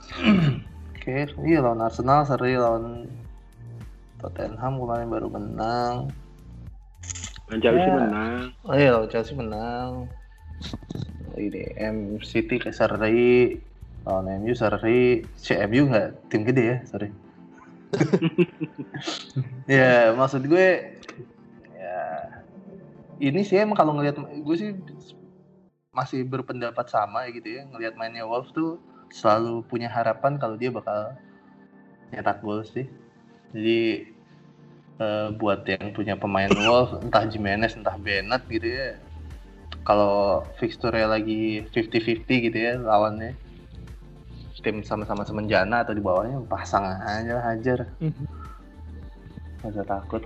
Oke, 1.00 1.18
iya 1.48 1.60
lawan 1.64 1.84
Arsenal 1.84 2.24
seri 2.28 2.56
lawan 2.60 3.08
Tottenham 4.20 4.80
kemarin 4.84 5.08
baru 5.08 5.28
menang. 5.32 6.12
Dan 7.48 7.60
Chelsea 7.64 7.88
Ya. 7.88 7.96
menang. 7.96 8.52
Oh 8.68 8.76
iya 8.76 8.90
lawan 8.96 9.10
Chelsea 9.12 9.36
menang. 9.36 10.08
Ini 11.40 11.72
M 11.80 12.20
City 12.20 12.60
ke 12.60 12.72
seri 12.76 13.56
lawan 14.04 14.44
MU 14.44 14.52
seri. 14.52 15.24
CMU 15.40 15.88
nggak 15.88 16.32
tim 16.32 16.44
gede 16.44 16.64
ya, 16.64 16.78
sorry. 16.84 17.10
ya 19.70 20.14
maksud 20.14 20.46
gue 20.46 20.68
ya 21.74 22.00
ini 23.18 23.42
sih 23.42 23.58
emang 23.58 23.78
kalau 23.78 23.98
ngelihat 23.98 24.22
gue 24.22 24.56
sih 24.56 24.78
masih 25.90 26.24
berpendapat 26.24 26.86
sama 26.88 27.26
ya 27.28 27.34
gitu 27.34 27.50
ya 27.60 27.62
ngelihat 27.68 27.98
mainnya 27.98 28.24
Wolves 28.24 28.54
tuh 28.54 28.78
selalu 29.10 29.66
punya 29.66 29.90
harapan 29.90 30.38
kalau 30.38 30.56
dia 30.56 30.70
bakal 30.70 31.18
nyetak 32.14 32.42
gol 32.46 32.62
sih. 32.62 32.86
Jadi 33.50 34.06
eh, 35.02 35.28
buat 35.34 35.66
yang 35.66 35.92
punya 35.98 36.14
pemain 36.14 36.50
Wolves 36.70 37.02
entah 37.02 37.26
Jimenez 37.26 37.74
entah 37.74 37.98
Bennett 37.98 38.46
gitu 38.48 38.70
ya 38.70 39.02
kalau 39.88 40.46
fixture 40.62 40.94
lagi 40.94 41.66
50-50 41.74 42.46
gitu 42.50 42.58
ya 42.58 42.78
lawannya 42.78 43.34
tim 44.60 44.84
sama-sama 44.84 45.24
semenjana 45.24 45.82
atau 45.82 45.92
di 45.92 46.00
bawahnya 46.00 46.44
pasang 46.46 46.84
aja 47.00 47.40
hajar 47.42 47.88
nggak 49.60 49.72
usah 49.72 49.86
takut 49.86 50.24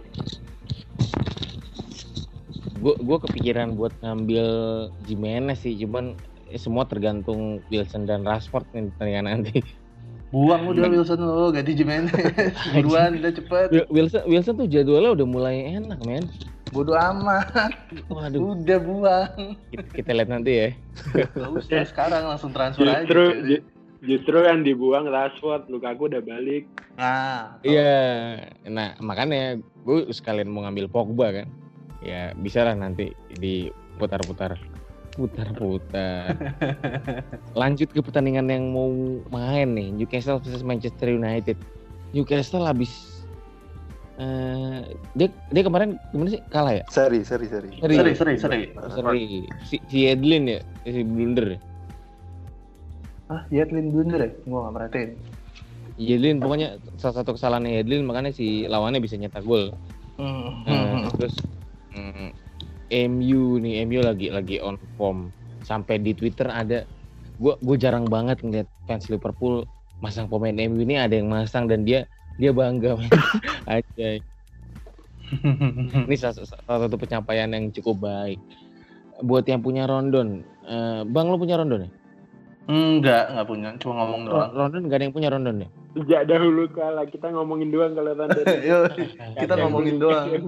Gue 2.73 2.99
gue 2.99 3.17
kepikiran 3.23 3.79
buat 3.79 3.95
ngambil 4.03 4.45
Jimenez 5.07 5.63
sih, 5.63 5.71
cuman 5.79 6.19
eh, 6.51 6.59
semua 6.59 6.83
tergantung 6.83 7.63
Wilson 7.71 8.03
dan 8.03 8.27
Rashford 8.27 8.67
nih 8.75 8.91
pertandingan 8.91 9.25
nanti. 9.25 9.63
buang 10.27 10.67
udah 10.67 10.89
Wilson 10.91 11.21
lo 11.21 11.53
ganti 11.53 11.77
Jimenez 11.77 12.11
buruan 12.75 13.21
udah 13.21 13.31
cepet 13.31 13.67
Wil- 13.71 13.89
Wilson 13.93 14.23
Wilson 14.25 14.53
tuh 14.57 14.67
jadwalnya 14.67 15.13
udah 15.13 15.27
mulai 15.29 15.77
enak 15.77 16.01
men. 16.03 16.25
bodo 16.73 16.97
amat 16.97 17.71
Waduh, 18.09 18.57
udah 18.57 18.79
buang 18.81 19.29
kita, 19.69 19.87
kita 19.93 20.09
lihat 20.09 20.29
nanti 20.33 20.51
ya. 20.57 20.69
Gak 21.37 21.49
usah 21.53 21.85
sekarang 21.85 22.25
langsung 22.25 22.49
transfer 22.49 22.81
aja 22.89 23.05
Justru 23.05 23.23
cuy. 23.29 23.57
Ju- 24.03 24.19
justru 24.19 24.43
yang 24.43 24.61
dibuang 24.61 25.07
Rashford, 25.07 25.71
Lukaku 25.71 26.11
udah 26.11 26.19
balik. 26.19 26.67
nah 26.93 27.55
Iya, 27.63 28.37
nah 28.67 28.93
makanya 28.99 29.55
gue 29.81 30.11
sekalian 30.11 30.51
mau 30.51 30.61
ngambil 30.61 30.91
Pogba 30.91 31.31
kan. 31.31 31.47
Ya 32.03 32.35
bisa 32.35 32.67
lah 32.67 32.75
nanti 32.75 33.15
diputar-putar. 33.33 34.59
putar-putar. 35.13 36.33
Lanjut 37.61 37.85
ke 37.87 38.01
pertandingan 38.01 38.49
yang 38.49 38.73
mau 38.73 38.89
main 39.29 39.69
nih, 39.71 39.93
Newcastle 39.93 40.41
versus 40.41 40.65
Manchester 40.65 41.05
United. 41.07 41.53
Newcastle 42.11 42.65
habis 42.65 43.23
eh 44.13 44.93
dia 45.13 45.25
dia 45.49 45.63
kemarin 45.65 45.97
gimana 46.09 46.29
sih 46.33 46.41
kalah 46.49 46.77
ya? 46.77 46.83
Seri, 46.89 47.21
seri, 47.25 47.45
seri. 47.45 47.69
Seri. 47.77 47.93
Seri, 47.93 48.11
seri, 48.13 48.33
seri. 48.37 48.59
Seri. 48.73 49.25
Si, 49.65 49.77
si 49.85 50.05
Edlin 50.05 50.49
ya, 50.49 50.59
si 50.81 51.01
blunder. 51.01 51.57
ya? 51.57 51.59
Ah, 53.33 53.41
Yetlin 53.49 53.89
blunder 53.89 54.21
ya? 54.21 54.31
Gua 54.45 54.69
nggak 54.69 54.73
merhatiin. 54.77 55.11
Edlin 55.97 56.41
pokoknya 56.41 56.81
salah 56.97 57.21
satu 57.21 57.37
kesalahan 57.37 57.69
Edlin 57.69 58.05
makanya 58.05 58.33
si 58.33 58.65
lawannya 58.65 59.01
bisa 59.01 59.17
nyetak 59.17 59.45
gol. 59.45 59.73
Hmm. 60.17 60.65
Nah, 60.65 61.09
terus 61.17 61.37
mm, 61.93 62.29
MU 63.09 63.57
nih 63.61 63.85
MU 63.89 64.01
lagi 64.01 64.29
lagi 64.29 64.57
on 64.61 64.77
form 64.97 65.33
sampai 65.65 66.01
di 66.01 66.13
Twitter 66.13 66.49
ada 66.49 66.85
gua 67.41 67.57
gue 67.61 67.77
jarang 67.77 68.05
banget 68.05 68.41
ngeliat 68.45 68.69
fans 68.85 69.09
Liverpool 69.09 69.65
masang 70.01 70.29
pemain 70.29 70.53
MU 70.53 70.81
ini 70.85 71.01
ada 71.01 71.17
yang 71.17 71.29
masang 71.29 71.65
dan 71.65 71.85
dia 71.85 72.05
dia 72.37 72.53
bangga 72.53 72.97
aja 73.69 74.07
ini 76.05 76.15
salah, 76.19 76.45
salah 76.45 76.79
satu 76.85 76.95
pencapaian 76.99 77.49
yang 77.49 77.71
cukup 77.71 78.03
baik 78.05 78.37
buat 79.23 79.47
yang 79.47 79.63
punya 79.63 79.87
Rondon 79.87 80.43
eh, 80.67 81.01
bang 81.07 81.25
lo 81.31 81.39
punya 81.39 81.57
Rondon 81.57 81.87
ya 81.87 81.91
Enggak, 82.67 83.35
enggak 83.35 83.47
punya. 83.47 83.69
Cuma 83.79 83.93
ngomong 84.03 84.21
doang. 84.27 84.49
Rondon 84.55 84.87
gak 84.87 84.97
ada 84.99 85.03
yang 85.03 85.15
punya 85.15 85.29
Rondon 85.35 85.67
ya 85.67 85.69
Sejak 85.93 86.21
dahulu 86.31 86.63
kala 86.71 87.03
kita 87.05 87.27
ngomongin 87.29 87.69
doang 87.69 87.91
kalau 87.91 88.11
Rondon. 88.15 88.45
Yo, 88.69 88.79
kita 89.39 89.53
ngomongin 89.59 89.95
doang. 89.99 90.27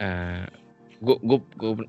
Eh, 0.00 0.48
gue 1.04 1.16
gue 1.20 1.38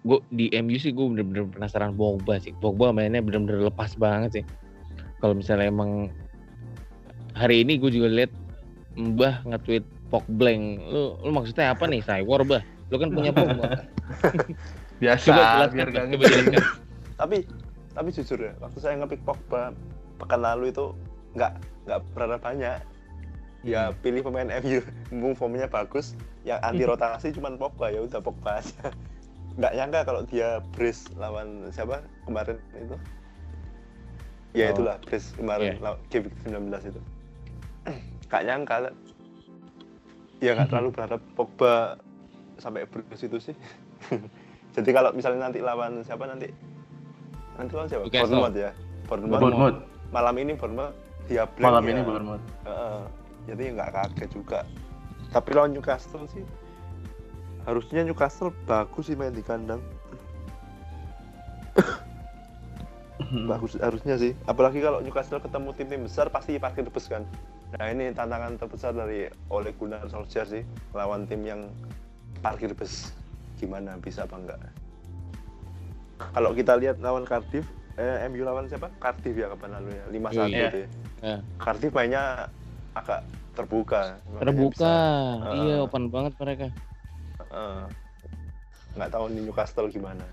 gue 0.04 0.20
di 0.36 0.52
MU 0.60 0.76
sih 0.76 0.92
gue 0.92 1.06
bener-bener 1.08 1.48
penasaran 1.48 1.96
Pogba 1.96 2.44
sih. 2.44 2.52
Pogba 2.60 2.92
mainnya 2.92 3.24
bener-bener 3.24 3.72
lepas 3.72 3.96
banget 3.96 4.44
sih. 4.44 4.44
Kalau 5.24 5.32
misalnya 5.32 5.72
emang 5.72 6.12
hari 7.32 7.64
ini 7.64 7.80
gue 7.80 7.88
juga 7.88 8.12
lihat 8.12 8.32
Mbah 9.00 9.48
nge-tweet 9.48 9.88
Pogblank. 10.12 10.64
Lu 10.92 11.16
lu 11.24 11.32
maksudnya 11.32 11.72
apa 11.72 11.88
nih, 11.88 12.04
Cywar, 12.04 12.44
Bah? 12.44 12.64
Lu 12.92 13.00
kan 13.00 13.16
punya 13.16 13.32
Pogba. 13.38 13.88
Biasa, 15.02 15.26
Coba 15.34 15.41
jelaskan, 15.41 15.74
biar 15.76 15.89
gak 15.89 16.06
coba 16.14 16.24
jelaskan. 16.30 16.64
Tapi 17.22 17.38
tapi 17.91 18.08
jujur 18.16 18.39
ya, 18.39 18.54
waktu 18.64 18.78
saya 18.80 18.95
ngepick 19.04 19.22
Pogba 19.28 19.76
pekan 20.16 20.41
lalu 20.41 20.72
itu 20.72 20.95
nggak 21.36 21.54
nggak 21.89 21.99
berharap 22.16 22.39
banyak. 22.39 22.80
Ya 23.62 23.91
pilih 23.99 24.26
pemain 24.26 24.47
MU, 24.64 24.80
mumpung 25.12 25.36
formnya 25.36 25.68
bagus, 25.68 26.16
yang 26.47 26.58
anti 26.64 26.88
rotasi 26.88 27.30
cuman 27.36 27.60
Pogba 27.60 27.91
ya 27.91 28.02
udah 28.06 28.22
Pogba 28.24 28.64
aja. 28.64 28.93
Nggak 29.60 29.74
nyangka 29.76 29.99
kalau 30.08 30.22
dia 30.24 30.64
brace 30.72 31.12
lawan 31.20 31.68
siapa 31.76 31.99
kemarin 32.24 32.56
itu. 32.80 32.95
Ya 34.56 34.72
Oh. 34.72 34.80
itulah 34.80 34.95
brace 35.04 35.36
kemarin 35.36 35.76
lawan 35.84 35.99
game 36.08 36.32
19 36.47 36.95
itu. 36.95 37.02
Nggak 38.32 38.43
nyangka. 38.47 38.76
Ya 40.39 40.56
nggak 40.56 40.72
terlalu 40.72 40.89
berharap 40.95 41.22
Pogba 41.36 41.99
sampai 42.58 42.88
brace 42.88 43.28
itu 43.28 43.52
sih. 43.52 43.56
Jadi 44.72 44.90
kalau 44.96 45.10
misalnya 45.12 45.52
nanti 45.52 45.60
lawan 45.60 46.04
siapa 46.04 46.24
nanti? 46.28 46.48
Nanti 47.60 47.72
lawan 47.76 47.88
siapa? 47.92 48.04
Newcastle. 48.08 48.40
Bournemouth 48.40 48.58
ya. 48.58 48.72
Bournemouth. 49.08 49.42
Bournemouth. 49.44 49.78
Malam 50.12 50.36
ini 50.40 50.52
Bournemouth 50.56 50.96
dia 51.28 51.44
blank 51.48 51.72
Malam 51.72 51.84
ya. 51.84 51.92
ini 51.92 52.02
Bournemouth. 52.04 52.44
Heeh. 52.68 53.02
jadi 53.50 53.64
nggak 53.74 53.90
kaget 53.90 54.30
juga. 54.32 54.60
Tapi 55.34 55.50
lawan 55.56 55.72
Newcastle 55.74 56.28
sih 56.30 56.46
harusnya 57.66 58.02
Newcastle 58.02 58.50
bagus 58.66 59.10
sih 59.10 59.18
main 59.18 59.34
di 59.34 59.46
kandang. 59.46 59.82
Bagus 63.50 63.78
harusnya 63.80 64.18
sih. 64.18 64.34
Apalagi 64.50 64.82
kalau 64.82 65.00
Newcastle 65.00 65.40
ketemu 65.40 65.70
tim-tim 65.78 66.02
besar 66.04 66.28
pasti 66.34 66.58
parkir 66.58 66.84
bus 66.90 67.08
kan. 67.08 67.24
Nah 67.78 67.88
ini 67.88 68.12
tantangan 68.12 68.60
terbesar 68.60 68.92
dari 68.92 69.32
Ole 69.48 69.72
Gunnar 69.78 70.04
Solskjaer 70.12 70.48
sih 70.50 70.64
lawan 70.92 71.24
tim 71.30 71.46
yang 71.46 71.72
parkir 72.44 72.76
bus. 72.76 73.14
Gimana 73.62 73.93
bisa 74.01 74.26
apa 74.26 74.36
enggak? 74.41 74.59
Kalau 76.34 76.51
kita 76.53 76.74
lihat 76.78 76.97
lawan 77.01 77.26
Cardiff, 77.26 77.66
eh, 77.97 78.26
MU 78.30 78.41
lawan 78.41 78.66
siapa? 78.66 78.89
Cardiff 78.97 79.38
ya 79.38 79.53
kapan 79.53 79.78
lalu 79.78 79.89
ya? 79.93 80.05
5-1 80.09 80.49
Iya. 80.49 80.68
tuh 80.70 80.80
ya. 80.82 80.89
Ya. 81.22 81.38
Cardiff 81.62 81.91
mainnya 81.93 82.24
agak 82.97 83.22
terbuka. 83.53 84.18
Terbuka. 84.41 84.74
bisa, 84.74 85.53
iya, 85.62 85.76
uh, 85.82 85.86
open 85.86 86.09
banget 86.09 86.34
mereka. 86.41 86.68
uh, 87.51 87.86
nggak 88.95 89.09
tahu 89.12 89.24
di 89.30 89.39
Newcastle 89.45 89.88
gimana. 89.93 90.26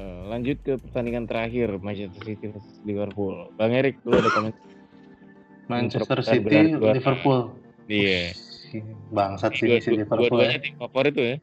Eh, 0.00 0.22
lanjut 0.32 0.56
ke 0.64 0.80
pertandingan 0.80 1.28
terakhir 1.28 1.76
Manchester 1.82 2.22
City 2.24 2.46
versus 2.48 2.76
Liverpool. 2.88 3.52
Bang 3.60 3.74
Erik, 3.74 4.00
lu 4.08 4.16
ada 4.16 4.30
komen? 4.32 4.54
Manchester 5.68 6.18
City, 6.24 6.74
benar. 6.78 6.94
Liverpool. 6.96 7.52
Iya. 7.90 8.32
Bangsat 9.10 9.52
sih 9.58 9.82
si 9.82 9.90
Liverpool. 9.92 10.30
Dua-duanya 10.30 10.58
ya. 10.58 10.64
tim 10.64 10.74
favorit 10.78 11.12
tuh 11.12 11.26
ya. 11.26 11.36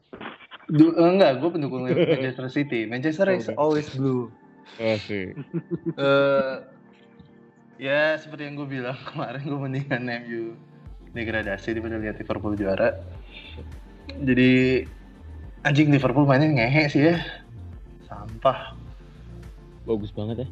Du- 0.68 0.92
eh, 0.92 1.08
enggak, 1.08 1.40
gue 1.40 1.48
pendukung 1.48 1.88
Manchester 1.88 2.46
City. 2.52 2.84
Manchester 2.84 3.32
is 3.32 3.48
Oke. 3.48 3.56
always 3.56 3.88
blue. 3.88 4.28
Oh 4.76 4.96
sih. 5.08 5.32
eh 5.98 6.54
ya 7.80 8.18
seperti 8.20 8.44
yang 8.44 8.60
gue 8.60 8.68
bilang 8.68 8.98
kemarin 9.08 9.42
gue 9.48 9.58
mendingan 9.58 10.04
MU 10.28 10.52
degradasi 11.16 11.72
daripada 11.72 11.96
lihat 11.96 12.20
Liverpool 12.20 12.52
juara. 12.52 13.00
Jadi 14.12 14.84
anjing 15.64 15.88
Liverpool 15.88 16.28
mainnya 16.28 16.52
ngehe 16.52 16.84
sih 16.92 17.02
ya. 17.08 17.16
Sampah. 18.04 18.76
Bagus 19.88 20.12
banget 20.12 20.44
ya. 20.44 20.48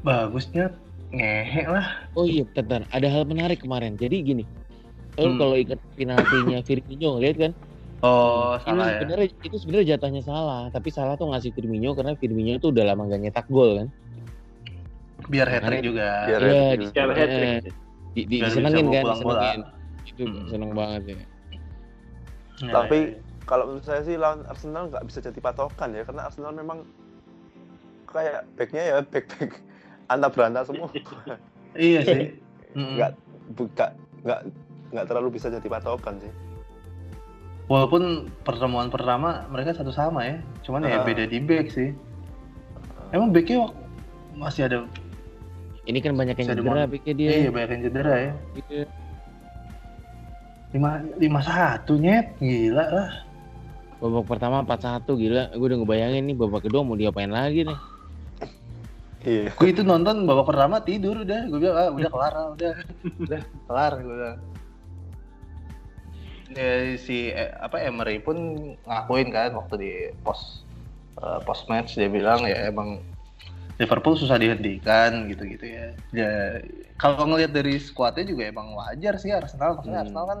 Bagusnya 0.00 0.72
ngehe 1.12 1.68
lah. 1.68 2.08
Oh 2.16 2.24
iya, 2.24 2.48
bentar, 2.48 2.64
bentar. 2.64 2.88
Ada 2.88 3.08
hal 3.12 3.28
menarik 3.28 3.60
kemarin. 3.60 4.00
Jadi 4.00 4.16
gini, 4.24 4.44
lo 5.20 5.28
Hmm. 5.28 5.36
kalau 5.36 5.56
ikat 5.60 5.76
penaltinya 5.92 6.64
Firmino, 6.64 7.20
lihat 7.20 7.36
kan? 7.36 7.52
Oh, 8.02 8.58
itu 8.58 8.66
salah 8.66 8.86
ya. 8.90 8.98
sebenarnya 8.98 9.26
itu 9.40 9.56
sebenarnya 9.56 9.86
jatahnya 9.94 10.22
salah, 10.22 10.62
tapi 10.68 10.90
salah 10.90 11.14
tuh 11.14 11.30
ngasih 11.30 11.54
Firmino 11.54 11.94
karena 11.94 12.18
Firmino 12.18 12.58
tuh 12.58 12.74
udah 12.74 12.84
lama 12.90 13.06
gak 13.06 13.22
nyetak 13.22 13.46
gol 13.46 13.78
kan? 13.78 13.88
Biar 15.30 15.46
hat 15.46 15.62
trick 15.62 15.86
juga. 15.86 16.08
Biar 16.26 16.40
Iya, 16.42 16.50
hat-trick 16.50 16.74
di, 16.74 16.84
juga. 16.84 17.00
Biar 17.06 17.08
hat-trick. 17.14 17.46
eh, 17.46 17.60
di, 17.62 17.70
di, 18.26 18.36
Biar 18.42 18.50
disenengin 18.50 18.86
kan, 18.90 19.04
disenengin. 19.06 19.60
Itu 20.02 20.22
Hmm. 20.26 20.46
seneng 20.50 20.70
banget 20.74 21.02
ya. 21.06 21.14
Ya, 21.14 22.72
Tapi 22.74 22.98
ya, 23.00 23.06
ya. 23.14 23.18
kalau 23.46 23.64
menurut 23.70 23.86
saya 23.86 24.02
sih 24.02 24.18
lawan 24.18 24.42
Arsenal 24.44 24.90
nggak 24.90 25.04
bisa 25.06 25.18
jadi 25.22 25.38
patokan 25.38 25.94
ya 25.94 26.02
karena 26.02 26.22
Arsenal 26.26 26.52
memang 26.52 26.78
kayak 28.04 28.44
backnya 28.54 28.82
ya 28.82 28.96
back 29.00 29.30
back 29.30 29.50
anta 30.12 30.26
beranta 30.26 30.66
semua. 30.66 30.90
iya 31.72 32.02
sih. 32.02 32.34
Nggak 32.98 33.14
buka 33.54 33.94
nggak 34.22 34.40
nggak 34.90 35.04
terlalu 35.06 35.28
bisa 35.36 35.48
jadi 35.48 35.64
patokan 35.64 36.18
sih. 36.18 36.32
Walaupun 37.66 38.02
pertemuan 38.42 38.90
pertama 38.90 39.46
mereka 39.48 39.72
satu 39.72 39.90
sama 39.90 40.26
ya, 40.26 40.36
cuman 40.62 40.82
ya 40.84 41.00
Ah. 41.00 41.06
beda 41.06 41.24
di 41.24 41.38
back 41.38 41.70
sih. 41.70 41.94
Emang 43.12 43.30
backnya 43.30 43.70
masih 44.34 44.66
ada 44.66 44.78
Ini 45.82 45.98
kan 45.98 46.14
banyak 46.14 46.38
yang 46.38 46.48
cedera, 46.54 46.86
pikir 46.86 47.14
dia. 47.18 47.30
iya 47.42 47.50
banyak 47.50 47.70
yang 47.74 47.82
cedera 47.86 48.14
ya. 48.14 48.32
Iya. 48.70 48.84
lima 50.72 50.90
lima 51.20 51.40
satu 51.42 52.00
nyet 52.00 52.32
gila 52.38 52.86
lah. 52.88 53.10
Babak 54.00 54.24
pertama 54.26 54.64
4-1 54.64 55.04
gila. 55.12 55.52
Gue 55.52 55.66
udah 55.68 55.78
ngebayangin 55.82 56.22
nih 56.26 56.36
babak 56.38 56.64
kedua 56.64 56.80
mau 56.80 56.96
diapain 56.96 57.28
lagi 57.28 57.66
nih. 57.66 57.78
Iya. 59.22 59.52
Gue 59.52 59.68
itu 59.70 59.82
nonton 59.82 60.24
babak 60.24 60.48
pertama 60.48 60.80
tidur 60.80 61.22
udah, 61.22 61.46
gue 61.46 61.58
bilang 61.60 61.76
ah, 61.76 61.90
udah 61.90 62.10
kelar 62.10 62.32
ah, 62.32 62.46
udah 62.54 62.72
udah 63.26 63.40
kelar 63.66 63.92
gue 64.00 64.14
bilang. 64.16 64.38
Ya, 66.52 66.96
si 67.00 67.32
eh, 67.32 67.48
apa 67.56 67.80
Emery 67.80 68.20
pun 68.20 68.36
ngakuin 68.84 69.32
kan 69.32 69.56
waktu 69.56 69.74
di 69.80 69.92
post 70.20 70.68
eh, 71.16 71.40
post 71.48 71.64
match 71.72 71.96
dia 71.96 72.12
bilang 72.12 72.44
ya 72.44 72.68
emang 72.68 73.00
Liverpool 73.80 74.14
susah 74.14 74.36
dihentikan 74.36 75.32
gitu-gitu 75.32 75.64
ya. 75.64 75.88
Ya 76.12 76.60
kalau 77.00 77.24
ngelihat 77.24 77.56
dari 77.56 77.80
skuadnya 77.80 78.28
juga 78.28 78.52
emang 78.52 78.76
wajar 78.76 79.16
sih 79.16 79.32
Arsenal, 79.32 79.80
maksudnya 79.80 80.04
Hmm. 80.04 80.06
Arsenal 80.06 80.24
kan 80.28 80.40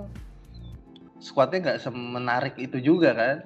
skuadnya 1.22 1.58
nggak 1.64 1.80
semenarik 1.80 2.54
itu 2.60 2.78
juga 2.78 3.10
kan. 3.16 3.36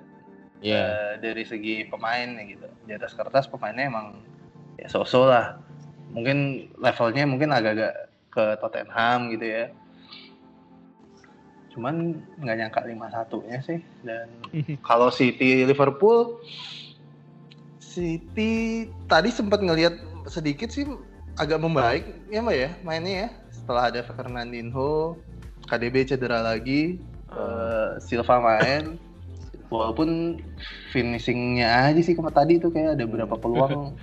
Iya. 0.61 0.83
Eh, 0.83 1.15
dari 1.23 1.45
segi 1.47 1.87
pemain 1.87 2.29
gitu. 2.45 2.67
Di 2.89 2.93
atas 2.97 3.15
kertas 3.15 3.47
pemainnya 3.47 3.87
emang 3.87 4.21
ya 4.81 4.91
so-so 4.91 5.29
lah. 5.29 5.61
Mungkin 6.11 6.69
levelnya 6.81 7.25
mungkin 7.29 7.53
agak-agak 7.53 7.95
ke 8.33 8.45
Tottenham 8.61 9.33
gitu 9.33 9.47
ya. 9.47 9.65
Cuman 11.77 12.17
nggak 12.41 12.57
nyangka 12.57 12.81
5-1-nya 12.89 13.59
sih. 13.61 13.79
Dan 14.01 14.27
kalau 14.89 15.13
City 15.13 15.69
Liverpool 15.69 16.41
City 17.77 18.89
tadi 19.05 19.29
sempat 19.29 19.61
ngelihat 19.61 20.01
sedikit 20.29 20.73
sih 20.73 20.89
agak 21.37 21.61
membaik 21.61 22.05
ya 22.33 22.41
Mbak 22.41 22.57
ya 22.57 22.71
mainnya 22.81 23.13
ya. 23.13 23.29
Setelah 23.53 23.93
ada 23.93 24.01
Fernandinho, 24.01 25.21
KDB 25.69 26.09
cedera 26.09 26.41
lagi, 26.41 26.97
eh, 27.33 27.91
Silva 28.01 28.41
main, 28.41 28.97
walaupun 29.73 30.41
finishingnya 30.95 31.93
aja 31.93 32.01
sih 32.01 32.15
kemarin 32.15 32.37
tadi 32.37 32.53
tuh 32.63 32.71
kayak 32.73 32.97
ada 32.97 33.05
beberapa 33.05 33.35
peluang 33.37 33.93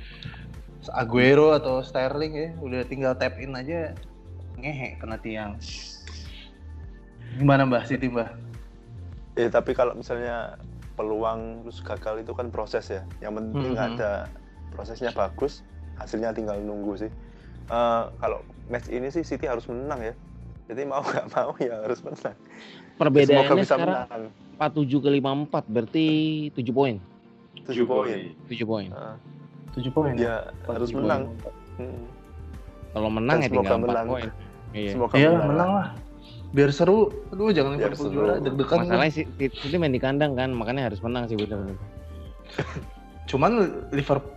Aguero 0.92 1.56
atau 1.56 1.80
Sterling 1.80 2.34
ya 2.36 2.50
udah 2.60 2.82
tinggal 2.84 3.16
tap 3.16 3.40
in 3.40 3.56
aja 3.56 3.96
ngehe 4.60 5.00
kena 5.00 5.16
tiang 5.16 5.56
gimana 7.34 7.64
mbah 7.64 7.84
Siti 7.84 8.08
mbah 8.08 8.30
Ya 9.34 9.50
tapi 9.50 9.74
kalau 9.74 9.94
misalnya 9.94 10.62
peluang 10.94 11.66
terus 11.66 11.82
gagal 11.82 12.22
itu 12.22 12.32
kan 12.32 12.48
proses 12.48 12.86
ya. 12.88 13.02
Yang 13.20 13.42
penting 13.42 13.74
Mhm. 13.74 13.88
ada 13.90 14.30
prosesnya 14.70 15.10
bagus, 15.10 15.66
hasilnya 15.96 16.30
tinggal 16.32 16.54
nunggu 16.56 16.94
sih. 16.96 17.10
Eh, 17.66 18.04
kalau 18.14 18.40
match 18.68 18.88
ini 18.88 19.10
sih 19.10 19.26
City 19.26 19.50
harus 19.50 19.66
menang 19.66 19.98
ya. 20.00 20.14
Jadi 20.64 20.86
mau 20.86 21.02
nggak 21.02 21.34
mau 21.34 21.50
ya 21.58 21.82
harus 21.82 21.98
menang. 22.00 22.38
Semoga 22.38 22.94
Perbedaannya 23.00 23.58
bisa 23.58 23.74
sekarang 23.74 23.98
menang. 24.06 24.24
47 24.54 25.02
ke 25.02 25.10
54 25.10 25.66
berarti 25.66 26.06
7 26.54 26.70
poin. 26.72 26.96
7 27.66 27.74
poin. 27.84 28.18
7 28.46 28.64
poin. 28.64 28.88
Eh, 28.94 29.16
7 29.74 29.90
poin 29.90 30.14
ya 30.14 30.36
harus 30.64 30.94
menang. 30.94 31.22
Hmm. 31.74 32.06
Kalau 32.94 33.10
menang 33.10 33.38
Dan 33.38 33.44
ya 33.44 33.50
semoga 33.50 33.66
tinggal 33.66 33.80
4 33.80 33.90
menang. 33.90 34.08
poin. 34.08 34.30
Iya. 34.72 34.90
Semoga 34.94 35.14
iya 35.16 35.30
menang. 35.32 35.48
menang 35.50 35.72
lah 35.74 35.88
biar 36.54 36.70
seru. 36.70 37.10
Aduh 37.34 37.50
jangan 37.50 37.76
Biar 37.76 37.92
Liverpool 37.92 38.14
juara 38.14 38.34
deg-degan 38.38 38.78
Masalahnya 38.86 39.14
sih 39.14 39.26
City 39.42 39.76
main 39.82 39.94
di 39.94 40.02
kandang 40.02 40.38
kan, 40.38 40.54
makanya 40.54 40.94
harus 40.94 41.02
menang 41.02 41.26
sih 41.26 41.36
bener-bener. 41.36 41.78
cuman 43.30 43.52
Liverpool 43.90 44.32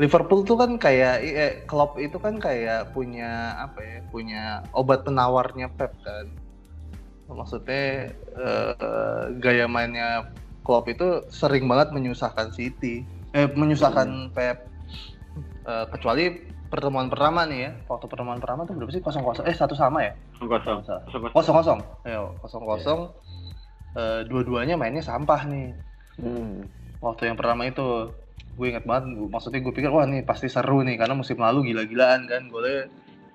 Liverpool 0.00 0.40
tuh 0.46 0.56
kan 0.56 0.80
kayak 0.80 1.16
eh, 1.20 1.54
Klopp 1.68 2.00
itu 2.00 2.16
kan 2.16 2.40
kayak 2.40 2.96
punya 2.96 3.58
apa 3.60 3.80
ya 3.82 3.98
punya 4.08 4.42
obat 4.72 5.04
penawarnya 5.04 5.68
Pep 5.76 5.92
kan. 6.00 6.32
Maksudnya 7.28 8.14
eh, 8.16 9.22
gaya 9.42 9.66
mainnya 9.68 10.32
Klopp 10.64 10.88
itu 10.88 11.28
sering 11.28 11.68
banget 11.68 11.92
menyusahkan 11.92 12.56
City 12.56 13.04
eh 13.36 13.46
menyusahkan 13.52 14.32
Pep. 14.32 14.70
Eh, 15.60 15.86
kecuali 15.92 16.24
pertemuan 16.70 17.10
pertama 17.10 17.42
nih 17.44 17.58
ya. 17.66 17.70
Waktu 17.90 18.06
pertemuan 18.06 18.38
pertama 18.38 18.62
tuh 18.62 18.78
berapa 18.78 18.90
sih? 18.94 19.02
Kosong 19.02 19.26
kosong 19.26 19.44
eh 19.44 19.52
satu 19.52 19.74
sama 19.74 20.06
ya? 20.06 20.14
Kosong. 20.38 20.80
Kosong 21.34 21.54
kosong 21.58 21.80
ayo 22.06 22.38
kosong 22.40 22.62
kosong 22.64 23.00
Eh, 23.90 24.22
dua-duanya 24.30 24.78
mainnya 24.78 25.02
sampah 25.02 25.50
nih. 25.50 25.74
Hmm. 26.22 26.62
waktu 27.00 27.32
yang 27.32 27.34
pertama 27.40 27.64
itu 27.64 28.12
gue 28.54 28.66
inget 28.68 28.84
banget 28.84 29.16
gua- 29.16 29.32
maksudnya 29.32 29.64
gue 29.64 29.72
pikir 29.72 29.88
wah 29.88 30.04
nih 30.04 30.20
pasti 30.20 30.52
seru 30.52 30.84
nih 30.84 31.00
karena 31.00 31.16
musim 31.16 31.40
lalu 31.40 31.72
gila-gilaan 31.72 32.28
kan 32.28 32.46
golnya 32.46 32.86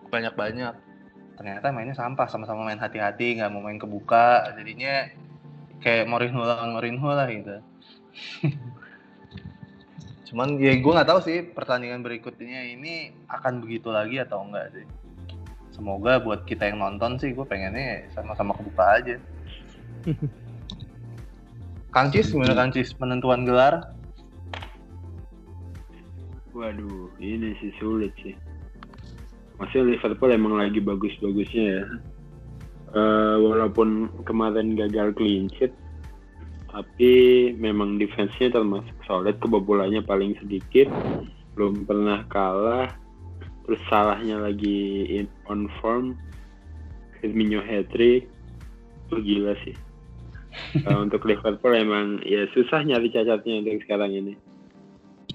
banyak-banyak. 0.07 0.73
Ternyata 1.35 1.73
mainnya 1.73 1.97
sampah 1.97 2.29
sama-sama 2.29 2.61
main 2.63 2.77
hati-hati 2.79 3.35
nggak 3.35 3.49
mau 3.51 3.59
main 3.59 3.75
kebuka. 3.75 4.53
Jadinya 4.55 5.09
kayak 5.83 6.05
Mourinho 6.07 6.45
lawan 6.45 6.71
Mourinho 6.71 7.09
lah 7.11 7.27
gitu 7.27 7.57
cuman 10.25 10.57
ya 10.57 10.73
gue 10.77 10.91
nggak 10.91 11.09
tahu 11.09 11.19
sih 11.21 11.45
pertandingan 11.53 12.01
berikutnya 12.01 12.73
ini 12.73 13.13
akan 13.29 13.61
begitu 13.61 13.93
lagi 13.93 14.17
atau 14.21 14.41
enggak 14.41 14.73
sih 14.73 14.85
semoga 15.69 16.17
buat 16.17 16.47
kita 16.49 16.71
yang 16.73 16.81
nonton 16.81 17.21
sih 17.21 17.31
gue 17.35 17.45
pengennya 17.45 18.09
sama-sama 18.15 18.57
kebuka 18.57 18.85
aja 19.01 19.15
Kancis 21.95 22.33
gimana 22.33 22.57
Kancis 22.57 22.91
penentuan 22.91 23.47
gelar 23.47 23.95
Waduh, 26.55 27.11
ini 27.19 27.51
sih 27.59 27.67
sulit 27.75 28.15
sih. 28.23 28.31
Maksudnya 29.59 29.91
Liverpool 29.91 30.31
emang 30.31 30.55
lagi 30.55 30.79
bagus-bagusnya 30.79 31.63
ya. 31.67 31.83
Eh, 32.95 33.35
walaupun 33.43 34.07
kemarin 34.23 34.79
gagal 34.79 35.11
clean 35.19 35.51
sheet, 35.51 35.75
tapi 36.75 37.55
memang 37.55 37.95
defense-nya 37.95 38.51
termasuk 38.51 38.91
solid, 39.07 39.39
kebobolannya 39.39 40.03
paling 40.03 40.35
sedikit, 40.43 40.91
belum 41.55 41.87
pernah 41.87 42.27
kalah, 42.27 42.91
terus 43.63 43.79
salahnya 43.87 44.43
lagi 44.43 45.07
in 45.07 45.31
on 45.47 45.71
form, 45.79 46.19
Firmino 47.23 47.63
hat-trick, 47.63 48.27
itu 49.07 49.15
gila 49.23 49.55
sih. 49.63 49.75
Eh, 50.75 50.87
untuk 50.87 51.27
Liverpool 51.27 51.75
emang 51.75 52.23
ya 52.23 52.47
susah 52.55 52.79
nyari 52.79 53.11
cacatnya 53.11 53.59
untuk 53.59 53.75
sekarang 53.83 54.15
ini. 54.15 54.33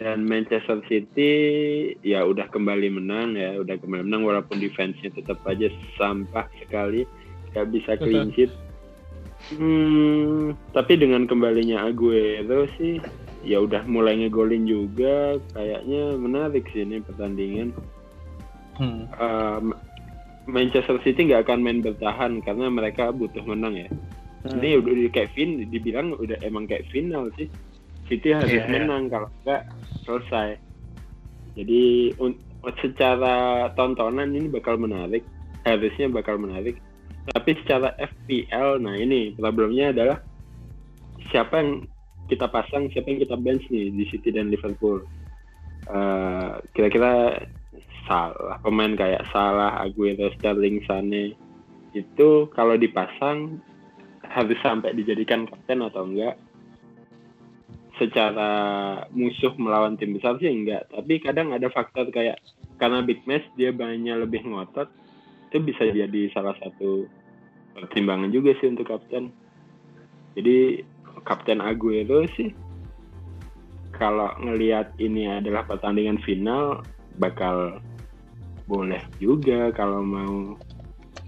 Dan 0.00 0.24
Manchester 0.24 0.80
City 0.88 1.32
ya 2.00 2.24
udah 2.24 2.48
kembali 2.48 2.88
menang 2.88 3.36
ya 3.36 3.60
udah 3.60 3.76
kembali 3.76 4.08
menang 4.08 4.24
walaupun 4.24 4.56
defense-nya 4.64 5.12
tetap 5.12 5.44
aja 5.44 5.68
sampah 6.00 6.48
sekali. 6.56 7.04
Nggak 7.52 7.68
bisa 7.68 8.00
clean 8.00 8.32
sheet 8.32 8.48
hmm, 9.48 10.52
tapi 10.76 11.00
dengan 11.00 11.24
kembalinya 11.24 11.88
Aguero 11.88 12.68
sih 12.76 13.00
ya 13.40 13.64
udah 13.64 13.88
mulai 13.88 14.20
ngegolin 14.20 14.68
juga. 14.68 15.40
Kayaknya 15.56 16.02
menarik 16.20 16.68
sih 16.70 16.84
ini 16.84 17.00
pertandingan. 17.00 17.72
Hmm. 18.76 19.08
Um, 19.16 19.64
Manchester 20.48 21.00
City 21.04 21.28
nggak 21.28 21.48
akan 21.48 21.60
main 21.64 21.80
bertahan 21.80 22.40
karena 22.44 22.66
mereka 22.68 23.12
butuh 23.12 23.44
menang 23.44 23.76
ya. 23.76 23.88
Ini 24.40 24.80
udah 24.80 25.12
kayak 25.12 25.36
fin 25.36 25.68
dibilang 25.68 26.16
udah 26.16 26.40
emang 26.40 26.64
kayak 26.64 26.88
final 26.88 27.28
sih. 27.36 27.48
City 28.08 28.32
harus 28.32 28.50
Iya, 28.50 28.64
iya. 28.66 28.72
menang 28.72 29.12
kalau 29.12 29.28
enggak 29.44 29.62
selesai. 30.08 30.56
Jadi 31.54 32.12
un- 32.18 32.40
secara 32.80 33.68
tontonan 33.76 34.32
ini 34.32 34.48
bakal 34.48 34.80
menarik. 34.80 35.22
Harusnya 35.62 36.08
bakal 36.08 36.40
menarik 36.40 36.80
tapi 37.28 37.52
secara 37.60 37.92
FPL 38.00 38.80
nah 38.80 38.96
ini 38.96 39.36
problemnya 39.36 39.92
adalah 39.92 40.18
siapa 41.28 41.60
yang 41.60 41.70
kita 42.30 42.46
pasang 42.46 42.86
siapa 42.94 43.10
yang 43.10 43.20
kita 43.26 43.36
bench 43.36 43.66
nih 43.68 43.90
di 43.90 44.04
City 44.06 44.30
dan 44.30 44.54
Liverpool. 44.54 45.02
Eh, 45.90 46.50
kira-kira 46.70 47.42
salah 48.06 48.62
pemain 48.62 48.94
kayak 48.94 49.26
Salah, 49.34 49.82
Aguero, 49.82 50.30
Sterling, 50.38 50.86
Sane 50.86 51.34
itu 51.90 52.46
kalau 52.54 52.78
dipasang 52.78 53.58
harus 54.22 54.58
sampai 54.62 54.94
dijadikan 54.94 55.50
kapten 55.50 55.82
atau 55.82 56.06
enggak? 56.06 56.38
Secara 57.98 58.50
musuh 59.10 59.52
melawan 59.58 59.98
tim 59.98 60.14
besar 60.14 60.38
sih 60.38 60.48
enggak 60.48 60.86
tapi 60.88 61.18
kadang 61.18 61.50
ada 61.50 61.66
faktor 61.68 62.08
kayak 62.14 62.38
karena 62.78 63.02
big 63.02 63.20
match 63.26 63.44
dia 63.58 63.74
banyak 63.74 64.24
lebih 64.24 64.46
ngotot 64.46 64.88
itu 65.50 65.58
bisa 65.66 65.82
jadi 65.90 66.30
salah 66.30 66.54
satu 66.62 67.10
pertimbangan 67.74 68.30
juga 68.30 68.54
sih 68.62 68.70
untuk 68.70 68.86
kapten. 68.86 69.34
Jadi 70.38 70.86
kapten 71.26 71.58
Aguero 71.58 72.22
sih 72.38 72.54
kalau 73.90 74.30
ngelihat 74.38 74.94
ini 75.02 75.26
adalah 75.26 75.66
pertandingan 75.66 76.22
final 76.22 76.86
bakal 77.18 77.82
boleh 78.70 79.02
juga 79.18 79.74
kalau 79.74 80.06
mau 80.06 80.54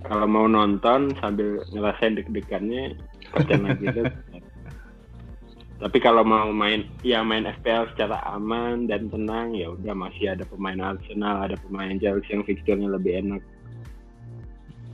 kalau 0.06 0.30
mau 0.30 0.46
nonton 0.46 1.10
sambil 1.18 1.58
ngerasain 1.74 2.14
deg-degannya 2.22 2.94
kapten 3.34 3.66
Aguero. 3.74 4.06
Tapi 5.82 5.98
kalau 5.98 6.22
mau 6.22 6.46
main 6.54 6.86
ya 7.02 7.26
main 7.26 7.42
FPL 7.42 7.90
secara 7.90 8.22
aman 8.30 8.86
dan 8.86 9.10
tenang 9.10 9.50
ya 9.58 9.74
udah 9.74 9.98
masih 9.98 10.30
ada 10.30 10.46
pemain 10.46 10.78
Arsenal 10.78 11.42
ada 11.50 11.58
pemain 11.58 11.98
Chelsea 11.98 12.30
yang 12.30 12.46
fixturenya 12.46 12.86
lebih 12.86 13.18
enak 13.18 13.42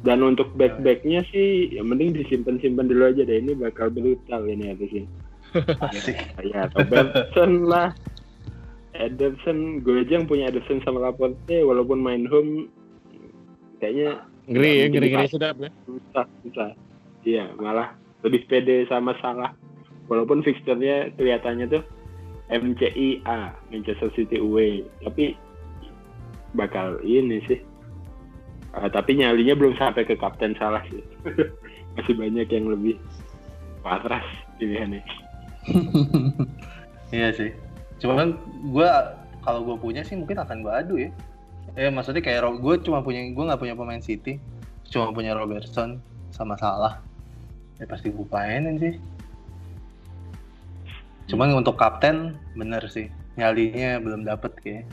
dan 0.07 0.23
untuk 0.23 0.47
back 0.55 0.79
backnya 0.87 1.27
sih 1.35 1.75
yang 1.75 1.91
mending 1.91 2.15
disimpan 2.15 2.63
simpan 2.63 2.87
dulu 2.87 3.11
aja 3.11 3.27
deh. 3.27 3.39
Ini 3.43 3.59
bakal 3.59 3.91
brutal 3.91 4.47
ini 4.47 4.71
harusnya. 4.71 5.05
Asik. 5.91 6.17
ya 6.45 6.71
Robertson 6.77 7.67
lah. 7.67 7.91
Ederson 8.99 9.79
gue 9.83 10.03
aja 10.03 10.19
yang 10.19 10.27
punya 10.27 10.51
Ederson 10.51 10.83
sama 10.83 11.03
Laporte 11.03 11.63
walaupun 11.63 12.03
main 12.03 12.27
home 12.27 12.67
kayaknya 13.79 14.27
Ngeri 14.49 14.73
ya, 14.81 14.87
ngeri-ngeri. 14.91 15.27
sedap 15.29 15.57
ya. 15.61 15.71
susah 15.87 16.27
susah. 16.47 16.71
Iya 17.27 17.53
malah 17.59 17.95
lebih 18.23 18.47
pede 18.47 18.87
sama 18.91 19.15
salah. 19.19 19.55
Walaupun 20.09 20.41
fixturnya 20.41 21.13
kelihatannya 21.21 21.69
tuh 21.69 21.85
MCIA 22.49 23.53
Manchester 23.69 24.09
City 24.17 24.41
away 24.41 24.81
tapi 25.05 25.37
bakal 26.57 26.97
ini 27.05 27.45
sih 27.45 27.61
Ah, 28.79 28.87
tapi 28.87 29.19
nyalinya 29.19 29.59
belum 29.59 29.75
sampai 29.75 30.07
ke 30.07 30.15
kapten 30.15 30.55
salah 30.55 30.83
sih. 30.87 31.03
Masih 31.99 32.15
banyak 32.15 32.47
yang 32.47 32.71
lebih 32.71 32.95
patras 33.83 34.25
pilihannya. 34.59 35.03
Iya 37.09 37.33
sih. 37.33 37.57
Cuman 38.05 38.37
gue 38.69 38.91
kalau 39.41 39.65
gue 39.65 39.77
punya 39.81 40.05
sih 40.05 40.13
mungkin 40.13 40.37
akan 40.45 40.61
gue 40.61 40.73
adu 40.73 40.95
ya. 41.01 41.09
Eh 41.73 41.89
maksudnya 41.89 42.21
kayak 42.21 42.45
gue 42.61 42.75
cuma 42.85 43.01
punya 43.01 43.25
gue 43.33 43.45
nggak 43.49 43.57
punya 43.57 43.73
pemain 43.73 44.05
City. 44.05 44.37
Cuma 44.93 45.09
punya 45.17 45.33
Robertson 45.33 46.05
sama 46.37 46.61
Salah. 46.61 47.01
Ya 47.81 47.89
pasti 47.89 48.13
gue 48.13 48.29
mainin 48.29 48.77
sih. 48.77 49.01
Cuman 51.33 51.57
untuk 51.57 51.81
kapten 51.81 52.37
bener 52.53 52.85
sih. 52.93 53.09
Nyalinya 53.41 54.05
belum 54.05 54.29
dapet 54.29 54.53
kayak 54.61 54.85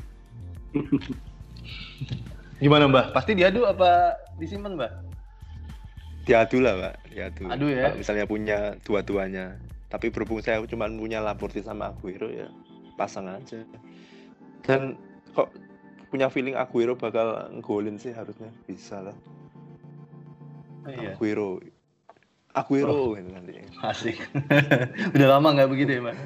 gimana 2.57 2.87
mbak 2.87 3.05
pasti 3.11 3.33
diadu 3.33 3.65
apa 3.65 4.15
disimpan 4.37 4.75
mbak 4.75 4.91
Diadu 6.25 6.57
lah, 6.57 6.73
Pak. 6.73 7.13
Diadu. 7.13 7.43
Adu 7.53 7.69
ya. 7.69 7.85
Kalau 7.85 8.01
misalnya 8.01 8.25
punya 8.25 8.57
dua-duanya. 8.81 9.61
tapi 9.85 10.09
berhubung 10.09 10.41
saya 10.41 10.57
cuma 10.65 10.89
punya 10.89 11.21
Laporte 11.21 11.61
sama 11.61 11.93
Aguero 11.93 12.27
ya 12.27 12.49
pasang 12.97 13.29
aja 13.29 13.61
dan 14.65 14.97
kok 15.31 15.53
punya 16.09 16.27
feeling 16.27 16.57
Aguero 16.57 16.97
bakal 16.97 17.47
golin 17.61 17.95
sih 17.95 18.11
harusnya 18.11 18.49
bisa 18.65 19.05
lah 19.05 19.15
Iya. 20.89 21.15
Aguero 21.15 21.61
Aguero 22.57 23.13
gitu 23.13 23.29
nanti 23.29 23.61
Asik. 23.85 24.17
Udah 25.15 25.27
lama 25.37 25.53
nggak 25.53 25.69
begitu 25.69 25.91
ya, 25.95 26.01
Mbak? 26.01 26.17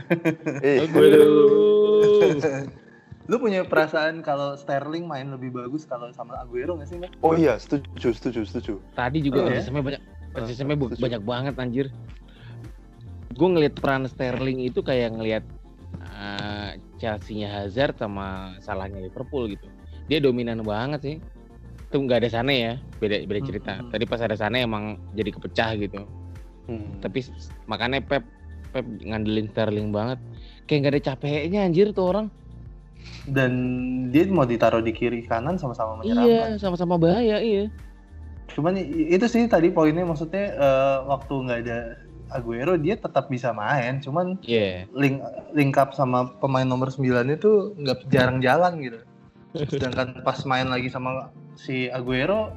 eh 0.64 0.78
Lu 3.30 3.38
punya 3.38 3.62
perasaan 3.62 4.20
kalau 4.20 4.58
Sterling 4.58 5.06
main 5.06 5.30
lebih 5.30 5.54
bagus 5.54 5.86
kalau 5.86 6.10
sama 6.10 6.42
Aguero 6.42 6.74
nggak 6.74 6.90
sih, 6.90 6.98
Mbak? 6.98 7.12
oh 7.22 7.38
iya 7.38 7.54
setuju 7.56 8.10
setuju 8.10 8.42
setuju 8.44 8.74
Tadi 8.92 9.22
juga 9.22 9.46
Oh, 9.46 9.48
ya? 9.48 9.62
asisnya 9.62 10.66
banyak 10.66 10.78
bu- 10.78 10.90
setuju. 10.90 11.04
banyak 11.06 11.22
banget 11.24 11.54
anjir. 11.56 11.88
Gue 13.32 13.48
ngeliat 13.48 13.78
peran 13.78 14.04
Sterling 14.06 14.60
itu 14.64 14.82
kayak 14.82 15.14
ngeliat 15.14 15.46
uh, 16.02 16.74
Chelsea-nya 16.98 17.50
Hazard 17.56 17.96
sama 17.96 18.58
salahnya 18.60 18.98
Liverpool 19.00 19.46
gitu. 19.48 19.70
Dia 20.06 20.18
dominan 20.20 20.66
banget 20.66 21.00
sih. 21.02 21.16
Itu 21.86 22.02
nggak 22.02 22.26
ada 22.26 22.30
sana 22.32 22.50
ya, 22.50 22.74
beda 22.98 23.26
beda 23.26 23.42
cerita. 23.44 23.74
Hmm. 23.78 23.90
Tadi 23.90 24.04
pas 24.06 24.22
ada 24.22 24.34
sana 24.34 24.58
emang 24.58 24.98
jadi 25.14 25.30
kepecah 25.32 25.70
gitu. 25.78 26.02
Hmm. 26.66 26.98
Tapi 26.98 27.26
makanya 27.66 28.02
Pep 28.02 28.26
Pep 28.70 28.86
ngandelin 29.02 29.50
Sterling 29.50 29.90
banget. 29.90 30.18
Kayak 30.66 30.78
nggak 30.80 30.94
ada 30.94 31.02
capeknya 31.08 31.60
anjir 31.64 31.90
tuh 31.90 32.06
orang. 32.08 32.28
Dan 33.30 33.52
dia 34.10 34.26
mau 34.30 34.48
ditaruh 34.48 34.82
di 34.82 34.92
kiri 34.96 35.26
kanan 35.26 35.60
sama-sama 35.62 36.02
menyerang. 36.02 36.26
Iya, 36.26 36.42
kan? 36.42 36.52
sama-sama 36.58 36.96
bahaya 36.98 37.38
iya. 37.40 37.70
Cuman 38.50 38.76
itu 38.82 39.26
sih 39.30 39.46
tadi 39.46 39.70
poinnya 39.70 40.04
maksudnya 40.04 40.56
eh, 40.58 40.98
waktu 41.06 41.34
nggak 41.34 41.60
ada 41.68 41.80
Aguero 42.30 42.78
dia 42.78 42.94
tetap 42.94 43.26
bisa 43.26 43.50
main, 43.58 43.98
cuman 44.06 44.38
Iya. 44.46 44.86
link 44.94 45.18
link 45.58 45.74
up 45.82 45.98
sama 45.98 46.30
pemain 46.38 46.66
nomor 46.66 46.94
9 46.94 47.26
itu 47.34 47.74
nggak 47.74 48.06
jarang 48.14 48.38
jalan 48.38 48.78
gitu. 48.82 49.00
Sedangkan 49.66 50.22
pas 50.22 50.38
main 50.46 50.70
lagi 50.70 50.94
sama 50.94 51.34
si 51.58 51.90
Aguero 51.90 52.54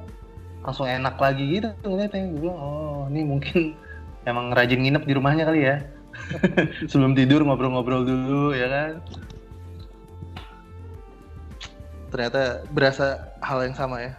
langsung 0.63 0.87
enak 0.87 1.19
lagi 1.19 1.59
gitu 1.59 1.69
ngeliatnya 1.83 2.23
gue 2.31 2.39
bilang 2.39 2.59
oh 2.59 3.03
ini 3.11 3.21
mungkin 3.27 3.75
emang 4.29 4.55
rajin 4.55 4.79
nginep 4.79 5.03
di 5.03 5.13
rumahnya 5.13 5.43
kali 5.43 5.61
ya 5.67 5.75
sebelum 6.89 7.13
tidur 7.13 7.43
ngobrol-ngobrol 7.43 8.07
dulu 8.07 8.55
ya 8.55 8.67
kan 8.71 8.91
ternyata 12.13 12.61
berasa 12.69 13.33
hal 13.41 13.65
yang 13.65 13.73
sama 13.73 14.05
ya. 14.05 14.13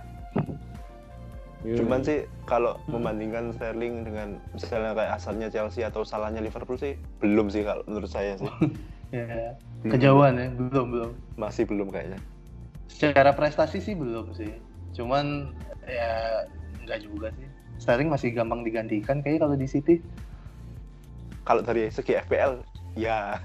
Cuman 1.64 2.02
sih 2.04 2.26
kalau 2.44 2.76
membandingkan 2.90 3.54
Sterling 3.56 4.04
dengan 4.04 4.36
misalnya 4.52 4.92
kayak 4.92 5.12
asalnya 5.16 5.48
Chelsea 5.48 5.86
atau 5.86 6.04
salahnya 6.04 6.42
Liverpool 6.44 6.76
sih 6.76 6.98
belum 7.22 7.48
sih 7.48 7.62
kalau 7.62 7.86
menurut 7.86 8.10
saya 8.10 8.36
sih. 8.36 8.50
ya 9.14 9.54
kejauhan 9.86 10.36
ya 10.36 10.48
belum 10.58 10.86
belum. 10.90 11.12
Masih 11.38 11.64
belum 11.64 11.94
kayaknya. 11.94 12.18
secara 12.84 13.32
prestasi 13.32 13.80
sih 13.80 13.96
belum 13.96 14.36
sih. 14.36 14.60
Cuman 14.92 15.56
ya 15.88 16.44
nggak 16.84 17.00
juga 17.00 17.32
sih. 17.38 17.48
Sterling 17.80 18.12
masih 18.12 18.36
gampang 18.36 18.60
digantikan 18.60 19.24
kayak 19.24 19.40
kalau 19.40 19.56
di 19.56 19.64
City. 19.64 20.04
Kalau 21.48 21.64
dari 21.64 21.88
segi 21.88 22.20
FPL 22.20 22.60
ya. 22.98 23.40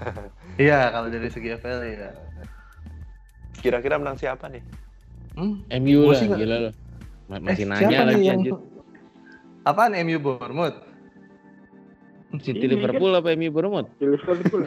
Iya 0.59 0.91
kalau 0.91 1.07
dari 1.07 1.31
segi 1.31 1.55
FPL 1.55 1.81
ya 1.87 2.11
kira-kira 3.59 3.95
menang 3.95 4.15
siapa 4.15 4.47
nih? 4.47 4.63
hmm? 5.35 5.67
MU 5.77 5.99
lah, 6.07 6.19
gila 6.19 6.57
loh. 6.61 6.73
Eh, 7.29 7.39
Masih 7.39 7.63
siapa 7.63 7.79
nanya 7.79 7.99
lagi 8.07 8.23
yang- 8.23 8.41
anjir. 8.41 8.55
apaan 9.61 9.93
MU 9.99 10.17
Bournemouth 10.17 10.77
City 12.39 12.61
Ini 12.61 12.73
Liverpool 12.73 13.11
apa 13.11 13.33
MU 13.33 13.49
Bournemouth? 13.49 13.89
Liverpool. 13.99 14.65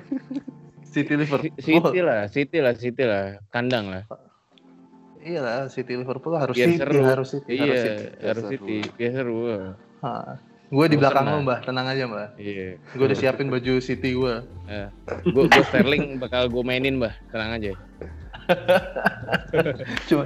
City 0.84 1.14
Liverpool 1.14 1.50
City 1.62 2.00
lah, 2.00 2.26
City 2.28 2.58
lah, 2.58 2.72
City 2.74 3.02
lah, 3.02 3.24
kandang 3.48 3.88
lah. 3.88 4.04
iya 5.18 5.38
lah 5.38 5.58
City 5.66 5.94
Liverpool 5.94 6.34
harus 6.34 6.52
Biar 6.52 6.68
City 6.68 6.78
seru. 6.78 7.00
harus 7.02 7.28
City 7.30 7.50
Iya, 7.52 7.62
harus 7.62 7.78
City 7.78 8.04
harus 8.20 8.42
Biar 8.42 8.52
City, 8.52 8.76
biar 8.92 9.12
seru. 9.12 9.38
gue 10.68 10.86
di 10.88 10.96
belakang 10.96 11.26
lo 11.26 11.36
mbak 11.42 11.58
tenang 11.62 11.86
aja 11.86 12.04
mbak 12.04 12.28
Iya. 12.36 12.80
gue 12.80 13.04
udah 13.04 13.18
siapin 13.18 13.46
baju 13.46 13.72
City 13.78 14.10
gue 14.12 14.34
Gue 15.26 15.44
gue 15.46 15.62
Sterling 15.64 16.16
bakal 16.16 16.46
gue 16.46 16.62
mainin 16.62 16.96
bah, 16.96 17.12
tenang 17.28 17.54
aja. 17.54 17.72
cuma 20.08 20.24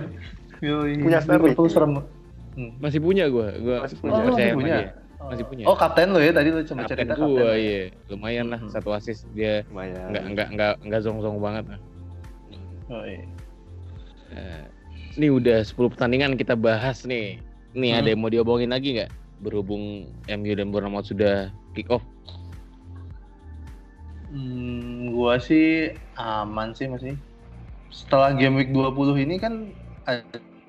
yoi, 0.59 0.93
Punya. 0.99 1.21
Liverpool 1.23 1.69
serem 1.69 1.93
Hmm. 2.57 2.73
Masih 2.81 3.05
punya 3.05 3.29
gue, 3.29 3.49
gue 3.61 3.77
Masih 3.77 3.97
Oh, 3.97 4.01
punya. 4.01 4.17
percaya 4.19 4.33
masih 4.47 4.57
punya? 4.57 4.77
dia. 4.79 4.89
Masih 5.19 5.45
punya. 5.45 5.65
Oh 5.65 5.77
kapten 5.77 6.09
lo 6.09 6.19
ya 6.19 6.33
tadi 6.33 6.49
lo 6.49 6.61
coba 6.63 6.81
Kapten 6.81 6.89
cerita 6.97 7.15
gue, 7.15 7.29
kapten. 7.37 7.57
iya, 7.59 7.81
lumayan 8.09 8.47
lah 8.49 8.59
Hmm. 8.59 8.73
satu 8.73 8.89
assist 8.91 9.29
dia 9.31 9.61
Lumayan. 9.67 10.09
nggak 10.09 10.25
nggak 10.27 10.49
nggak 10.51 10.73
nggak 10.83 11.01
zong 11.03 11.21
zong 11.21 11.37
banget. 11.37 11.65
lah. 11.67 11.81
Oh, 12.89 13.05
iya. 13.05 13.25
Eh, 14.31 14.63
Ini 15.17 15.29
udah 15.31 15.59
10 15.61 15.89
pertandingan 15.91 16.33
kita 16.35 16.53
bahas 16.55 17.05
nih. 17.05 17.41
Nih 17.73 17.91
Hmm. 17.91 18.01
ada 18.01 18.09
yang 18.09 18.21
mau 18.21 18.29
diobongin 18.29 18.69
lagi 18.69 18.97
nggak? 18.97 19.13
Berhubung 19.39 20.09
MU 20.27 20.53
dan 20.55 20.69
Bournemouth 20.69 21.05
sudah 21.05 21.49
kick 21.73 21.89
off. 21.89 22.01
Hmm, 24.27 25.13
gua 25.13 25.37
sih 25.37 25.93
aman 26.15 26.73
sih 26.73 26.87
masih. 26.87 27.15
Setelah 27.97 28.37
game 28.37 28.61
week 28.61 28.71
20 28.71 28.93
ini 29.17 29.41
kan 29.41 29.73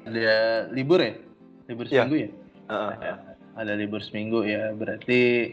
ada 0.07 0.28
libur 0.71 1.03
ya? 1.03 1.13
Libur 1.67 1.84
Iya. 1.86 2.07
seminggu 2.07 2.15
ya? 2.15 2.30
Heeh. 2.71 3.15
Ada 3.57 3.73
libur 3.75 3.99
seminggu 3.99 4.47
ya, 4.47 4.71
berarti 4.71 5.51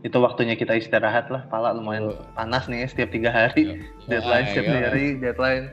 itu 0.00 0.16
waktunya 0.16 0.56
kita 0.56 0.72
istirahat 0.72 1.28
lah. 1.28 1.44
Pala 1.46 1.76
lumayan 1.76 2.08
Oh. 2.08 2.16
panas 2.32 2.64
nih 2.64 2.80
ya, 2.80 2.88
setiap 2.88 3.10
tiga 3.12 3.28
hari. 3.28 3.84
deadline 4.10 4.46
Ah, 4.46 4.48
setiap 4.48 4.66
iya. 4.66 4.78
hari, 4.88 5.06
deadline. 5.18 5.64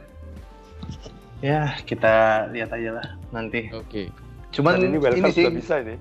Ya, 1.40 1.62
kita 1.84 2.14
lihat 2.52 2.72
aja 2.72 3.00
lah 3.00 3.08
nanti. 3.32 3.68
Oke. 3.72 4.12
Cuman 4.52 4.76
Dan 4.76 4.82
ini 4.82 4.90
ini, 4.90 4.98
wildcard 5.00 5.34
sih. 5.34 5.44
udah 5.44 5.56
bisa 5.56 5.76
ini. 5.80 5.96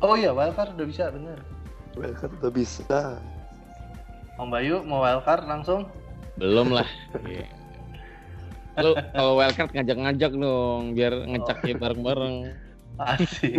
Oh 0.00 0.14
iya, 0.14 0.30
wildcard 0.32 0.76
udah 0.76 0.86
bisa, 0.86 1.04
bener. 1.08 1.38
Wildcard 1.94 2.32
udah 2.36 2.52
bisa. 2.52 2.84
Om 4.36 4.48
Bayu 4.48 4.80
mau 4.82 5.00
wildcard 5.00 5.44
langsung? 5.46 5.88
Belum 6.36 6.68
lah. 6.68 6.88
Iya. 7.24 7.48
Lu 8.78 8.90
kalau 9.12 9.32
wildcard 9.36 9.70
ngajak-ngajak 9.70 10.32
dong 10.32 10.94
biar 10.94 11.12
ngecaknya 11.26 11.74
bareng-bareng. 11.76 12.36
Asik. 12.92 13.56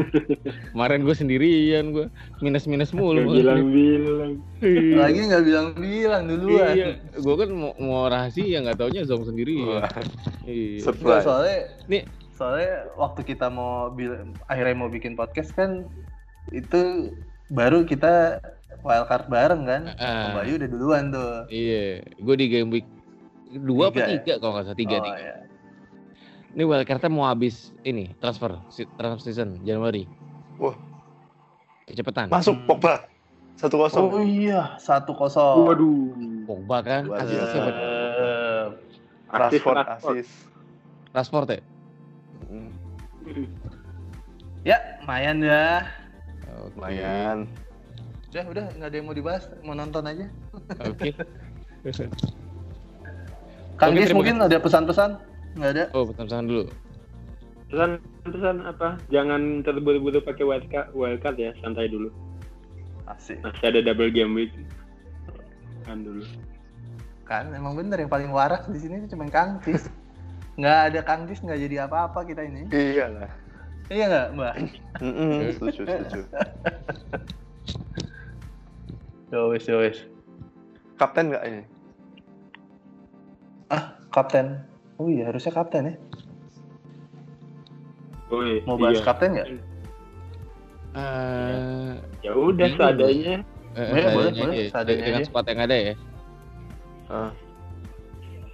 Kemarin 0.71 1.03
gue 1.03 1.15
sendirian 1.17 1.89
gue 1.89 2.05
minus-minus 2.39 2.93
mulu. 2.93 3.17
Nggak 3.19 3.33
bilang-bilang. 3.33 4.31
Iya. 4.61 4.93
Lagi 4.95 5.19
nggak 5.25 5.43
bilang-bilang 5.43 6.21
duluan. 6.29 6.73
Iya, 6.73 6.87
gue 7.17 7.35
kan 7.35 7.49
mau, 7.49 7.73
mau 7.75 8.05
rahasia 8.05 8.61
nggak 8.61 8.77
taunya 8.77 9.01
zong 9.03 9.25
sendiri. 9.25 9.57
Wah, 9.59 9.89
Iya. 10.45 10.85
Surprise. 10.85 11.25
soalnya 11.25 11.59
Nih. 11.89 12.03
soalnya 12.33 12.89
waktu 12.93 13.21
kita 13.25 13.49
mau 13.49 13.89
bil- 13.89 14.21
akhirnya 14.45 14.75
mau 14.75 14.89
bikin 14.89 15.13
podcast 15.13 15.49
kan 15.53 15.85
itu 16.49 17.09
baru 17.49 17.85
kita 17.85 18.37
wildcard 18.81 19.27
bareng 19.27 19.63
kan. 19.65 19.81
Ah. 19.97 20.29
Om 20.29 20.33
Bayu 20.39 20.53
udah 20.61 20.69
duluan 20.69 21.03
tuh. 21.09 21.33
Iya, 21.49 22.05
gue 22.05 22.35
di 22.37 22.47
game 22.47 22.69
week 22.69 22.87
dua 23.61 23.89
Tiga 23.89 23.93
apa 23.93 23.99
ya? 23.99 24.07
tiga 24.17 24.33
kalau 24.41 24.51
nggak 24.57 24.65
salah 24.65 24.79
tiga 24.79 24.95
oh, 24.97 25.03
tiga. 25.05 25.19
iya. 25.21 25.35
Ini 26.53 26.63
wildcardnya 26.69 27.09
mau 27.09 27.25
habis 27.25 27.73
ini 27.81 28.13
transfer 28.21 28.53
transfer 28.69 29.21
season 29.21 29.57
Januari. 29.65 30.05
Wah. 30.61 30.77
Kecepatan. 31.89 32.29
Masuk 32.29 32.55
Hmm. 32.55 32.67
Pogba. 32.69 33.09
Satu 33.53 33.77
kosong. 33.77 34.09
Oh 34.09 34.21
iya, 34.25 34.75
satu 34.81 35.13
kosong. 35.13 35.65
Waduh. 35.65 36.09
Pogba 36.49 36.77
kan, 36.81 37.05
biasa. 37.05 37.45
siapa? 37.53 37.69
Eh, 37.69 38.65
Rashford 39.29 39.77
Rashford. 39.77 40.15
asis. 40.17 40.29
Rashford 41.13 41.47
ya? 41.53 41.59
Hmm, 42.49 42.69
ya, 44.65 44.77
lumayan. 45.01 45.37
Oke. 46.59 46.73
Lumayan. 46.75 47.37
Udah, 48.33 48.43
udah 48.49 48.65
nggak 48.73 48.89
ada 48.89 48.95
yang 48.97 49.05
mau 49.05 49.13
dibahas, 49.13 49.45
mau 49.61 49.77
nonton 49.77 50.01
aja. 50.09 50.25
Oke. 50.89 51.13
Kang 53.83 53.99
Gis 53.99 54.15
mungkin 54.15 54.39
ada 54.39 54.55
pesan-pesan? 54.55 55.19
Nggak 55.59 55.71
ada. 55.75 55.85
Oh, 55.91 56.07
pesan-pesan 56.07 56.47
dulu. 56.47 56.63
Pesan-pesan 57.67 58.55
apa? 58.63 58.95
Jangan 59.11 59.59
terburu-buru 59.67 60.23
pakai 60.23 60.47
wildcard, 60.47 60.95
wildcard 60.95 61.35
ya, 61.35 61.51
santai 61.59 61.91
dulu. 61.91 62.07
Asik. 63.11 63.43
Masih 63.43 63.75
ada 63.75 63.79
double 63.83 64.07
game 64.07 64.31
week. 64.31 64.55
Kan 65.83 66.07
dulu. 66.07 66.23
Kan 67.27 67.51
emang 67.51 67.75
bener 67.75 67.99
yang 67.99 68.11
paling 68.11 68.31
waras 68.31 68.63
di 68.71 68.79
sini 68.79 69.03
cuma 69.11 69.27
Kang 69.27 69.59
Cis. 69.67 69.91
nggak 70.53 70.79
ada 70.93 70.99
Kang 71.03 71.27
Cis 71.27 71.43
nggak 71.43 71.59
jadi 71.59 71.75
apa-apa 71.91 72.23
kita 72.23 72.47
ini. 72.47 72.71
Iyalah. 72.71 73.27
Iya 73.91 74.05
nggak, 74.07 74.27
Mbak? 74.39 74.53
Setuju, 75.59 75.81
setuju. 75.83 76.21
Yowes, 79.35 79.65
yowes. 79.67 79.99
Kapten 80.95 81.35
nggak 81.35 81.43
ini? 81.51 81.61
Ah, 83.69 83.83
kapten. 84.09 84.59
Oh 84.97 85.07
iya, 85.07 85.29
harusnya 85.29 85.51
kapten 85.51 85.83
ya. 85.85 85.95
Woi, 88.27 88.65
Mau 88.65 88.75
bahas 88.75 88.97
iya. 88.97 89.05
kapten 89.05 89.29
nggak? 89.33 89.47
Eh, 90.93 91.93
Ya 92.21 92.31
udah 92.31 92.65
Bingung. 92.65 92.79
seadanya. 92.79 93.35
Eh, 93.73 93.87
Boleh, 93.89 94.03
boleh, 94.05 94.13
seadanya 94.13 94.41
boleh, 94.43 94.53
aja. 94.55 94.71
seadanya 94.71 95.01
Dengan 95.01 95.17
aja. 95.17 95.27
squad 95.27 95.45
yang 95.47 95.61
ada 95.61 95.75
ya. 95.75 95.93
Ah, 97.07 97.31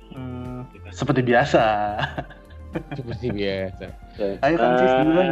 Hmm, 0.09 0.65
seperti 0.89 1.21
biasa. 1.21 1.63
Seperti 2.97 3.27
biasa. 3.29 3.85
Ayo, 4.41 4.55
Kang 4.57 4.73
Cis, 4.75 4.93
duluan. 4.99 5.29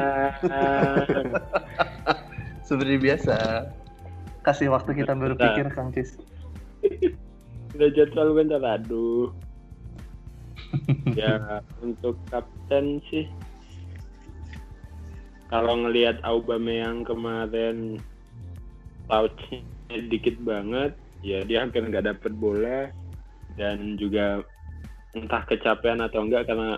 Ah, 0.47 1.01
Seperti 2.67 2.95
biasa. 2.97 3.35
Kasih 4.41 4.69
waktu 4.69 4.91
kita 4.95 5.13
berpikir, 5.13 5.65
Kang 5.69 5.89
Cis. 5.91 6.17
Udah 7.73 7.89
jadwal 7.91 8.33
bentar, 8.33 8.61
aduh. 8.61 9.33
Ya, 11.17 11.61
untuk 11.81 12.17
kapten 12.29 12.99
sih. 13.09 13.27
Kalau 15.47 15.79
ngelihat 15.79 16.19
Aubameyang 16.27 17.07
kemarin 17.07 18.03
touch 19.07 19.39
dikit 19.87 20.35
banget, 20.43 20.91
ya 21.23 21.43
dia 21.47 21.63
hampir 21.63 21.87
nggak 21.87 22.03
dapet 22.03 22.35
bola 22.35 22.91
dan 23.55 23.95
juga 23.95 24.43
entah 25.15 25.47
kecapean 25.47 26.03
atau 26.03 26.27
enggak 26.27 26.51
karena 26.51 26.75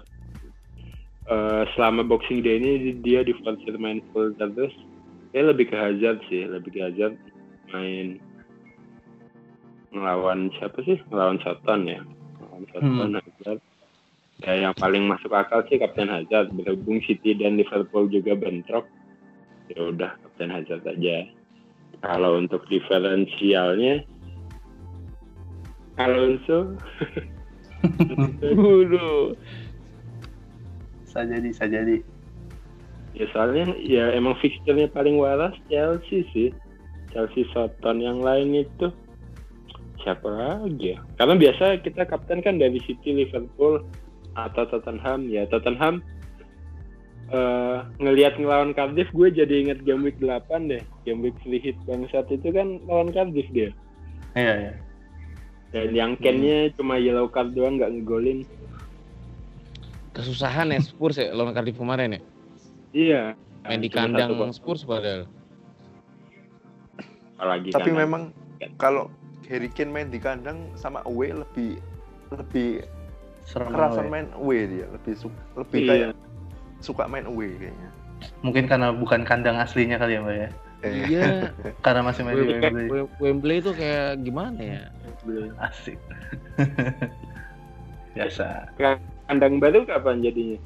eh, 1.27 1.63
selama 1.73 2.05
Boxing 2.05 2.45
Day 2.45 2.61
ini 2.61 3.01
dia 3.01 3.25
diforsir 3.25 3.73
main 3.81 4.05
full 4.13 4.37
terus. 4.37 4.71
Dia 5.33 5.45
lebih 5.45 5.69
ke 5.69 5.77
Hazard 5.77 6.21
sih, 6.29 6.45
lebih 6.45 6.73
ke 6.73 6.79
Hazard 6.81 7.17
main 7.73 8.17
ngelawan 9.93 10.53
siapa 10.57 10.77
sih? 10.85 10.97
Ngelawan 11.09 11.41
Soton 11.41 11.89
ya. 11.89 12.01
Ngelawan 12.37 12.65
Soton 12.69 13.11
Hazard. 13.17 13.59
Ya 14.39 14.55
yang 14.55 14.75
paling 14.75 15.03
masuk 15.03 15.35
akal 15.35 15.67
sih 15.67 15.75
Kapten 15.75 16.07
Hazard. 16.07 16.55
Berhubung 16.55 17.03
City 17.03 17.35
dan 17.35 17.59
Liverpool 17.59 18.07
juga 18.07 18.39
bentrok. 18.39 18.87
Ya 19.67 19.91
udah 19.91 20.15
Kapten 20.23 20.49
Hazard 20.51 20.87
aja. 20.87 21.27
Kalau 21.99 22.39
untuk 22.39 22.63
diferensialnya 22.71 24.07
Alonso 25.99 26.79
Waduh. 28.55 29.35
Bisa 31.03 31.19
jadi, 31.27 31.47
bisa 31.51 31.65
jadi. 31.67 31.97
ya 33.17 33.25
soalnya 33.35 33.73
ya 33.81 34.13
emang 34.15 34.37
fixture-nya 34.39 34.87
paling 34.93 35.19
waras 35.19 35.51
Chelsea 35.67 36.23
sih. 36.31 36.49
Chelsea 37.11 37.43
Soton 37.51 37.99
yang 37.99 38.21
lain 38.21 38.63
itu 38.63 38.93
siapa 40.05 40.29
lagi 40.29 40.95
ya? 40.95 40.97
Karena 41.19 41.35
biasa 41.35 41.81
kita 41.83 42.05
kapten 42.07 42.39
kan 42.39 42.61
dari 42.61 42.79
City, 42.85 43.25
Liverpool 43.25 43.83
atau 44.37 44.63
Tottenham 44.69 45.29
ya. 45.29 45.45
Tottenham 45.49 46.01
eh 47.29 47.79
ngelihat 48.01 48.41
ngelawan 48.41 48.73
Cardiff 48.73 49.05
gue 49.13 49.29
jadi 49.29 49.53
inget 49.69 49.85
game 49.85 50.01
week 50.01 50.17
8 50.17 50.69
deh. 50.69 50.81
Game 51.05 51.21
week 51.21 51.37
free 51.45 51.61
hit 51.61 51.77
bangsat 51.85 52.25
itu 52.33 52.49
kan 52.49 52.81
lawan 52.89 53.13
Cardiff 53.13 53.45
dia. 53.53 53.69
Iya, 54.33 54.53
iya. 54.69 54.73
Dan 55.69 55.93
yang 55.93 56.11
Ken-nya 56.17 56.73
cuma 56.73 56.97
yellow 56.97 57.29
card 57.29 57.53
doang 57.53 57.77
nggak 57.77 57.93
ngegolin. 57.93 58.41
Kesusahan 60.17 60.73
ya 60.73 60.81
Spurs 60.81 61.21
ya 61.21 61.29
lawan 61.29 61.53
Cardiff 61.53 61.77
kemarin 61.77 62.17
ya. 62.17 62.21
Iya. 62.93 63.21
Main 63.69 63.85
di 63.85 63.89
kandang. 63.93 64.33
Spurs 64.49 64.81
padahal. 64.81 65.29
Apalagi 67.37 67.69
tapi 67.69 67.93
kandang. 67.93 68.01
memang 68.01 68.21
kalau 68.81 69.13
Harry 69.45 69.69
Kane 69.69 69.93
main 69.93 70.09
di 70.09 70.17
kandang 70.17 70.65
sama 70.73 71.05
away 71.05 71.29
lebih 71.29 71.77
lebih 72.33 72.85
Serem 73.49 73.73
kerasan 73.73 74.05
away. 74.05 74.11
main 74.13 74.27
away 74.37 74.59
dia, 74.63 74.85
lebih 74.87 75.13
su- 75.17 75.33
lebih 75.57 75.79
Iya. 75.79 75.89
kayak 75.89 76.09
suka 76.79 77.03
main 77.05 77.25
away 77.25 77.49
kayaknya. 77.57 77.89
Mungkin 78.39 78.63
karena 78.65 78.93
bukan 78.93 79.25
kandang 79.25 79.57
aslinya 79.57 79.97
kali 79.97 80.13
ya, 80.13 80.21
Mbak 80.21 80.35
ya. 80.37 80.49
Eh, 80.79 80.93
Iya. 81.09 81.25
Karena 81.85 82.01
masih 82.05 82.21
main 82.23 82.35
di 82.35 82.43
Wembley, 82.45 82.61
Wembley. 82.61 82.87
Wem- 82.87 83.11
Wembley 83.17 83.55
itu 83.57 83.71
kayak 83.73 84.21
gimana 84.21 84.59
ya? 84.59 84.81
Asik. 85.59 85.97
Biasa. 88.13 88.47
Kandang 89.27 89.57
baru 89.57 89.83
kapan 89.83 90.21
jadinya? 90.21 90.59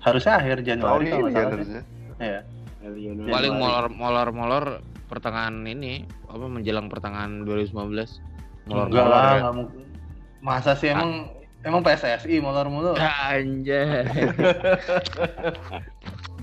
Harusnya 0.00 0.36
akhir 0.36 0.60
Januari 0.62 1.08
kalau 1.08 1.26
ini 1.26 1.32
kan 1.32 1.46
harusnya. 1.50 1.82
Iya. 2.18 2.40
Januari. 2.84 3.30
Paling 3.32 3.54
molor 3.56 3.86
molor 3.88 4.28
molor 4.30 4.64
pertengahan 5.06 5.56
ini 5.64 6.04
apa 6.26 6.44
menjelang 6.44 6.92
pertengahan 6.92 7.42
2019. 7.42 8.20
Molor 8.66 8.86
Enggak 8.88 9.04
molor 9.04 9.24
ya. 9.24 9.40
Masa 10.40 10.76
sih 10.76 10.92
emang 10.92 11.32
emang 11.64 11.80
PSSI 11.82 12.38
molor 12.38 12.68
mulu. 12.68 12.92
Anjay. 12.96 14.04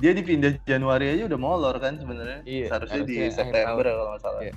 Dia 0.01 0.17
dipindah 0.17 0.57
Januari 0.65 1.13
aja 1.13 1.29
udah 1.29 1.39
molor 1.39 1.77
kan 1.77 2.01
sebenarnya. 2.01 2.41
Iya, 2.43 2.73
Seharusnya 2.73 3.01
di 3.05 3.17
September 3.29 3.85
kalau 3.85 4.05
nggak 4.11 4.21
salah. 4.25 4.41
Iya. 4.41 4.53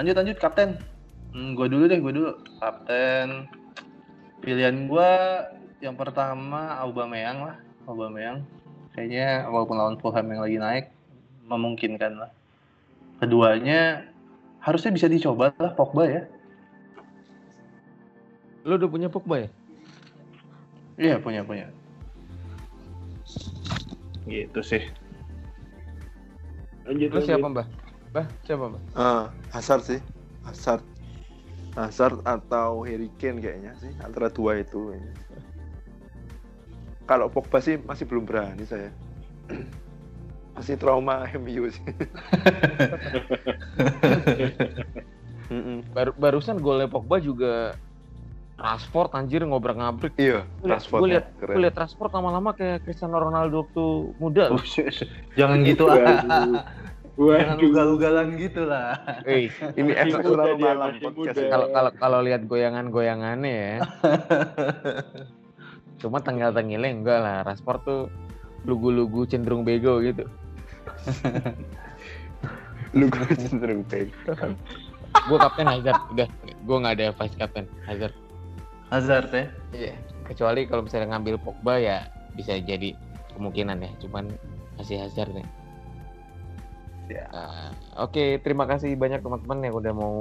Lanjut 0.00 0.14
lanjut 0.16 0.36
kapten. 0.40 0.70
Hmm, 1.30 1.54
gue 1.54 1.66
dulu 1.68 1.84
deh, 1.84 2.00
gue 2.00 2.12
dulu. 2.16 2.30
Kapten. 2.58 3.44
Pilihan 4.40 4.88
gue 4.88 5.10
yang 5.84 6.00
pertama 6.00 6.80
Aubameyang 6.80 7.44
lah, 7.44 7.56
Aubameyang. 7.84 8.40
Kayaknya 8.96 9.52
walaupun 9.52 9.76
lawan 9.76 10.00
Fulham 10.00 10.26
yang 10.32 10.40
lagi 10.40 10.56
naik 10.56 10.86
memungkinkan 11.44 12.24
lah. 12.24 12.32
Keduanya 13.20 14.08
harusnya 14.64 14.96
bisa 14.96 15.12
dicoba 15.12 15.52
lah 15.60 15.76
Pogba 15.76 16.08
ya. 16.08 16.22
Lu 18.64 18.76
udah 18.76 18.88
punya 18.88 19.08
Pogba 19.08 19.46
ya? 19.46 19.48
Iya 21.00 21.16
punya 21.16 21.40
punya. 21.40 21.72
Gitu 24.28 24.60
sih. 24.60 24.84
Lanjut, 26.84 27.08
lanjut. 27.08 27.24
siapa, 27.24 27.46
Mbah? 27.48 27.66
Mbah, 28.12 28.26
siapa, 28.44 28.64
Mbah? 28.68 28.82
Ah, 28.98 29.24
Hazard 29.54 29.84
sih. 29.88 30.00
Hazard. 30.44 30.84
Hazard 31.78 32.20
atau 32.26 32.82
Harry 32.82 33.08
Kane 33.16 33.38
kayaknya 33.38 33.72
sih 33.78 33.94
antara 34.02 34.28
dua 34.28 34.58
itu. 34.60 34.92
Kalau 37.06 37.30
Pogba 37.30 37.62
sih 37.62 37.78
masih 37.86 38.04
belum 38.04 38.26
berani 38.26 38.66
saya. 38.66 38.90
masih 40.58 40.76
trauma 40.76 41.24
MU 41.32 41.70
sih. 41.72 41.80
Mm-mm. 45.50 45.82
Baru, 45.90 46.12
barusan 46.14 46.62
golnya 46.62 46.86
Pogba 46.86 47.18
juga 47.18 47.74
Rashford 48.60 49.16
anjir 49.16 49.40
ngobrak-ngabrik. 49.40 50.12
Iya, 50.20 50.44
Gue 50.60 50.68
Rashford 50.68 51.00
liat, 51.08 51.24
ya, 51.24 51.38
keren. 51.40 51.54
gue 51.56 51.62
liat 51.64 51.76
Rashford 51.80 52.12
lama-lama 52.12 52.52
kayak 52.52 52.84
Cristiano 52.84 53.16
Ronaldo 53.16 53.64
waktu 53.64 53.84
muda. 54.20 54.52
loh. 54.52 54.60
Jangan 55.40 55.58
gitu 55.64 55.88
lah. 55.88 55.96
Jangan 57.20 57.58
ugal-ugalan 57.60 58.28
gitu 58.36 58.68
lah. 58.68 59.00
Eh, 59.24 59.48
Ini 59.76 59.92
efek 59.96 60.24
terlalu 60.24 60.56
malam 60.60 60.92
podcast 61.00 61.36
kalau 61.40 61.66
kalau 61.72 61.90
kalau 61.96 62.18
lihat 62.20 62.44
goyangan-goyangannya 62.44 63.52
ya. 63.52 63.76
Cuma 66.00 66.20
tengil-tengilnya 66.20 66.90
enggak 66.92 67.18
lah. 67.20 67.36
Rashford 67.44 67.80
tuh 67.84 68.02
lugu-lugu 68.68 69.24
cenderung 69.24 69.64
bego 69.64 70.04
gitu. 70.04 70.28
Lu 72.96 73.08
gue 73.08 73.32
cenderung 73.36 73.88
baik. 73.88 74.12
Gue 75.28 75.38
kapten 75.40 75.64
Hazard, 75.64 76.00
udah. 76.12 76.28
Gue 76.64 76.76
nggak 76.76 76.94
ada 77.00 77.06
vice 77.16 77.36
captain 77.36 77.64
Hazard. 77.84 78.12
Hazard 78.90 79.30
ya. 79.30 79.46
Iya. 79.70 79.94
Kecuali 80.26 80.66
kalau 80.66 80.82
misalnya 80.86 81.16
ngambil 81.16 81.38
Pogba 81.38 81.78
ya 81.78 82.10
bisa 82.34 82.58
jadi 82.58 82.94
kemungkinan 83.38 83.78
ya. 83.82 83.90
Cuman 84.02 84.30
masih 84.76 84.98
Hazard 84.98 85.30
nih. 85.34 85.48
Ya. 87.10 87.26
Ah, 87.34 87.70
Oke, 88.06 88.38
terima 88.42 88.66
kasih 88.70 88.94
banyak 88.94 89.22
teman-teman 89.22 89.66
yang 89.66 89.74
udah 89.74 89.92
mau 89.94 90.14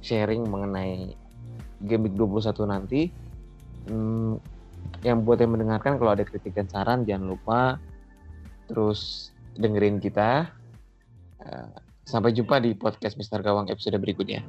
sharing 0.00 0.48
mengenai 0.48 1.12
game 1.84 2.08
week 2.08 2.16
21 2.16 2.64
nanti. 2.68 3.12
Hmm, 3.88 4.40
yang 5.04 5.24
buat 5.24 5.40
yang 5.40 5.56
mendengarkan 5.56 5.96
kalau 5.96 6.12
ada 6.12 6.24
kritik 6.24 6.52
dan 6.52 6.68
saran 6.68 7.04
jangan 7.08 7.36
lupa 7.36 7.60
terus 8.68 9.32
dengerin 9.56 10.00
kita. 10.00 10.48
Ah, 11.40 11.72
sampai 12.04 12.36
jumpa 12.36 12.60
di 12.60 12.76
podcast 12.76 13.16
Mister 13.16 13.40
Gawang 13.40 13.68
episode 13.72 13.96
berikutnya. 13.96 14.44